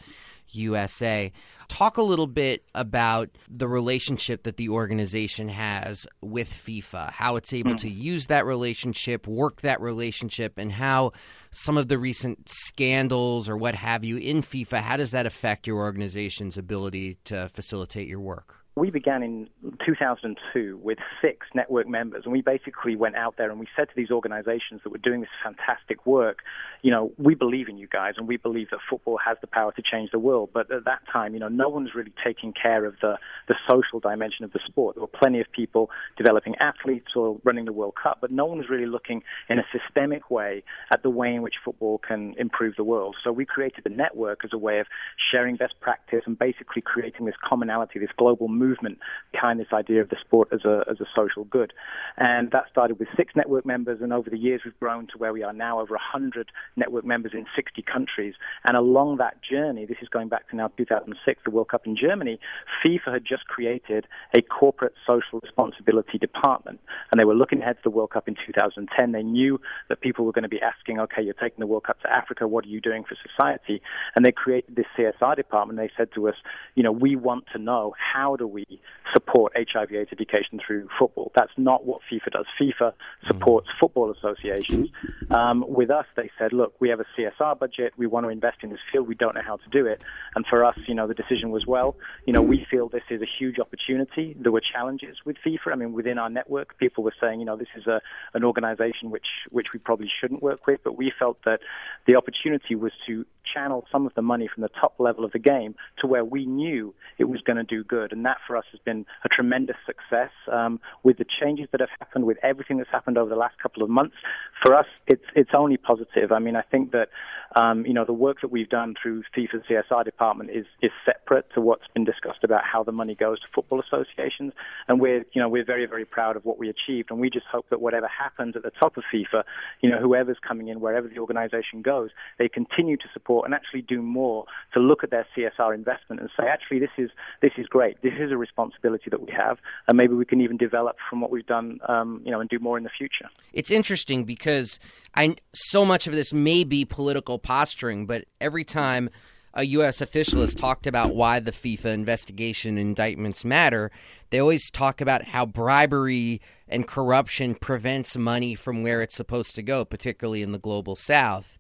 USA. 0.55 1.31
Talk 1.67 1.97
a 1.97 2.03
little 2.03 2.27
bit 2.27 2.65
about 2.75 3.29
the 3.49 3.67
relationship 3.67 4.43
that 4.43 4.57
the 4.57 4.69
organization 4.69 5.47
has 5.47 6.05
with 6.21 6.53
FIFA, 6.53 7.11
how 7.11 7.35
it's 7.35 7.53
able 7.53 7.71
hmm. 7.71 7.77
to 7.77 7.89
use 7.89 8.27
that 8.27 8.45
relationship, 8.45 9.27
work 9.27 9.61
that 9.61 9.81
relationship, 9.81 10.57
and 10.57 10.71
how 10.71 11.13
some 11.51 11.77
of 11.77 11.87
the 11.87 11.97
recent 11.97 12.49
scandals 12.49 13.47
or 13.47 13.57
what 13.57 13.75
have 13.75 14.03
you 14.03 14.17
in 14.17 14.41
FIFA, 14.41 14.81
how 14.81 14.97
does 14.97 15.11
that 15.11 15.25
affect 15.25 15.67
your 15.67 15.77
organization's 15.77 16.57
ability 16.57 17.17
to 17.25 17.47
facilitate 17.49 18.07
your 18.07 18.19
work? 18.19 18.62
We 18.75 18.89
began 18.89 19.21
in 19.21 19.49
2002 19.85 20.79
with 20.81 20.97
six 21.21 21.45
network 21.53 21.87
members, 21.87 22.23
and 22.25 22.33
we 22.33 22.41
basically 22.41 22.95
went 22.95 23.15
out 23.15 23.35
there 23.37 23.51
and 23.51 23.59
we 23.59 23.67
said 23.75 23.87
to 23.89 23.93
these 23.95 24.09
organizations 24.09 24.81
that 24.83 24.89
were 24.89 24.97
doing 24.97 25.21
this 25.21 25.29
fantastic 25.43 26.07
work, 26.07 26.39
you 26.81 26.89
know, 26.89 27.11
we 27.19 27.35
believe 27.35 27.69
in 27.69 27.77
you 27.77 27.87
guys, 27.87 28.15
and 28.17 28.27
we 28.27 28.37
believe 28.37 28.71
that 28.71 28.79
football 28.89 29.19
has 29.23 29.37
the 29.41 29.47
power 29.47 29.71
to 29.73 29.83
change 29.83 30.09
the 30.11 30.17
world. 30.17 30.49
But 30.51 30.71
at 30.71 30.85
that 30.85 31.01
time, 31.11 31.35
you 31.35 31.39
know, 31.39 31.49
no 31.49 31.69
one 31.69 31.83
was 31.83 31.93
really 31.93 32.13
taking 32.25 32.51
care 32.51 32.85
of 32.85 32.95
the, 32.99 33.19
the 33.47 33.53
social 33.69 33.99
dimension 33.99 34.43
of 34.43 34.53
the 34.53 34.59
sport. 34.65 34.95
There 34.95 35.01
were 35.01 35.19
plenty 35.19 35.39
of 35.39 35.51
people 35.51 35.91
developing 36.17 36.55
athletes 36.59 37.11
or 37.15 37.39
running 37.43 37.65
the 37.65 37.73
World 37.73 37.93
Cup, 38.01 38.17
but 38.21 38.31
no 38.31 38.45
one 38.47 38.57
was 38.57 38.69
really 38.71 38.87
looking 38.87 39.21
in 39.49 39.59
a 39.59 39.65
systemic 39.71 40.31
way 40.31 40.63
at 40.91 41.03
the 41.03 41.11
way 41.11 41.35
in 41.35 41.43
which 41.43 41.55
football 41.63 41.99
can 41.99 42.33
improve 42.39 42.75
the 42.75 42.83
world. 42.83 43.15
So 43.23 43.31
we 43.31 43.45
created 43.45 43.83
the 43.83 43.91
network 43.91 44.43
as 44.43 44.49
a 44.51 44.57
way 44.57 44.79
of 44.79 44.87
sharing 45.31 45.57
best 45.57 45.75
practice 45.79 46.23
and 46.25 46.39
basically 46.39 46.81
creating 46.81 47.27
this 47.27 47.35
commonality, 47.47 47.99
this 47.99 48.09
global 48.17 48.47
movement 48.47 48.62
movement 48.63 48.97
behind 49.31 49.59
this 49.59 49.73
idea 49.73 50.01
of 50.01 50.09
the 50.09 50.17
sport 50.25 50.47
as 50.51 50.63
a 50.65 50.75
as 50.89 50.99
a 51.01 51.05
social 51.15 51.43
good. 51.45 51.73
And 52.17 52.51
that 52.51 52.65
started 52.71 52.99
with 52.99 53.07
six 53.17 53.33
network 53.35 53.65
members, 53.65 53.99
and 54.01 54.13
over 54.13 54.29
the 54.29 54.37
years 54.37 54.61
we've 54.65 54.79
grown 54.79 55.07
to 55.07 55.17
where 55.17 55.33
we 55.33 55.43
are 55.43 55.53
now, 55.53 55.79
over 55.79 55.93
100 55.93 56.51
network 56.75 57.05
members 57.05 57.31
in 57.33 57.45
60 57.55 57.81
countries. 57.81 58.35
And 58.65 58.77
along 58.77 59.17
that 59.17 59.35
journey, 59.41 59.85
this 59.85 59.97
is 60.01 60.09
going 60.09 60.29
back 60.29 60.49
to 60.49 60.55
now 60.55 60.69
2006, 60.77 61.41
the 61.45 61.51
World 61.51 61.69
Cup 61.69 61.85
in 61.85 61.95
Germany, 61.95 62.39
FIFA 62.83 63.13
had 63.13 63.25
just 63.25 63.45
created 63.47 64.05
a 64.35 64.41
corporate 64.41 64.93
social 65.05 65.39
responsibility 65.41 66.17
department, 66.17 66.79
and 67.11 67.19
they 67.19 67.25
were 67.25 67.35
looking 67.35 67.61
ahead 67.61 67.77
to 67.77 67.83
the 67.83 67.89
World 67.89 68.11
Cup 68.11 68.27
in 68.27 68.35
2010. 68.35 69.11
They 69.11 69.23
knew 69.23 69.59
that 69.89 70.01
people 70.01 70.25
were 70.25 70.31
going 70.31 70.43
to 70.43 70.49
be 70.49 70.61
asking, 70.61 70.99
okay, 70.99 71.21
you're 71.21 71.33
taking 71.33 71.59
the 71.59 71.67
World 71.67 71.85
Cup 71.85 72.01
to 72.01 72.11
Africa, 72.11 72.47
what 72.47 72.65
are 72.65 72.69
you 72.69 72.81
doing 72.81 73.03
for 73.03 73.15
society? 73.27 73.81
And 74.15 74.25
they 74.25 74.31
created 74.31 74.75
this 74.75 74.85
CSR 74.97 75.35
department. 75.35 75.79
They 75.79 75.91
said 75.97 76.09
to 76.15 76.27
us, 76.29 76.35
you 76.75 76.83
know, 76.83 76.91
we 76.91 77.15
want 77.15 77.45
to 77.53 77.59
know 77.59 77.93
how 77.97 78.35
do 78.35 78.47
we 78.53 78.65
support 79.13 79.53
HIV/AIDS 79.55 80.11
education 80.11 80.59
through 80.65 80.87
football. 80.97 81.31
That's 81.35 81.51
not 81.57 81.85
what 81.85 82.01
FIFA 82.11 82.31
does. 82.31 82.45
FIFA 82.59 82.93
supports 83.27 83.67
mm-hmm. 83.67 83.79
football 83.79 84.11
associations. 84.11 84.89
Um, 85.31 85.65
with 85.67 85.89
us, 85.89 86.05
they 86.15 86.29
said, 86.37 86.53
look, 86.53 86.73
we 86.79 86.89
have 86.89 86.99
a 86.99 87.05
CSR 87.17 87.59
budget. 87.59 87.93
We 87.97 88.07
want 88.07 88.25
to 88.25 88.29
invest 88.29 88.57
in 88.61 88.69
this 88.69 88.79
field. 88.91 89.07
We 89.07 89.15
don't 89.15 89.35
know 89.35 89.41
how 89.45 89.57
to 89.57 89.69
do 89.71 89.85
it. 89.85 90.01
And 90.35 90.45
for 90.49 90.63
us, 90.63 90.77
you 90.87 90.95
know, 90.95 91.07
the 91.07 91.13
decision 91.13 91.51
was, 91.51 91.65
well, 91.65 91.95
you 92.25 92.33
know, 92.33 92.41
we 92.41 92.65
feel 92.69 92.89
this 92.89 93.03
is 93.09 93.21
a 93.21 93.27
huge 93.39 93.59
opportunity. 93.59 94.35
There 94.39 94.51
were 94.51 94.61
challenges 94.61 95.17
with 95.25 95.37
FIFA. 95.45 95.73
I 95.73 95.75
mean, 95.75 95.93
within 95.93 96.17
our 96.17 96.29
network, 96.29 96.77
people 96.77 97.03
were 97.03 97.13
saying, 97.19 97.39
you 97.39 97.45
know, 97.45 97.57
this 97.57 97.67
is 97.75 97.87
a 97.87 98.01
an 98.33 98.43
organization 98.43 99.09
which 99.09 99.27
which 99.49 99.67
we 99.73 99.79
probably 99.79 100.09
shouldn't 100.19 100.41
work 100.41 100.67
with. 100.67 100.81
But 100.83 100.97
we 100.97 101.11
felt 101.17 101.37
that 101.45 101.59
the 102.07 102.15
opportunity 102.15 102.75
was 102.75 102.91
to 103.07 103.25
channel 103.53 103.85
some 103.91 104.05
of 104.05 104.13
the 104.15 104.21
money 104.21 104.49
from 104.53 104.61
the 104.61 104.69
top 104.69 104.95
level 104.99 105.25
of 105.25 105.31
the 105.31 105.39
game 105.39 105.75
to 105.99 106.07
where 106.07 106.23
we 106.23 106.45
knew 106.45 106.93
it 107.17 107.25
was 107.25 107.41
going 107.41 107.57
to 107.57 107.63
do 107.63 107.83
good. 107.83 108.11
And 108.11 108.25
that 108.25 108.37
for 108.45 108.57
us 108.57 108.65
has 108.71 108.79
been 108.85 109.05
a 109.23 109.29
tremendous 109.29 109.75
success. 109.85 110.31
Um, 110.51 110.79
with 111.03 111.17
the 111.17 111.25
changes 111.41 111.67
that 111.71 111.81
have 111.81 111.89
happened, 111.99 112.25
with 112.25 112.37
everything 112.43 112.77
that's 112.77 112.89
happened 112.89 113.17
over 113.17 113.29
the 113.29 113.35
last 113.35 113.55
couple 113.61 113.83
of 113.83 113.89
months, 113.89 114.15
for 114.63 114.75
us, 114.75 114.85
it's, 115.07 115.23
it's 115.35 115.51
only 115.53 115.77
positive. 115.77 116.31
I 116.31 116.39
mean, 116.39 116.55
I 116.55 116.61
think 116.61 116.91
that, 116.91 117.09
um, 117.55 117.85
you 117.85 117.93
know, 117.93 118.05
the 118.05 118.13
work 118.13 118.37
that 118.41 118.51
we've 118.51 118.69
done 118.69 118.95
through 119.01 119.23
FIFA's 119.35 119.63
CSR 119.69 120.05
department 120.05 120.49
is, 120.51 120.65
is 120.81 120.91
separate 121.05 121.45
to 121.53 121.61
what's 121.61 121.87
been 121.93 122.05
discussed 122.05 122.43
about 122.43 122.61
how 122.63 122.83
the 122.83 122.91
money 122.91 123.15
goes 123.15 123.39
to 123.41 123.47
football 123.53 123.81
associations. 123.81 124.53
And 124.87 124.99
we're, 124.99 125.25
you 125.33 125.41
know, 125.41 125.49
we're 125.49 125.65
very, 125.65 125.85
very 125.85 126.05
proud 126.05 126.35
of 126.35 126.45
what 126.45 126.57
we 126.57 126.69
achieved. 126.69 127.11
And 127.11 127.19
we 127.19 127.29
just 127.29 127.45
hope 127.51 127.69
that 127.69 127.81
whatever 127.81 128.07
happens 128.07 128.55
at 128.55 128.63
the 128.63 128.71
top 128.71 128.97
of 128.97 129.03
FIFA, 129.13 129.43
you 129.81 129.89
know, 129.89 129.99
whoever's 129.99 130.37
coming 130.47 130.67
in, 130.67 130.79
wherever 130.79 131.07
the 131.07 131.19
organization 131.19 131.81
goes, 131.81 132.09
they 132.39 132.47
continue 132.47 132.97
to 132.97 133.05
support 133.13 133.32
and 133.41 133.53
actually 133.53 133.81
do 133.81 134.01
more 134.01 134.45
to 134.73 134.79
look 134.79 135.03
at 135.03 135.09
their 135.09 135.25
CSR 135.35 135.73
investment 135.73 136.21
and 136.21 136.29
say, 136.37 136.45
actually, 136.47 136.79
this 136.79 136.89
is 136.97 137.09
this 137.41 137.51
is 137.57 137.67
great. 137.67 138.01
This 138.01 138.13
is 138.19 138.31
a 138.31 138.37
responsibility 138.37 139.09
that 139.09 139.21
we 139.21 139.31
have, 139.31 139.57
and 139.87 139.97
maybe 139.97 140.13
we 140.13 140.25
can 140.25 140.41
even 140.41 140.57
develop 140.57 140.97
from 141.09 141.21
what 141.21 141.31
we've 141.31 141.45
done, 141.45 141.79
um, 141.87 142.21
you 142.23 142.31
know, 142.31 142.39
and 142.39 142.49
do 142.49 142.59
more 142.59 142.77
in 142.77 142.83
the 142.83 142.91
future. 142.95 143.29
It's 143.53 143.71
interesting 143.71 144.23
because 144.23 144.79
I 145.15 145.35
so 145.53 145.85
much 145.85 146.07
of 146.07 146.13
this 146.13 146.33
may 146.33 146.63
be 146.63 146.85
political 146.85 147.39
posturing, 147.39 148.05
but 148.05 148.25
every 148.39 148.63
time 148.63 149.09
a 149.53 149.65
U.S. 149.65 150.01
official 150.01 150.41
has 150.41 150.55
talked 150.55 150.87
about 150.87 151.15
why 151.15 151.39
the 151.39 151.51
FIFA 151.51 151.93
investigation 151.93 152.77
indictments 152.77 153.45
matter, 153.45 153.91
they 154.31 154.39
always 154.39 154.69
talk 154.71 154.99
about 154.99 155.25
how 155.25 155.45
bribery 155.45 156.41
and 156.67 156.87
corruption 156.87 157.53
prevents 157.53 158.17
money 158.17 158.55
from 158.55 158.81
where 158.81 159.01
it's 159.01 159.15
supposed 159.15 159.53
to 159.55 159.61
go, 159.61 159.85
particularly 159.85 160.41
in 160.41 160.53
the 160.53 160.59
global 160.59 160.95
south. 160.95 161.59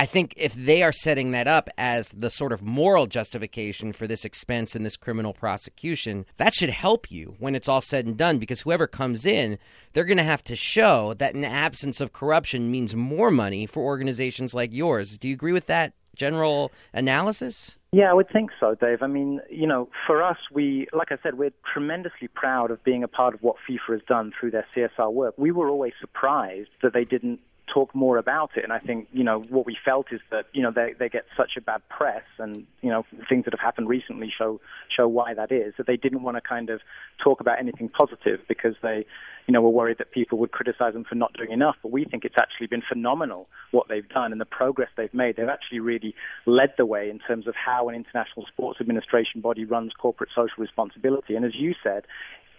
I 0.00 0.06
think 0.06 0.32
if 0.36 0.54
they 0.54 0.84
are 0.84 0.92
setting 0.92 1.32
that 1.32 1.48
up 1.48 1.68
as 1.76 2.10
the 2.10 2.30
sort 2.30 2.52
of 2.52 2.62
moral 2.62 3.08
justification 3.08 3.92
for 3.92 4.06
this 4.06 4.24
expense 4.24 4.76
and 4.76 4.86
this 4.86 4.96
criminal 4.96 5.32
prosecution, 5.32 6.24
that 6.36 6.54
should 6.54 6.70
help 6.70 7.10
you 7.10 7.34
when 7.40 7.56
it's 7.56 7.68
all 7.68 7.80
said 7.80 8.06
and 8.06 8.16
done 8.16 8.38
because 8.38 8.60
whoever 8.60 8.86
comes 8.86 9.26
in, 9.26 9.58
they're 9.92 10.04
going 10.04 10.16
to 10.16 10.22
have 10.22 10.44
to 10.44 10.54
show 10.54 11.14
that 11.14 11.34
an 11.34 11.44
absence 11.44 12.00
of 12.00 12.12
corruption 12.12 12.70
means 12.70 12.94
more 12.94 13.32
money 13.32 13.66
for 13.66 13.82
organizations 13.82 14.54
like 14.54 14.72
yours. 14.72 15.18
Do 15.18 15.26
you 15.26 15.34
agree 15.34 15.52
with 15.52 15.66
that 15.66 15.94
general 16.14 16.70
analysis? 16.92 17.76
Yeah, 17.90 18.08
I 18.08 18.14
would 18.14 18.30
think 18.30 18.50
so, 18.60 18.76
Dave. 18.76 19.02
I 19.02 19.08
mean, 19.08 19.40
you 19.50 19.66
know, 19.66 19.88
for 20.06 20.22
us, 20.22 20.36
we, 20.52 20.86
like 20.92 21.10
I 21.10 21.16
said, 21.24 21.38
we're 21.38 21.50
tremendously 21.72 22.28
proud 22.28 22.70
of 22.70 22.84
being 22.84 23.02
a 23.02 23.08
part 23.08 23.34
of 23.34 23.42
what 23.42 23.56
FIFA 23.68 23.94
has 23.94 24.02
done 24.06 24.32
through 24.38 24.52
their 24.52 24.66
CSR 24.76 25.12
work. 25.12 25.34
We 25.38 25.50
were 25.50 25.68
always 25.68 25.94
surprised 26.00 26.68
that 26.82 26.92
they 26.92 27.04
didn't 27.04 27.40
talk 27.72 27.94
more 27.94 28.18
about 28.18 28.50
it. 28.56 28.64
And 28.64 28.72
I 28.72 28.78
think, 28.78 29.08
you 29.12 29.24
know, 29.24 29.40
what 29.40 29.66
we 29.66 29.76
felt 29.84 30.06
is 30.12 30.20
that, 30.30 30.46
you 30.52 30.62
know, 30.62 30.70
they, 30.70 30.94
they 30.98 31.08
get 31.08 31.24
such 31.36 31.52
a 31.56 31.60
bad 31.60 31.82
press 31.88 32.24
and, 32.38 32.66
you 32.82 32.90
know, 32.90 33.04
things 33.28 33.44
that 33.44 33.54
have 33.54 33.60
happened 33.60 33.88
recently 33.88 34.32
show, 34.36 34.60
show 34.94 35.06
why 35.08 35.34
that 35.34 35.52
is, 35.52 35.74
that 35.78 35.86
they 35.86 35.96
didn't 35.96 36.22
want 36.22 36.36
to 36.36 36.40
kind 36.40 36.70
of 36.70 36.80
talk 37.22 37.40
about 37.40 37.58
anything 37.58 37.88
positive 37.88 38.40
because 38.48 38.74
they, 38.82 39.06
you 39.46 39.52
know, 39.52 39.62
were 39.62 39.70
worried 39.70 39.98
that 39.98 40.10
people 40.12 40.38
would 40.38 40.52
criticize 40.52 40.92
them 40.92 41.04
for 41.04 41.14
not 41.14 41.32
doing 41.34 41.52
enough. 41.52 41.76
But 41.82 41.92
we 41.92 42.04
think 42.04 42.24
it's 42.24 42.36
actually 42.38 42.66
been 42.66 42.82
phenomenal 42.86 43.48
what 43.70 43.88
they've 43.88 44.08
done 44.08 44.32
and 44.32 44.40
the 44.40 44.46
progress 44.46 44.90
they've 44.96 45.14
made. 45.14 45.36
They've 45.36 45.48
actually 45.48 45.80
really 45.80 46.14
led 46.46 46.74
the 46.76 46.86
way 46.86 47.10
in 47.10 47.18
terms 47.18 47.46
of 47.46 47.54
how 47.54 47.88
an 47.88 47.94
international 47.94 48.46
sports 48.46 48.80
administration 48.80 49.40
body 49.40 49.64
runs 49.64 49.92
corporate 49.92 50.30
social 50.34 50.58
responsibility. 50.58 51.34
And 51.34 51.44
as 51.44 51.54
you 51.54 51.74
said, 51.82 52.04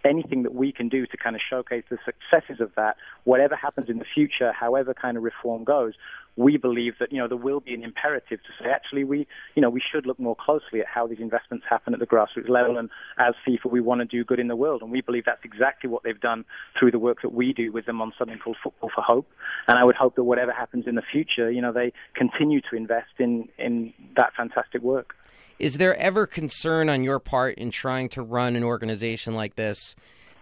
anything 0.06 0.44
that 0.44 0.54
we 0.54 0.72
can 0.72 0.90
do 0.90 1.06
to 1.06 1.18
kind 1.18 1.36
of 1.36 1.42
showcase 1.48 1.84
the 1.90 1.98
successes 2.06 2.62
of 2.62 2.72
that, 2.76 2.98
whatever 3.24 3.56
happens 3.56 3.90
in 3.90 4.00
the 4.00 4.06
future, 4.06 4.52
however 4.52 4.94
kind 4.94 5.18
of 5.18 5.24
reform 5.24 5.64
goes, 5.64 5.94
we 6.40 6.56
believe 6.56 6.94
that 7.00 7.12
you 7.12 7.18
know 7.18 7.28
there 7.28 7.38
will 7.38 7.60
be 7.60 7.74
an 7.74 7.84
imperative 7.84 8.40
to 8.44 8.50
say 8.64 8.70
actually 8.70 9.04
we 9.04 9.28
you 9.56 9.62
know 9.62 9.70
we 9.70 9.82
should 9.82 10.06
look 10.06 10.18
more 10.20 10.38
closely 10.38 10.80
at 10.80 10.86
how 10.88 11.06
these 11.06 11.20
investments 11.20 11.66
happen 11.70 11.94
at 11.94 12.00
the 12.00 12.08
grassroots 12.08 12.48
level 12.48 12.78
and 12.78 12.90
as 13.18 13.34
FIFA 13.46 13.70
we 13.70 13.82
want 13.82 14.00
to 14.00 14.06
do 14.06 14.24
good 14.24 14.40
in 14.40 14.48
the 14.48 14.56
world 14.56 14.82
and 14.82 14.90
we 14.90 15.02
believe 15.02 15.26
that's 15.26 15.44
exactly 15.44 15.90
what 15.90 16.04
they've 16.04 16.22
done 16.22 16.46
through 16.80 16.92
the 16.92 17.00
work 17.00 17.22
that 17.24 17.34
we 17.34 17.52
do 17.52 17.74
with 17.74 17.86
them 17.86 18.02
on 18.02 18.14
something 18.18 18.38
called 18.40 18.56
Football 18.64 18.90
for 18.96 19.02
Hope 19.02 19.30
and 19.68 19.78
I 19.78 19.84
would 19.84 19.96
hope 19.96 20.16
that 20.16 20.24
whatever 20.24 20.54
happens 20.54 20.88
in 20.88 20.96
the 20.96 21.02
future 21.02 21.52
you 21.52 21.62
know 21.62 21.74
they 21.74 21.92
continue 22.14 22.62
to 22.70 22.76
invest 22.78 23.12
in 23.20 23.50
in 23.58 23.94
that 24.16 24.34
fantastic 24.36 24.82
work. 24.82 25.16
Is 25.60 25.78
there 25.78 25.98
ever 25.98 26.26
concern 26.26 26.88
on 26.88 27.04
your 27.04 27.20
part 27.20 27.56
in 27.58 27.70
trying 27.70 28.08
to 28.10 28.22
run 28.22 28.56
an 28.56 28.64
organization 28.64 29.36
like 29.36 29.56
this 29.56 29.94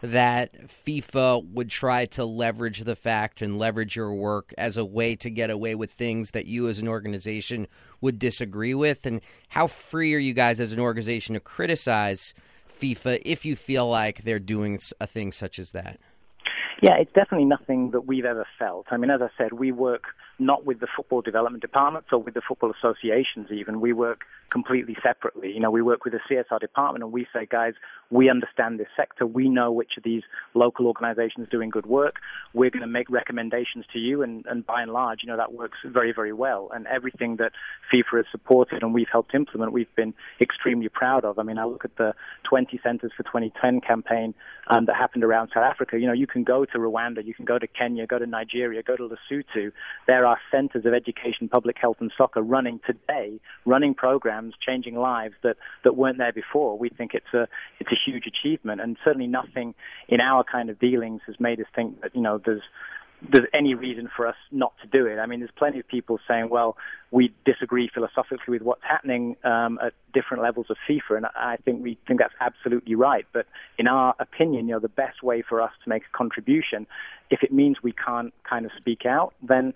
that 0.02 0.68
FIFA 0.68 1.44
would 1.54 1.72
try 1.72 2.06
to 2.06 2.24
leverage 2.24 2.82
the 2.82 2.96
fact 2.96 3.42
and 3.42 3.58
leverage 3.58 3.96
your 3.96 4.14
work 4.14 4.54
as 4.60 4.78
a 4.78 4.86
way 4.86 5.16
to 5.16 5.32
get 5.32 5.50
away 5.50 5.74
with 5.74 5.92
things 5.92 6.30
that 6.32 6.46
you 6.46 6.70
as 6.70 6.78
an 6.78 6.88
organization 6.88 7.68
would 8.00 8.20
disagree 8.20 8.76
with? 8.76 9.08
And 9.08 9.22
how 9.50 9.66
free 9.66 10.14
are 10.14 10.20
you 10.20 10.36
guys 10.36 10.60
as 10.60 10.72
an 10.72 10.80
organization 10.80 11.34
to 11.34 11.40
criticize 11.40 12.36
FIFA 12.70 13.20
if 13.26 13.44
you 13.44 13.56
feel 13.56 13.90
like 13.90 14.22
they're 14.22 14.38
doing 14.38 14.80
a 15.02 15.08
thing 15.08 15.32
such 15.32 15.58
as 15.58 15.72
that? 15.72 16.00
Yeah, 16.82 16.96
it's 17.00 17.12
definitely 17.14 17.46
nothing 17.46 17.92
that 17.92 18.02
we've 18.02 18.26
ever 18.26 18.46
felt. 18.60 18.86
I 18.92 18.98
mean, 18.98 19.10
as 19.10 19.22
I 19.22 19.30
said, 19.38 19.54
we 19.54 19.72
work 19.72 20.04
not 20.40 20.66
with 20.66 20.80
the 20.80 20.88
football 20.96 21.22
development 21.22 21.62
departments 21.62 22.10
or 22.12 22.22
with 22.22 22.36
the 22.36 22.42
football 22.48 22.72
associations 22.72 23.48
even. 23.52 23.82
We 23.82 23.94
work 23.94 24.22
completely 24.52 24.96
separately. 25.04 25.52
You 25.52 25.60
know, 25.60 25.72
we 25.72 25.82
work 25.82 26.06
with 26.06 26.14
the 26.14 26.20
CSR 26.30 26.60
department 26.60 27.04
and 27.04 27.12
we 27.12 27.26
say, 27.34 27.48
guys, 27.50 27.74
we 28.12 28.30
understand 28.30 28.80
this 28.80 28.88
sector. 28.96 29.26
We 29.26 29.50
know 29.50 29.72
which 29.72 29.94
of 29.98 30.04
these 30.04 30.22
local 30.54 30.86
organizations 30.86 31.48
doing 31.50 31.72
good 31.72 31.88
work. 31.88 32.18
We're 32.54 32.70
going 32.70 32.82
to 32.82 32.88
make 32.88 33.10
recommendations 33.10 33.86
to 33.94 34.00
you. 34.00 34.22
And, 34.22 34.46
and 34.46 34.66
by 34.66 34.84
and 34.84 34.94
large, 34.94 35.20
you 35.24 35.28
know, 35.28 35.38
that 35.38 35.54
works 35.54 35.80
very, 35.84 36.14
very 36.14 36.34
well. 36.34 36.70
And 36.74 36.86
everything 36.86 37.38
that 37.38 37.54
FIFA 37.92 38.18
has 38.18 38.26
supported 38.32 38.84
and 38.84 38.94
we've 38.94 39.10
helped 39.12 39.34
implement, 39.34 39.74
we've 39.74 39.94
been 39.96 40.14
extremely 40.40 40.90
proud 40.90 41.26
of. 41.26 41.40
I 41.40 41.44
mean, 41.44 41.58
I 41.58 41.66
look 41.66 41.84
at 41.84 41.98
the 41.98 42.14
20 42.48 42.80
Centers 42.84 43.12
for 43.18 43.24
2010 43.24 43.82
campaign 43.82 44.36
um, 44.68 44.86
that 44.86 44.96
happened 44.96 45.24
around 45.24 45.50
South 45.54 45.64
Africa. 45.64 45.98
You 46.00 46.06
know, 46.06 46.14
you 46.14 46.28
can 46.28 46.44
go 46.44 46.66
to 46.72 46.80
Rwanda, 46.80 47.26
you 47.26 47.34
can 47.34 47.46
go 47.46 47.58
to 47.58 47.68
Kenya, 47.68 48.08
go 48.08 48.20
to 48.20 48.26
Nigeria, 48.26 48.84
go 48.84 48.96
to 48.96 49.10
Lesotho. 49.10 49.72
There 50.08 50.26
are 50.26 50.38
centers 50.52 50.86
of 50.86 50.94
education, 50.94 51.50
public 51.50 51.78
health, 51.80 51.98
and 52.00 52.12
soccer 52.18 52.42
running 52.42 52.80
today, 52.86 53.40
running 53.66 53.94
programs, 53.94 54.56
changing 54.66 54.96
lives 54.96 55.36
that, 55.44 55.58
that 55.84 55.96
weren't 55.96 56.18
there 56.18 56.34
before. 56.34 56.78
We 56.78 56.90
think 56.90 57.14
it's 57.14 57.34
a 57.34 57.48
it's 57.80 57.92
a 57.92 58.12
huge 58.12 58.26
achievement, 58.28 58.82
and 58.82 58.98
certainly 59.04 59.28
nothing 59.28 59.76
in 60.08 60.22
our 60.22 60.44
kind 60.44 60.70
of 60.70 60.80
dealings 60.80 61.22
has 61.28 61.40
made 61.40 61.60
us 61.60 61.68
think 61.76 62.02
that 62.02 62.16
you 62.16 62.22
know 62.22 62.40
there's 62.44 62.64
there's 63.22 63.48
any 63.54 63.74
reason 63.74 64.10
for 64.16 64.28
us 64.28 64.36
not 64.52 64.74
to 64.82 64.88
do 64.88 65.08
it. 65.08 65.18
I 65.18 65.26
mean, 65.26 65.40
there's 65.40 65.52
plenty 65.58 65.80
of 65.80 65.88
people 65.88 66.20
saying, 66.28 66.50
well, 66.50 66.78
we 67.10 67.34
disagree 67.46 67.90
philosophically 67.92 68.52
with 68.52 68.62
what's 68.62 68.84
happening 68.84 69.36
um, 69.44 69.80
at 69.84 69.94
different 70.14 70.44
levels 70.44 70.68
of 70.70 70.78
FIFA, 70.88 71.18
and 71.18 71.26
I 71.36 71.58
think 71.66 71.84
we 71.84 71.98
think 72.08 72.20
that's 72.20 72.34
absolutely 72.40 72.96
right. 72.96 73.26
But 73.34 73.48
in 73.78 73.88
our 73.88 74.14
opinion, 74.20 74.68
you 74.68 74.74
know, 74.74 74.80
the 74.80 74.88
best 74.88 75.24
way 75.24 75.42
for 75.42 75.62
us 75.62 75.72
to 75.84 75.90
make 75.90 76.04
a 76.04 76.18
contribution, 76.18 76.86
if 77.32 77.42
it 77.42 77.52
means 77.52 77.78
we 77.82 77.92
can't 77.94 78.34
kind 78.48 78.66
of 78.66 78.72
speak 78.78 79.06
out, 79.06 79.34
then 79.42 79.74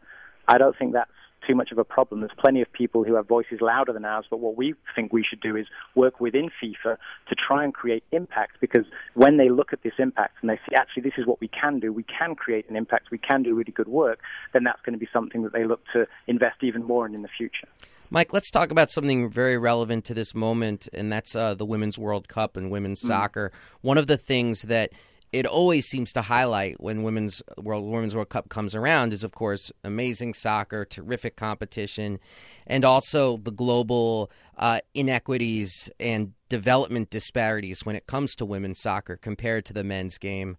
I 0.47 0.57
don't 0.57 0.77
think 0.77 0.93
that's 0.93 1.09
too 1.47 1.55
much 1.55 1.71
of 1.71 1.77
a 1.77 1.83
problem. 1.83 2.19
There's 2.19 2.31
plenty 2.37 2.61
of 2.61 2.71
people 2.71 3.03
who 3.03 3.15
have 3.15 3.27
voices 3.27 3.59
louder 3.61 3.93
than 3.93 4.05
ours, 4.05 4.25
but 4.29 4.39
what 4.39 4.57
we 4.57 4.73
think 4.95 5.13
we 5.13 5.23
should 5.23 5.41
do 5.41 5.55
is 5.55 5.67
work 5.95 6.19
within 6.19 6.49
FIFA 6.61 6.97
to 7.29 7.35
try 7.35 7.63
and 7.63 7.73
create 7.73 8.03
impact 8.11 8.57
because 8.59 8.85
when 9.13 9.37
they 9.37 9.49
look 9.49 9.73
at 9.73 9.83
this 9.83 9.93
impact 9.99 10.37
and 10.41 10.49
they 10.49 10.59
see 10.67 10.75
actually 10.75 11.03
this 11.03 11.13
is 11.17 11.25
what 11.25 11.39
we 11.39 11.47
can 11.47 11.79
do, 11.79 11.93
we 11.93 12.03
can 12.03 12.35
create 12.35 12.69
an 12.69 12.75
impact, 12.75 13.11
we 13.11 13.17
can 13.17 13.43
do 13.43 13.55
really 13.55 13.71
good 13.71 13.87
work, 13.87 14.19
then 14.53 14.63
that's 14.63 14.81
going 14.85 14.93
to 14.93 14.99
be 14.99 15.07
something 15.13 15.43
that 15.43 15.53
they 15.53 15.65
look 15.65 15.81
to 15.93 16.05
invest 16.27 16.57
even 16.63 16.83
more 16.83 17.05
in 17.05 17.15
in 17.15 17.21
the 17.21 17.29
future. 17.37 17.67
Mike, 18.09 18.33
let's 18.33 18.51
talk 18.51 18.71
about 18.71 18.91
something 18.91 19.29
very 19.29 19.57
relevant 19.57 20.03
to 20.05 20.13
this 20.13 20.35
moment, 20.35 20.89
and 20.91 21.11
that's 21.11 21.33
uh, 21.33 21.53
the 21.53 21.65
Women's 21.65 21.97
World 21.97 22.27
Cup 22.27 22.57
and 22.57 22.69
women's 22.69 23.01
mm. 23.01 23.07
soccer. 23.07 23.53
One 23.81 23.97
of 23.97 24.07
the 24.07 24.17
things 24.17 24.63
that 24.63 24.91
it 25.31 25.45
always 25.45 25.87
seems 25.87 26.11
to 26.13 26.21
highlight 26.21 26.81
when 26.81 27.03
women's 27.03 27.41
world 27.57 27.85
women's 27.85 28.15
world 28.15 28.29
cup 28.29 28.49
comes 28.49 28.75
around 28.75 29.13
is 29.13 29.23
of 29.23 29.31
course 29.31 29.71
amazing 29.83 30.33
soccer 30.33 30.83
terrific 30.85 31.35
competition 31.35 32.19
and 32.67 32.83
also 32.85 33.37
the 33.37 33.51
global 33.51 34.29
uh, 34.57 34.79
inequities 34.93 35.89
and 35.99 36.33
development 36.49 37.09
disparities 37.09 37.85
when 37.85 37.95
it 37.95 38.07
comes 38.07 38.35
to 38.35 38.45
women's 38.45 38.79
soccer 38.79 39.17
compared 39.17 39.65
to 39.65 39.73
the 39.73 39.83
men's 39.83 40.17
game. 40.17 40.57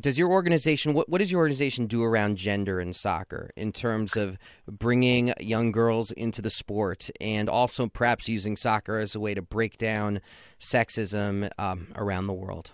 Does 0.00 0.16
your 0.16 0.30
organization 0.30 0.94
what, 0.94 1.10
what 1.10 1.18
does 1.18 1.30
your 1.30 1.40
organization 1.40 1.86
do 1.86 2.02
around 2.02 2.36
gender 2.36 2.80
in 2.80 2.94
soccer 2.94 3.50
in 3.56 3.72
terms 3.72 4.16
of 4.16 4.38
bringing 4.66 5.34
young 5.40 5.72
girls 5.72 6.10
into 6.12 6.40
the 6.40 6.48
sport 6.48 7.10
and 7.20 7.50
also 7.50 7.86
perhaps 7.88 8.28
using 8.28 8.56
soccer 8.56 8.98
as 8.98 9.14
a 9.14 9.20
way 9.20 9.34
to 9.34 9.42
break 9.42 9.76
down 9.76 10.20
sexism 10.58 11.50
um, 11.58 11.88
around 11.96 12.26
the 12.26 12.32
world 12.32 12.72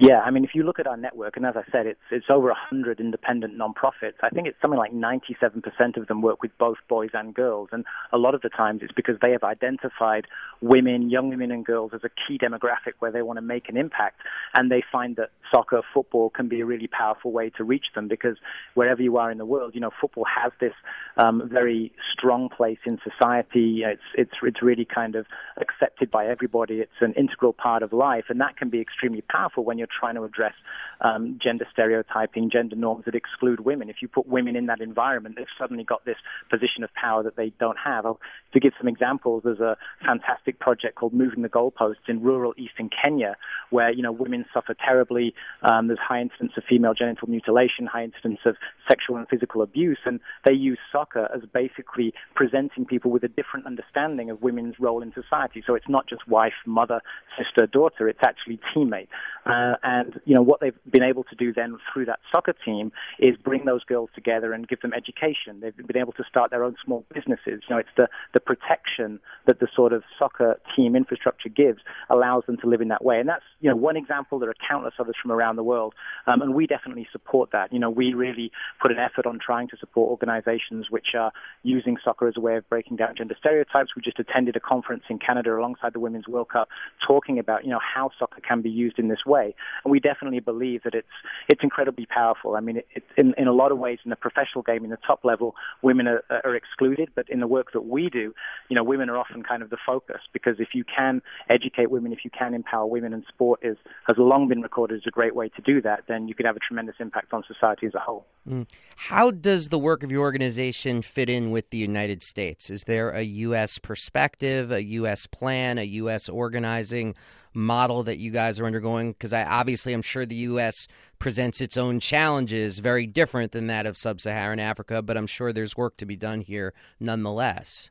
yeah, 0.00 0.20
I 0.20 0.30
mean, 0.30 0.44
if 0.44 0.54
you 0.54 0.62
look 0.62 0.78
at 0.78 0.86
our 0.86 0.96
network, 0.96 1.36
and 1.36 1.44
as 1.44 1.56
I 1.56 1.70
said, 1.70 1.86
it's 1.86 2.00
it's 2.10 2.24
over 2.30 2.46
100 2.46 3.00
independent 3.00 3.58
nonprofits. 3.58 4.14
I 4.22 4.30
think 4.30 4.46
it's 4.46 4.56
something 4.62 4.78
like 4.78 4.94
97% 4.94 5.98
of 5.98 6.06
them 6.06 6.22
work 6.22 6.40
with 6.40 6.52
both 6.58 6.78
boys 6.88 7.10
and 7.12 7.34
girls, 7.34 7.68
and 7.70 7.84
a 8.10 8.16
lot 8.16 8.34
of 8.34 8.40
the 8.40 8.48
times 8.48 8.80
it's 8.82 8.94
because 8.94 9.16
they 9.20 9.32
have 9.32 9.44
identified 9.44 10.26
women, 10.62 11.10
young 11.10 11.28
women 11.28 11.50
and 11.50 11.66
girls, 11.66 11.90
as 11.94 12.00
a 12.02 12.08
key 12.08 12.38
demographic 12.38 12.94
where 13.00 13.12
they 13.12 13.20
want 13.20 13.36
to 13.36 13.42
make 13.42 13.68
an 13.68 13.76
impact, 13.76 14.20
and 14.54 14.70
they 14.70 14.82
find 14.90 15.16
that 15.16 15.32
soccer, 15.52 15.82
football 15.92 16.30
can 16.30 16.48
be 16.48 16.60
a 16.60 16.66
really 16.66 16.86
powerful 16.86 17.32
way 17.32 17.50
to 17.50 17.64
reach 17.64 17.86
them 17.94 18.08
because 18.08 18.36
wherever 18.74 19.02
you 19.02 19.16
are 19.16 19.30
in 19.30 19.38
the 19.38 19.44
world, 19.44 19.74
you 19.74 19.80
know, 19.80 19.90
football 20.00 20.24
has 20.24 20.52
this 20.60 20.72
um, 21.16 21.48
very 21.52 21.92
strong 22.12 22.48
place 22.48 22.78
in 22.84 22.98
society. 23.02 23.82
It's 23.84 24.02
it's 24.14 24.32
it's 24.42 24.62
really 24.62 24.84
kind 24.84 25.14
of 25.14 25.26
accepted 25.60 26.10
by 26.10 26.26
everybody. 26.26 26.80
It's 26.80 27.00
an 27.00 27.14
integral 27.14 27.52
part 27.52 27.82
of 27.82 27.92
life, 27.92 28.24
and 28.28 28.40
that 28.40 28.56
can 28.56 28.70
be 28.70 28.80
extremely 28.80 29.22
powerful 29.22 29.64
when 29.64 29.78
you're 29.78 29.88
trying 29.98 30.14
to 30.14 30.24
address 30.24 30.54
um, 31.00 31.38
gender 31.42 31.66
stereotyping, 31.72 32.50
gender 32.50 32.76
norms 32.76 33.04
that 33.06 33.14
exclude 33.14 33.60
women. 33.60 33.88
If 33.88 33.96
you 34.02 34.08
put 34.08 34.26
women 34.26 34.56
in 34.56 34.66
that 34.66 34.80
environment, 34.80 35.36
they've 35.36 35.46
suddenly 35.58 35.84
got 35.84 36.04
this 36.04 36.16
position 36.50 36.84
of 36.84 36.90
power 36.94 37.22
that 37.22 37.36
they 37.36 37.52
don't 37.58 37.78
have. 37.78 38.06
I'll, 38.06 38.20
to 38.52 38.60
give 38.60 38.72
some 38.78 38.88
examples, 38.88 39.42
there's 39.44 39.60
a 39.60 39.76
fantastic 40.04 40.58
project 40.58 40.96
called 40.96 41.12
Moving 41.12 41.42
the 41.42 41.48
Goalposts 41.48 42.08
in 42.08 42.22
rural 42.22 42.54
eastern 42.56 42.90
Kenya, 42.90 43.36
where 43.70 43.90
you 43.90 44.02
know 44.02 44.12
women 44.12 44.44
suffer 44.52 44.74
terribly. 44.74 45.34
Um, 45.62 45.88
there's 45.88 45.98
high 45.98 46.20
incidence 46.20 46.52
of 46.56 46.64
female 46.68 46.94
genital 46.94 47.28
mutilation, 47.28 47.86
high 47.86 48.04
incidence 48.04 48.40
of 48.46 48.56
sexual 48.88 49.16
and 49.16 49.28
physical 49.28 49.62
abuse, 49.62 49.98
and 50.04 50.20
they 50.46 50.52
use 50.52 50.78
soccer 50.90 51.28
as 51.34 51.42
basically 51.52 52.14
presenting 52.34 52.84
people 52.84 53.10
with 53.10 53.24
a 53.24 53.28
different 53.28 53.66
understanding 53.66 54.30
of 54.30 54.42
women's 54.42 54.76
role 54.78 55.02
in 55.02 55.12
society. 55.12 55.62
So 55.66 55.74
it's 55.74 55.88
not 55.88 56.08
just 56.08 56.26
wife, 56.28 56.54
mother, 56.66 57.00
sister, 57.38 57.66
daughter; 57.66 58.08
it's 58.08 58.20
actually 58.24 58.58
teammate. 58.74 59.08
Uh, 59.46 59.74
and 59.82 60.20
you 60.24 60.34
know 60.34 60.42
what 60.42 60.60
they've 60.60 60.78
been 60.90 61.02
able 61.02 61.24
to 61.24 61.34
do 61.34 61.52
then 61.52 61.78
through 61.92 62.06
that 62.06 62.20
soccer 62.32 62.54
team 62.64 62.92
is 63.18 63.36
bring 63.36 63.64
those 63.64 63.84
girls 63.84 64.10
together 64.14 64.52
and 64.52 64.68
give 64.68 64.80
them 64.80 64.92
education. 64.94 65.60
They've 65.60 65.76
been 65.76 65.96
able 65.96 66.12
to 66.12 66.24
start 66.28 66.50
their 66.50 66.64
own 66.64 66.76
small 66.84 67.04
businesses. 67.14 67.62
You 67.68 67.76
know, 67.76 67.78
it's 67.78 67.88
the 67.96 68.08
the 68.34 68.40
protection 68.40 69.20
that 69.46 69.60
the 69.60 69.68
sort 69.74 69.92
of 69.92 70.02
soccer 70.18 70.58
team 70.76 70.96
infrastructure 70.96 71.48
gives 71.48 71.80
allows 72.08 72.44
them 72.46 72.56
to 72.58 72.66
live 72.66 72.80
in 72.80 72.88
that 72.88 73.04
way. 73.04 73.18
And 73.20 73.28
that's 73.28 73.44
you 73.60 73.70
know 73.70 73.76
one 73.76 73.96
example. 73.96 74.38
There 74.38 74.50
are 74.50 74.54
countless 74.68 74.94
others 74.98 75.16
from 75.20 75.29
around 75.30 75.56
the 75.56 75.62
world, 75.62 75.94
um, 76.26 76.42
and 76.42 76.54
we 76.54 76.66
definitely 76.66 77.06
support 77.12 77.50
that. 77.52 77.72
You 77.72 77.78
know, 77.78 77.90
we 77.90 78.14
really 78.14 78.50
put 78.82 78.90
an 78.90 78.98
effort 78.98 79.26
on 79.26 79.38
trying 79.44 79.68
to 79.68 79.76
support 79.76 80.10
organizations 80.10 80.86
which 80.90 81.08
are 81.18 81.32
using 81.62 81.96
soccer 82.02 82.28
as 82.28 82.34
a 82.36 82.40
way 82.40 82.56
of 82.56 82.68
breaking 82.68 82.96
down 82.96 83.14
gender 83.16 83.34
stereotypes. 83.38 83.90
We 83.94 84.02
just 84.02 84.18
attended 84.18 84.56
a 84.56 84.60
conference 84.60 85.04
in 85.08 85.18
Canada 85.18 85.56
alongside 85.56 85.92
the 85.92 86.00
Women's 86.00 86.28
World 86.28 86.48
Cup, 86.50 86.68
talking 87.06 87.38
about 87.38 87.64
you 87.64 87.70
know 87.70 87.80
how 87.80 88.10
soccer 88.18 88.40
can 88.40 88.62
be 88.62 88.70
used 88.70 88.98
in 88.98 89.08
this 89.08 89.24
way, 89.26 89.54
and 89.84 89.90
we 89.90 90.00
definitely 90.00 90.40
believe 90.40 90.82
that 90.84 90.94
it's 90.94 91.08
it's 91.48 91.62
incredibly 91.62 92.06
powerful. 92.06 92.56
I 92.56 92.60
mean, 92.60 92.78
it, 92.78 92.86
it, 92.94 93.04
in 93.16 93.34
in 93.36 93.48
a 93.48 93.52
lot 93.52 93.72
of 93.72 93.78
ways, 93.78 93.98
in 94.04 94.10
the 94.10 94.16
professional 94.16 94.62
game, 94.62 94.84
in 94.84 94.90
the 94.90 94.98
top 95.06 95.24
level, 95.24 95.54
women 95.82 96.06
are, 96.06 96.22
are 96.44 96.54
excluded, 96.54 97.10
but 97.14 97.28
in 97.28 97.40
the 97.40 97.46
work 97.46 97.72
that 97.72 97.82
we 97.82 98.08
do, 98.10 98.34
you 98.68 98.76
know, 98.76 98.84
women 98.84 99.08
are 99.10 99.16
often 99.16 99.42
kind 99.42 99.62
of 99.62 99.70
the 99.70 99.78
focus 99.84 100.20
because 100.32 100.56
if 100.58 100.68
you 100.74 100.84
can 100.84 101.22
educate 101.48 101.90
women, 101.90 102.12
if 102.12 102.20
you 102.24 102.30
can 102.30 102.54
empower 102.54 102.86
women, 102.86 103.12
and 103.12 103.24
sport 103.28 103.60
is 103.62 103.76
has 104.06 104.16
long 104.18 104.48
been 104.48 104.60
recorded 104.60 104.96
as 104.96 105.02
a 105.06 105.10
great 105.20 105.36
way 105.36 105.50
to 105.50 105.60
do 105.60 105.82
that, 105.82 106.04
then 106.08 106.28
you 106.28 106.34
could 106.34 106.46
have 106.46 106.56
a 106.56 106.60
tremendous 106.60 106.94
impact 106.98 107.34
on 107.34 107.42
society 107.46 107.86
as 107.86 107.94
a 107.94 107.98
whole. 107.98 108.26
Mm. 108.48 108.66
How 108.96 109.30
does 109.30 109.68
the 109.68 109.78
work 109.78 110.02
of 110.02 110.10
your 110.10 110.22
organization 110.22 111.02
fit 111.02 111.28
in 111.28 111.50
with 111.50 111.68
the 111.68 111.76
United 111.76 112.22
States? 112.22 112.70
Is 112.70 112.84
there 112.84 113.10
a 113.10 113.20
U.S. 113.20 113.78
perspective, 113.78 114.70
a 114.70 114.82
U.S. 114.82 115.26
plan, 115.26 115.76
a 115.76 115.84
U.S. 115.84 116.28
organizing? 116.28 117.14
model 117.52 118.04
that 118.04 118.20
you 118.20 118.30
guys 118.30 118.60
are 118.60 118.64
undergoing? 118.64 119.10
Because 119.10 119.32
I 119.32 119.42
obviously 119.42 119.92
I'm 119.92 120.02
sure 120.02 120.24
the 120.24 120.36
U.S. 120.36 120.86
presents 121.18 121.60
its 121.60 121.76
own 121.76 121.98
challenges, 121.98 122.78
very 122.78 123.08
different 123.08 123.50
than 123.50 123.66
that 123.66 123.86
of 123.86 123.98
sub-Saharan 123.98 124.60
Africa, 124.60 125.02
but 125.02 125.16
I'm 125.16 125.26
sure 125.26 125.52
there's 125.52 125.76
work 125.76 125.96
to 125.96 126.06
be 126.06 126.14
done 126.14 126.42
here 126.42 126.72
nonetheless. 127.00 127.90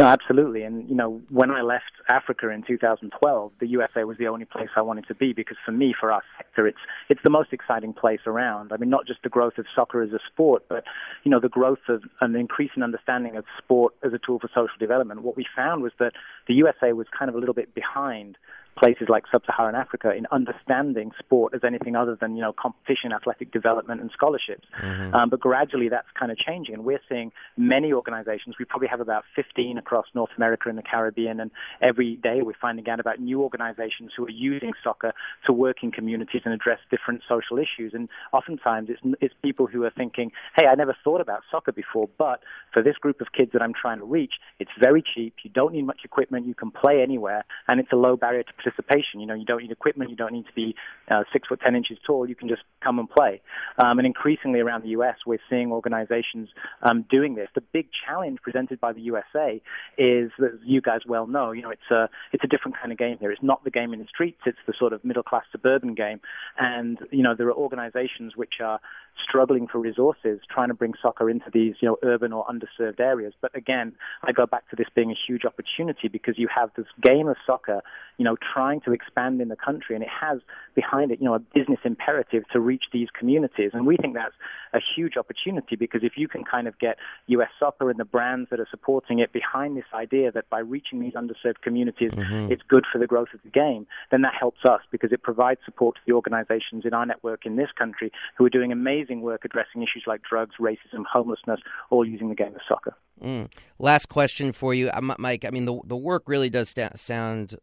No, 0.00 0.06
absolutely. 0.06 0.62
And 0.62 0.88
you 0.88 0.96
know, 0.96 1.20
when 1.28 1.50
I 1.50 1.60
left 1.60 1.92
Africa 2.08 2.48
in 2.48 2.62
2012, 2.62 3.52
the 3.60 3.66
USA 3.66 4.04
was 4.04 4.16
the 4.16 4.28
only 4.28 4.46
place 4.46 4.70
I 4.74 4.80
wanted 4.80 5.06
to 5.08 5.14
be 5.14 5.34
because 5.34 5.58
for 5.62 5.72
me, 5.72 5.94
for 6.00 6.10
our 6.10 6.22
sector, 6.38 6.66
it's 6.66 6.78
it's 7.10 7.20
the 7.22 7.28
most 7.28 7.52
exciting 7.52 7.92
place 7.92 8.20
around. 8.24 8.72
I 8.72 8.78
mean, 8.78 8.88
not 8.88 9.06
just 9.06 9.22
the 9.22 9.28
growth 9.28 9.58
of 9.58 9.66
soccer 9.74 10.00
as 10.00 10.12
a 10.12 10.18
sport, 10.32 10.64
but 10.70 10.84
you 11.22 11.30
know, 11.30 11.38
the 11.38 11.50
growth 11.50 11.86
of 11.90 12.02
an 12.22 12.34
increasing 12.34 12.82
understanding 12.82 13.36
of 13.36 13.44
sport 13.58 13.92
as 14.02 14.14
a 14.14 14.18
tool 14.18 14.38
for 14.38 14.48
social 14.48 14.78
development. 14.78 15.20
What 15.20 15.36
we 15.36 15.44
found 15.54 15.82
was 15.82 15.92
that 15.98 16.12
the 16.48 16.54
USA 16.54 16.94
was 16.94 17.06
kind 17.18 17.28
of 17.28 17.34
a 17.34 17.38
little 17.38 17.52
bit 17.52 17.74
behind 17.74 18.38
places 18.76 19.08
like 19.08 19.24
sub-Saharan 19.30 19.74
Africa 19.74 20.12
in 20.12 20.26
understanding 20.30 21.12
sport 21.18 21.54
as 21.54 21.60
anything 21.64 21.96
other 21.96 22.16
than 22.20 22.34
you 22.36 22.42
know 22.42 22.52
competition, 22.52 23.12
athletic 23.12 23.52
development, 23.52 24.00
and 24.00 24.10
scholarships. 24.12 24.66
Mm-hmm. 24.80 25.14
Um, 25.14 25.30
but 25.30 25.40
gradually, 25.40 25.88
that's 25.88 26.08
kind 26.18 26.32
of 26.32 26.38
changing, 26.38 26.74
and 26.74 26.84
we're 26.84 27.00
seeing 27.08 27.32
many 27.56 27.92
organizations. 27.92 28.56
We 28.58 28.64
probably 28.64 28.88
have 28.88 29.00
about 29.00 29.24
15 29.36 29.78
across 29.78 30.06
North 30.14 30.30
America 30.36 30.68
and 30.68 30.78
the 30.78 30.82
Caribbean, 30.82 31.40
and 31.40 31.50
every 31.82 32.16
day 32.16 32.40
we're 32.42 32.54
finding 32.60 32.88
out 32.88 33.00
about 33.00 33.20
new 33.20 33.42
organizations 33.42 34.12
who 34.16 34.24
are 34.24 34.30
using 34.30 34.72
soccer 34.82 35.12
to 35.46 35.52
work 35.52 35.78
in 35.82 35.92
communities 35.92 36.42
and 36.44 36.54
address 36.54 36.78
different 36.90 37.22
social 37.28 37.58
issues. 37.58 37.92
And 37.94 38.08
oftentimes, 38.32 38.88
it's 38.90 39.00
it's 39.20 39.34
people 39.42 39.66
who 39.66 39.84
are 39.84 39.92
thinking, 39.96 40.32
"Hey, 40.56 40.66
I 40.66 40.74
never 40.74 40.96
thought 41.04 41.20
about 41.20 41.42
soccer 41.50 41.72
before, 41.72 42.08
but 42.18 42.40
for 42.72 42.82
this 42.82 42.96
group 42.96 43.20
of 43.20 43.32
kids 43.32 43.52
that 43.52 43.62
I'm 43.62 43.74
trying 43.74 43.98
to 43.98 44.04
reach, 44.04 44.34
it's 44.58 44.70
very 44.80 45.02
cheap. 45.02 45.34
You 45.42 45.50
don't 45.50 45.72
need 45.72 45.86
much 45.86 46.00
equipment. 46.04 46.46
You 46.46 46.54
can 46.54 46.70
play 46.70 47.02
anywhere, 47.02 47.44
and 47.68 47.80
it's 47.80 47.92
a 47.92 47.96
low 47.96 48.16
barrier 48.16 48.42
to 48.42 48.52
participation. 48.62 49.20
You 49.20 49.26
know, 49.26 49.34
you 49.34 49.44
don't 49.44 49.62
need 49.62 49.70
equipment, 49.70 50.10
you 50.10 50.16
don't 50.16 50.32
need 50.32 50.46
to 50.46 50.52
be 50.54 50.74
uh, 51.10 51.24
six 51.32 51.48
foot 51.48 51.60
ten 51.64 51.74
inches 51.74 51.98
tall. 52.06 52.28
You 52.28 52.34
can 52.34 52.48
just 52.48 52.62
come 52.82 52.98
and 52.98 53.08
play. 53.08 53.40
Um, 53.78 53.98
and 53.98 54.06
increasingly 54.06 54.60
around 54.60 54.82
the 54.82 54.90
U.S., 54.90 55.16
we're 55.26 55.38
seeing 55.48 55.72
organizations 55.72 56.48
um, 56.82 57.04
doing 57.10 57.34
this. 57.34 57.48
The 57.54 57.62
big 57.72 57.88
challenge 58.06 58.40
presented 58.42 58.80
by 58.80 58.92
the 58.92 59.00
USA 59.02 59.60
is, 59.98 60.30
as 60.42 60.58
you 60.64 60.80
guys 60.80 61.00
well 61.06 61.26
know, 61.26 61.52
you 61.52 61.62
know, 61.62 61.70
it's 61.70 61.90
a 61.90 62.08
it's 62.32 62.44
a 62.44 62.48
different 62.48 62.76
kind 62.78 62.92
of 62.92 62.98
game 62.98 63.16
here. 63.18 63.30
It's 63.30 63.42
not 63.42 63.64
the 63.64 63.70
game 63.70 63.92
in 63.92 64.00
the 64.00 64.06
streets. 64.06 64.40
It's 64.46 64.58
the 64.66 64.74
sort 64.78 64.92
of 64.92 65.04
middle 65.04 65.22
class 65.22 65.44
suburban 65.52 65.94
game. 65.94 66.20
And 66.58 66.98
you 67.10 67.22
know, 67.22 67.34
there 67.36 67.48
are 67.48 67.54
organizations 67.54 68.36
which 68.36 68.54
are 68.62 68.80
struggling 69.22 69.66
for 69.66 69.78
resources, 69.78 70.40
trying 70.50 70.68
to 70.68 70.74
bring 70.74 70.94
soccer 71.00 71.30
into 71.30 71.46
these 71.52 71.74
you 71.80 71.88
know 71.88 71.96
urban 72.02 72.32
or 72.32 72.44
underserved 72.46 73.00
areas. 73.00 73.34
But 73.40 73.56
again, 73.56 73.92
I 74.22 74.32
go 74.32 74.46
back 74.46 74.68
to 74.70 74.76
this 74.76 74.86
being 74.94 75.10
a 75.10 75.14
huge 75.26 75.44
opportunity 75.44 76.08
because 76.08 76.38
you 76.38 76.48
have 76.54 76.70
this 76.76 76.86
game 77.02 77.28
of 77.28 77.36
soccer, 77.46 77.82
you 78.18 78.24
know, 78.24 78.36
trying 78.54 78.80
to 78.82 78.92
expand 78.92 79.40
in 79.40 79.48
the 79.48 79.56
country, 79.56 79.94
and 79.94 80.02
it 80.02 80.10
has 80.20 80.40
behind 80.74 81.10
it, 81.10 81.20
you 81.20 81.26
know, 81.26 81.34
a 81.34 81.38
business 81.38 81.80
imperative 81.84 82.44
to 82.52 82.60
reach 82.60 82.84
these 82.92 83.08
communities. 83.18 83.70
And 83.72 83.86
we 83.86 83.96
think 83.96 84.14
that's 84.14 84.34
a 84.72 84.80
huge 84.96 85.16
opportunity 85.16 85.76
because 85.76 86.02
if 86.04 86.12
you 86.16 86.28
can 86.28 86.44
kind 86.44 86.68
of 86.68 86.78
get 86.78 86.96
U.S. 87.26 87.50
soccer 87.58 87.90
and 87.90 87.98
the 87.98 88.04
brands 88.04 88.50
that 88.50 88.60
are 88.60 88.68
supporting 88.70 89.18
it 89.18 89.32
behind 89.32 89.76
this 89.76 89.84
idea 89.94 90.30
that 90.32 90.48
by 90.50 90.60
reaching 90.60 91.00
these 91.00 91.14
underserved 91.14 91.60
communities, 91.62 92.12
mm-hmm. 92.12 92.52
it's 92.52 92.62
good 92.68 92.84
for 92.90 92.98
the 92.98 93.06
growth 93.06 93.28
of 93.34 93.40
the 93.42 93.50
game, 93.50 93.86
then 94.10 94.22
that 94.22 94.34
helps 94.38 94.64
us 94.64 94.80
because 94.90 95.12
it 95.12 95.22
provides 95.22 95.60
support 95.64 95.96
to 95.96 96.00
the 96.06 96.12
organizations 96.12 96.84
in 96.84 96.94
our 96.94 97.06
network 97.06 97.46
in 97.46 97.56
this 97.56 97.70
country 97.76 98.12
who 98.36 98.44
are 98.44 98.50
doing 98.50 98.72
amazing 98.72 98.99
work 99.20 99.44
addressing 99.44 99.82
issues 99.82 100.04
like 100.06 100.22
drugs, 100.22 100.56
racism, 100.60 101.04
homelessness, 101.10 101.60
all 101.90 102.04
using 102.04 102.28
the 102.28 102.34
game 102.34 102.54
of 102.54 102.60
soccer. 102.68 102.94
Mm. 103.22 103.50
Last 103.78 104.08
question 104.08 104.52
for 104.52 104.74
you, 104.74 104.90
Mike. 105.18 105.44
I 105.44 105.50
mean, 105.50 105.64
the 105.64 105.78
the 105.84 105.96
work 105.96 106.24
really 106.26 106.50
does 106.50 106.74
sound 106.96 107.56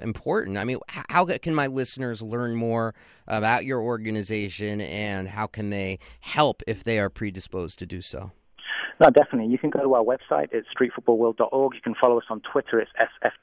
important. 0.00 0.58
I 0.58 0.64
mean, 0.64 0.78
how 0.88 1.24
can 1.24 1.54
my 1.54 1.66
listeners 1.66 2.22
learn 2.22 2.54
more 2.54 2.94
about 3.26 3.64
your 3.64 3.80
organization 3.80 4.80
and 4.80 5.28
how 5.28 5.46
can 5.46 5.70
they 5.70 5.98
help 6.20 6.62
if 6.66 6.84
they 6.84 6.98
are 6.98 7.10
predisposed 7.10 7.78
to 7.80 7.86
do 7.86 8.00
so? 8.00 8.32
No, 9.00 9.10
definitely. 9.10 9.50
You 9.52 9.58
can 9.58 9.70
go 9.70 9.80
to 9.80 9.94
our 9.94 10.02
website. 10.02 10.48
It's 10.50 10.66
streetfootballworld.org. 10.76 11.74
You 11.74 11.80
can 11.80 11.94
follow 12.00 12.18
us 12.18 12.24
on 12.30 12.40
Twitter. 12.40 12.80
It's 12.80 12.90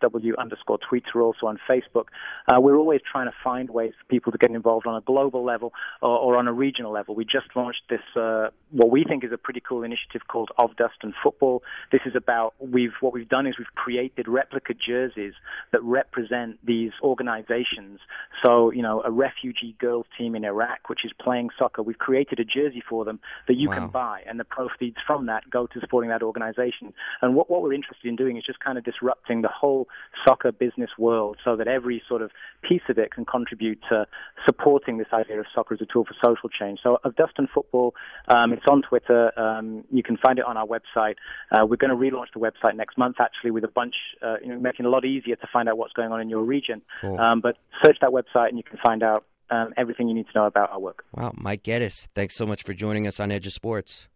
SFW 0.04 0.38
underscore 0.38 0.80
tweets. 0.80 1.06
We're 1.14 1.22
also 1.24 1.48
on 1.48 1.58
Facebook. 1.70 2.06
Uh, 2.52 2.60
we're 2.60 2.76
always 2.76 3.00
trying 3.10 3.28
to 3.28 3.34
find 3.42 3.70
ways 3.70 3.94
for 3.98 4.06
people 4.14 4.34
to 4.34 4.38
get 4.38 4.52
involved 4.52 4.86
on 4.86 4.96
a 4.98 5.02
global 5.02 5.46
level 5.46 5.72
or, 6.02 6.18
or 6.18 6.38
on 6.38 6.48
a 6.50 6.54
regional 6.54 6.92
level. 6.92 7.16
We 7.16 7.24
just 7.24 7.48
launched 7.56 7.84
this, 7.90 8.02
uh, 8.18 8.50
what 8.72 8.92
we 8.92 9.06
think 9.08 9.24
is 9.24 9.32
a 9.32 9.38
pretty 9.38 9.62
cool 9.68 9.84
initiative 9.84 10.28
called 10.28 10.50
Of 10.58 10.76
Dust 10.76 10.96
and 11.04 11.14
Football. 11.24 11.64
This 11.92 12.02
is 12.06 12.16
about, 12.18 12.54
we've, 12.60 12.94
what 13.00 13.14
we've 13.14 13.30
done 13.30 13.48
is 13.48 13.56
we've 13.58 13.74
created 13.76 14.28
replica 14.28 14.74
jerseys 14.74 15.34
that 15.72 15.82
represent 15.84 16.60
these 16.66 16.92
organizations. 17.02 18.00
So, 18.44 18.72
you 18.72 18.82
know, 18.82 19.02
a 19.06 19.12
refugee 19.12 19.76
girls 19.80 20.06
team 20.18 20.36
in 20.36 20.44
Iraq, 20.44 20.90
which 20.90 21.06
is 21.06 21.12
playing 21.20 21.50
soccer, 21.58 21.82
we've 21.82 21.98
created 21.98 22.40
a 22.42 22.46
jersey 22.46 22.84
for 22.88 23.06
them 23.06 23.20
that 23.48 23.56
you 23.56 23.70
Wow. 23.70 23.76
can 23.76 23.88
buy, 23.88 24.22
and 24.28 24.40
the 24.40 24.44
proceeds 24.44 24.98
from 25.08 25.26
that 25.28 25.45
go 25.50 25.68
to 25.68 25.80
supporting 25.80 26.10
that 26.10 26.24
organization. 26.24 26.94
And 27.22 27.36
what, 27.36 27.50
what 27.50 27.62
we're 27.62 27.74
interested 27.74 28.08
in 28.08 28.16
doing 28.16 28.38
is 28.38 28.44
just 28.46 28.60
kind 28.60 28.78
of 28.78 28.84
disrupting 28.84 29.42
the 29.42 29.50
whole 29.50 29.88
soccer 30.26 30.52
business 30.52 30.92
world 30.98 31.38
so 31.44 31.56
that 31.56 31.68
every 31.68 32.02
sort 32.08 32.22
of 32.22 32.32
piece 32.68 32.82
of 32.90 32.98
it 32.98 33.12
can 33.12 33.26
contribute 33.26 33.80
to 33.90 34.06
supporting 34.46 34.98
this 34.98 35.08
idea 35.14 35.40
of 35.40 35.46
soccer 35.54 35.74
as 35.74 35.82
a 35.82 35.86
tool 35.86 36.06
for 36.06 36.16
social 36.24 36.50
change. 36.50 36.80
So, 36.84 36.98
of 37.04 37.16
Dust 37.16 37.34
and 37.38 37.50
Football, 37.54 37.94
um, 38.28 38.54
it's 38.54 38.66
on 38.70 38.82
Twitter. 38.82 39.38
Um, 39.40 39.84
you 39.92 40.04
can 40.04 40.18
find 40.18 40.40
it 40.40 40.46
on 40.46 40.58
our 40.58 40.68
website. 40.68 41.16
Uh, 41.52 41.66
we're 41.66 41.78
going 41.78 41.90
to 41.90 41.96
relaunch 41.96 42.28
the 42.34 42.40
website 42.40 42.76
next 42.76 42.98
month, 42.98 43.18
actually, 43.20 43.52
with 43.52 43.64
a 43.64 43.70
bunch, 43.70 43.96
uh, 44.22 44.36
you 44.42 44.50
know, 44.50 44.60
making 44.60 44.86
it 44.86 44.88
a 44.88 44.92
lot 44.92 45.06
easier 45.06 45.36
to 45.36 45.48
find 45.52 45.70
out 45.70 45.78
what's 45.78 45.94
going 45.94 46.12
on 46.12 46.22
in 46.22 46.30
your 46.30 46.44
region. 46.44 46.82
Cool. 47.02 47.20
Um, 47.20 47.42
but 47.42 47.58
search 47.84 47.98
that 48.02 48.12
website 48.12 48.50
and 48.50 48.58
you 48.58 48.64
can 48.64 48.80
find 48.84 49.04
out 49.04 49.26
um, 49.50 49.74
everything 49.78 50.08
you 50.08 50.16
need 50.16 50.28
to 50.28 50.38
know 50.38 50.46
about 50.46 50.72
our 50.72 50.80
work. 50.80 51.06
Wow, 51.14 51.34
Mike 51.36 51.64
Geddes, 51.64 52.10
thanks 52.16 52.36
so 52.36 52.46
much 52.46 52.64
for 52.64 52.74
joining 52.74 53.08
us 53.08 53.20
on 53.20 53.32
Edge 53.32 53.48
of 53.48 53.54
Sports. 53.54 54.08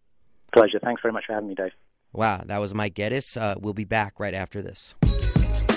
Pleasure. 0.54 0.80
Thanks 0.80 1.02
very 1.02 1.14
much 1.14 1.26
for 1.26 1.34
having 1.34 1.50
me, 1.50 1.56
Dave. 1.56 1.72
Wow, 2.12 2.44
that 2.46 2.60
was 2.60 2.74
Mike 2.74 2.96
Geddes. 2.96 3.38
Uh, 3.38 3.56
we'll 3.60 3.74
be 3.74 3.84
back 3.86 4.20
right 4.20 4.34
after 4.34 4.62
this. 4.62 4.96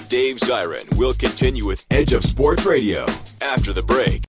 Dave 0.09 0.37
Zirin 0.37 0.97
will 0.97 1.14
continue 1.14 1.66
with 1.66 1.87
Edge 1.91 2.12
of 2.12 2.25
Sports 2.25 2.64
Radio 2.64 3.07
after 3.41 3.73
the 3.73 3.83
break. 3.83 4.25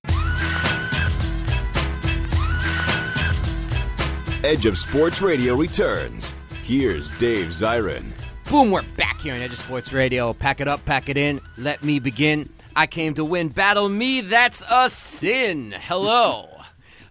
Edge 4.45 4.65
of 4.65 4.77
Sports 4.77 5.21
Radio 5.21 5.55
returns. 5.55 6.33
Here's 6.63 7.11
Dave 7.11 7.47
Zirin. 7.47 8.11
Boom, 8.49 8.71
we're 8.71 8.81
back 8.97 9.21
here 9.21 9.33
on 9.33 9.41
Edge 9.41 9.53
of 9.53 9.57
Sports 9.57 9.93
Radio. 9.93 10.33
Pack 10.33 10.59
it 10.59 10.67
up, 10.67 10.83
pack 10.85 11.09
it 11.09 11.17
in. 11.17 11.39
Let 11.57 11.81
me 11.83 11.99
begin. 11.99 12.49
I 12.75 12.87
came 12.87 13.13
to 13.15 13.25
win. 13.25 13.49
Battle 13.49 13.87
me, 13.87 14.21
that's 14.21 14.63
a 14.69 14.89
sin. 14.89 15.73
Hello. 15.77 16.52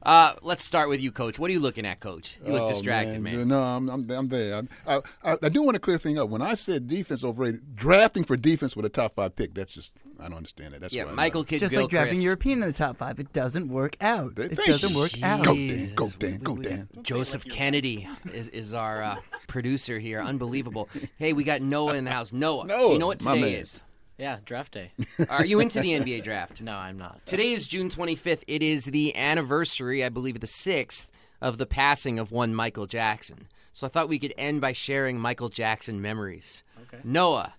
Uh, 0.05 0.35
let's 0.43 0.65
start 0.65 0.89
with 0.89 1.01
you, 1.01 1.13
Coach. 1.13 1.39
What 1.39 1.49
are 1.49 1.53
you 1.53 1.61
looking 1.61 1.87
at, 1.87 2.01
Coach? 2.01 2.37
You 2.45 2.53
look 2.53 2.63
Oh, 2.63 2.69
distracted, 2.71 3.21
man. 3.21 3.47
No, 3.47 3.63
I'm, 3.63 3.89
I'm, 3.89 4.11
I'm 4.11 4.29
there. 4.29 4.63
I, 4.85 5.01
I, 5.25 5.37
I 5.41 5.49
do 5.49 5.63
want 5.63 5.77
to 5.77 5.79
clear 5.79 5.97
thing 5.97 6.19
up. 6.19 6.29
When 6.29 6.43
I 6.43 6.55
said 6.55 6.89
defense 6.89 7.23
overrated, 7.23 7.77
drafting 7.77 8.25
for 8.25 8.37
defense 8.37 8.75
with 8.75 8.85
a 8.85 8.89
top 8.89 9.15
five 9.15 9.37
pick, 9.37 9.55
that's 9.55 9.73
just 9.73 9.93
I 10.19 10.25
don't 10.25 10.37
understand 10.39 10.75
that. 10.75 10.81
That's 10.81 10.93
Yeah, 10.93 11.05
why 11.05 11.11
I'm 11.11 11.17
Michael 11.17 11.43
not- 11.43 11.49
Kidd, 11.49 11.61
Just 11.61 11.73
Bill 11.73 11.83
like 11.83 11.91
drafting 11.91 12.15
Christ. 12.17 12.25
European 12.25 12.63
in 12.63 12.69
the 12.69 12.75
top 12.75 12.97
five, 12.97 13.21
it 13.21 13.33
doesn't 13.33 13.69
work 13.69 13.97
out. 14.01 14.37
It 14.39 14.57
Thank 14.57 14.67
doesn't 14.67 14.91
you. 14.91 14.99
work 14.99 15.23
out. 15.23 15.45
Go 15.45 15.55
Dan, 15.55 15.95
go 15.95 16.09
Dan, 16.19 16.39
go 16.39 16.57
Dan. 16.57 16.89
Joseph 17.03 17.45
Kennedy 17.45 18.09
is, 18.33 18.49
is 18.49 18.75
our 18.75 19.03
uh, 19.03 19.17
producer 19.47 20.01
here. 20.01 20.21
Unbelievable. 20.21 20.89
Hey, 21.19 21.33
we 21.33 21.45
got 21.45 21.63
Noah 21.63 21.95
in 21.95 22.05
the 22.05 22.11
house. 22.11 22.33
Noah, 22.33 22.67
do 22.67 22.75
you 22.93 22.99
know 22.99 23.07
what 23.07 23.23
my 23.23 23.35
today 23.37 23.53
man. 23.53 23.63
is? 23.63 23.81
Yeah, 24.23 24.39
draft 24.45 24.75
day. 24.75 24.93
Are 25.31 25.45
you 25.45 25.59
into 25.59 25.81
the 25.81 25.89
NBA 25.99 26.23
draft? 26.23 26.61
No, 26.61 26.77
I'm 26.77 26.97
not. 26.97 27.27
Today 27.27 27.53
is 27.53 27.67
June 27.67 27.91
25th. 27.91 28.45
It 28.47 28.63
is 28.63 28.85
the 28.85 29.17
anniversary, 29.17 30.05
I 30.05 30.11
believe, 30.11 30.39
the 30.39 30.47
6th 30.47 31.07
of 31.41 31.59
the 31.59 31.67
passing 31.67 32.21
of 32.21 32.31
one 32.31 32.55
Michael 32.55 32.87
Jackson. 32.87 33.49
So 33.73 33.85
I 33.85 33.91
thought 33.91 34.09
we 34.09 34.21
could 34.21 34.33
end 34.39 34.61
by 34.61 34.75
sharing 34.75 35.19
Michael 35.19 35.49
Jackson 35.49 36.01
memories. 36.01 36.63
Okay. 36.83 37.03
Noah, 37.03 37.55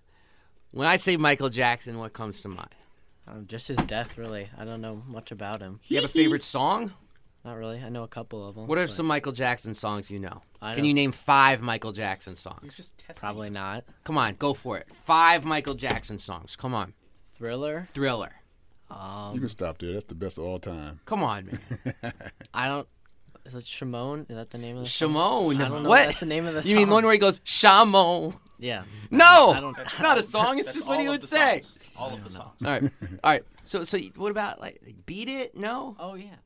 when 0.70 0.88
I 0.88 0.96
say 0.96 1.18
Michael 1.18 1.50
Jackson, 1.50 1.98
what 1.98 2.14
comes 2.14 2.40
to 2.40 2.48
mind? 2.48 2.74
Um, 3.28 3.46
just 3.46 3.68
his 3.68 3.76
death, 3.76 4.16
really. 4.16 4.48
I 4.56 4.64
don't 4.64 4.80
know 4.80 5.02
much 5.06 5.32
about 5.32 5.60
him. 5.60 5.80
You 5.88 5.96
have 5.96 6.06
a 6.06 6.08
favorite 6.08 6.42
song? 6.42 6.94
Not 7.44 7.58
really. 7.58 7.78
I 7.84 7.88
know 7.90 8.04
a 8.04 8.08
couple 8.08 8.46
of 8.48 8.54
them. 8.54 8.66
What 8.66 8.78
are 8.78 8.86
some 8.86 9.06
Michael 9.06 9.32
Jackson 9.32 9.74
songs 9.74 10.10
you 10.10 10.18
know? 10.18 10.40
I 10.62 10.72
Can 10.74 10.82
know- 10.82 10.88
you 10.88 10.94
name 10.94 11.12
five 11.12 11.60
Michael 11.60 11.92
Jackson 11.92 12.36
songs? 12.36 12.92
Probably 13.16 13.50
not. 13.50 13.84
Come 14.04 14.16
on, 14.16 14.34
go 14.36 14.54
for 14.54 14.78
it. 14.78 14.88
Five 15.04 15.44
Michael 15.44 15.74
Jackson 15.74 16.18
songs. 16.18 16.56
Come 16.56 16.72
on. 16.74 16.94
Thriller. 17.34 17.86
Thriller. 17.92 18.32
Um, 18.90 19.34
You 19.34 19.40
can 19.40 19.48
stop 19.48 19.78
there. 19.78 19.92
That's 19.92 20.04
the 20.04 20.14
best 20.14 20.38
of 20.38 20.44
all 20.44 20.58
time. 20.58 21.00
Come 21.04 21.22
on, 21.22 21.46
man. 22.02 22.12
I 22.54 22.68
don't. 22.68 22.88
Is 23.44 23.54
it 23.54 23.66
Shimon? 23.66 24.24
Is 24.30 24.36
that 24.36 24.50
the 24.50 24.56
name 24.58 24.76
of 24.78 24.84
the 24.84 24.88
Shimon. 24.88 25.14
song? 25.14 25.60
I 25.62 25.68
don't 25.68 25.82
know. 25.82 25.88
What? 25.90 26.06
That's 26.06 26.20
the 26.20 26.26
name 26.26 26.46
of 26.46 26.54
the 26.54 26.62
song. 26.62 26.70
You 26.70 26.76
mean 26.76 26.88
the 26.88 26.94
one 26.94 27.04
where 27.04 27.12
he 27.12 27.18
goes, 27.18 27.40
Shamo? 27.40 28.34
Yeah. 28.58 28.84
No! 29.10 29.50
I 29.50 29.60
don't. 29.60 29.76
It's 29.78 30.00
not 30.00 30.16
a 30.16 30.22
song. 30.22 30.58
It's 30.58 30.72
just 30.72 30.88
what 30.88 30.98
he 31.00 31.08
would 31.08 31.24
say. 31.24 31.62
All 31.96 32.14
of 32.14 32.24
the 32.24 32.30
songs. 32.30 32.64
All 32.64 32.70
right. 32.70 32.82
All 33.22 33.30
right. 33.32 33.42
So, 33.66 33.84
so 33.84 33.98
what 34.16 34.30
about 34.30 34.60
like 34.60 34.80
Beat 35.04 35.28
It? 35.28 35.56
No. 35.56 35.96
Oh 35.98 36.14
yeah. 36.14 36.36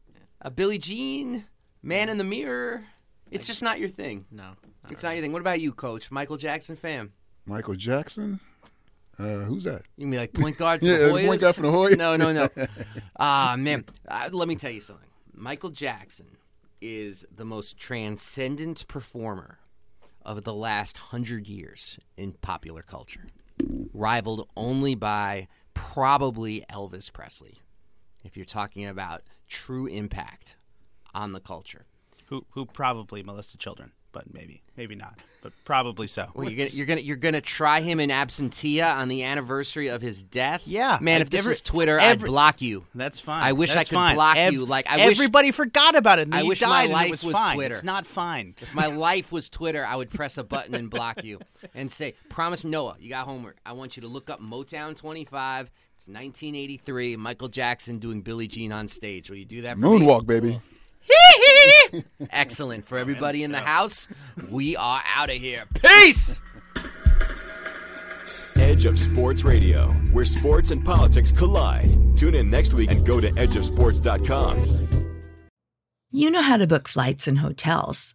A 0.41 0.51
Billie 0.51 0.79
Jean, 0.79 1.45
Man 1.83 2.09
in 2.09 2.19
the 2.19 2.25
Mirror. 2.25 2.85
It's 3.31 3.47
just 3.47 3.63
not 3.63 3.79
your 3.79 3.89
thing. 3.89 4.25
No. 4.31 4.53
It's 4.91 5.03
not 5.03 5.15
your 5.15 5.23
thing. 5.23 5.33
What 5.33 5.41
about 5.43 5.61
you, 5.61 5.73
Coach? 5.73 6.11
Michael 6.11 6.37
Jackson 6.37 6.77
fan? 6.77 7.11
Michael 7.45 7.75
Jackson. 7.75 8.41
Uh, 9.19 9.41
who's 9.41 9.65
that? 9.65 9.83
You 9.97 10.07
mean 10.07 10.21
like 10.21 10.33
point 10.33 10.57
guard 10.57 10.81
for 10.81 10.87
Yeah, 10.87 10.99
the 10.99 11.11
point 11.11 11.41
guard 11.41 11.57
for 11.57 11.63
the 11.63 11.73
Hoyas. 11.73 11.97
No, 11.99 12.17
no, 12.17 12.33
no. 12.33 12.49
Ah, 13.19 13.57
man. 13.59 13.85
Uh, 14.07 14.29
let 14.33 14.47
me 14.49 14.55
tell 14.55 14.71
you 14.71 14.81
something. 14.81 15.09
Michael 15.35 15.71
Jackson 15.71 16.27
is 16.81 17.27
the 17.35 17.45
most 17.45 17.77
transcendent 17.77 18.87
performer 18.87 19.59
of 20.25 20.45
the 20.45 20.55
last 20.55 20.97
hundred 20.99 21.49
years 21.49 21.99
in 22.17 22.33
popular 22.33 22.83
culture, 22.83 23.25
rivaled 23.93 24.49
only 24.57 24.95
by 24.95 25.49
probably 25.75 26.65
Elvis 26.71 27.13
Presley. 27.13 27.55
If 28.25 28.37
you're 28.37 28.47
talking 28.47 28.87
about 28.87 29.23
true 29.49 29.87
impact 29.87 30.57
on 31.15 31.33
the 31.33 31.41
culture. 31.41 31.87
Who 32.27 32.45
who 32.51 32.67
probably 32.67 33.23
molested 33.23 33.61
children, 33.61 33.93
but 34.19 34.35
maybe 34.35 34.61
maybe 34.77 34.97
not, 34.97 35.17
but 35.45 35.53
probably 35.65 36.09
so. 36.09 36.27
Well, 36.35 36.51
you're 36.51 36.59
gonna 36.67 36.77
you're 36.77 36.87
gonna 36.87 37.01
you're 37.03 37.17
gonna 37.17 37.41
try 37.41 37.81
him 37.81 38.01
in 38.01 38.11
absentia 38.11 38.93
on 38.93 39.07
the 39.07 39.23
anniversary 39.23 39.87
of 39.87 40.03
his 40.03 40.25
death. 40.25 40.63
Yeah, 40.67 40.99
man. 41.01 41.21
I- 41.21 41.23
If 41.23 41.31
this 41.31 41.39
every- 41.39 41.51
was 41.51 41.61
Twitter, 41.61 42.01
every- 42.01 42.27
I'd 42.27 42.31
block 42.33 42.61
you. 42.61 42.85
That's 42.97 43.21
fine. 43.21 43.45
I 43.45 43.53
wish 43.53 43.71
That's 43.73 43.81
I 43.81 43.85
could 43.91 43.95
fine. 43.95 44.15
block 44.17 44.37
Ev- 44.37 44.53
you. 44.53 44.67
Like 44.67 44.89
I 44.89 45.07
wish 45.07 45.17
everybody 45.17 45.53
forgot 45.53 45.95
about 45.95 46.19
it. 46.19 46.23
And 46.23 46.35
I 46.35 46.39
then 46.39 46.45
you 46.47 46.49
wish 46.49 46.63
my 46.63 46.83
and 46.83 46.93
life 46.93 47.07
it 47.07 47.11
was, 47.13 47.25
was 47.25 47.33
fine. 47.35 47.55
Twitter. 47.55 47.75
It's 47.77 47.85
not 47.85 48.07
fine. 48.07 48.57
If 48.61 48.75
my 48.75 48.87
life 49.09 49.31
was 49.31 49.49
Twitter, 49.49 49.87
I 49.87 49.95
would 49.95 50.11
press 50.11 50.37
a 50.37 50.43
button 50.43 50.75
and 50.75 50.91
block 50.91 51.23
you 51.23 51.39
and 51.77 51.93
say, 51.93 52.15
"Promise 52.29 52.65
Noah, 52.65 52.97
you 52.99 53.09
got 53.09 53.25
homework. 53.27 53.59
I 53.65 53.75
want 53.75 53.97
you 53.97 54.01
to 54.01 54.09
look 54.09 54.31
up 54.31 54.41
Motown 54.41 54.97
25. 54.97 55.71
It's 55.97 56.09
1983. 56.09 57.15
Michael 57.17 57.49
Jackson 57.49 57.99
doing 57.99 58.23
Billie 58.23 58.49
Jean 58.49 58.73
on 58.73 58.89
stage. 58.89 59.31
Will 59.31 59.37
you 59.37 59.45
do 59.45 59.63
that 59.63 59.75
for 59.75 59.81
me?" 59.81 59.89
Moonwalk, 59.89 60.27
baby. 60.27 60.61
Excellent 62.31 62.87
for 62.87 62.99
everybody 62.99 63.43
in 63.43 63.53
the 63.53 63.59
house. 63.59 64.09
We 64.51 64.77
are 64.77 65.03
out 65.15 65.31
of 65.31 65.37
here. 65.37 65.65
Peace. 65.75 66.39
Edge 68.57 68.85
of 68.85 68.99
Sports 68.99 69.45
Radio, 69.45 69.89
where 70.13 70.25
sports 70.25 70.71
and 70.71 70.85
politics 70.85 71.33
collide. 71.33 72.17
Tune 72.17 72.35
in 72.35 72.51
next 72.51 72.75
week 72.75 72.91
and 72.91 73.07
go 73.07 73.21
to 73.21 73.31
edgeofsports.com. 73.31 74.63
You 76.11 76.31
know 76.31 76.43
how 76.43 76.57
to 76.57 76.67
book 76.67 76.89
flights 76.89 77.29
and 77.29 77.39
hotels. 77.39 78.15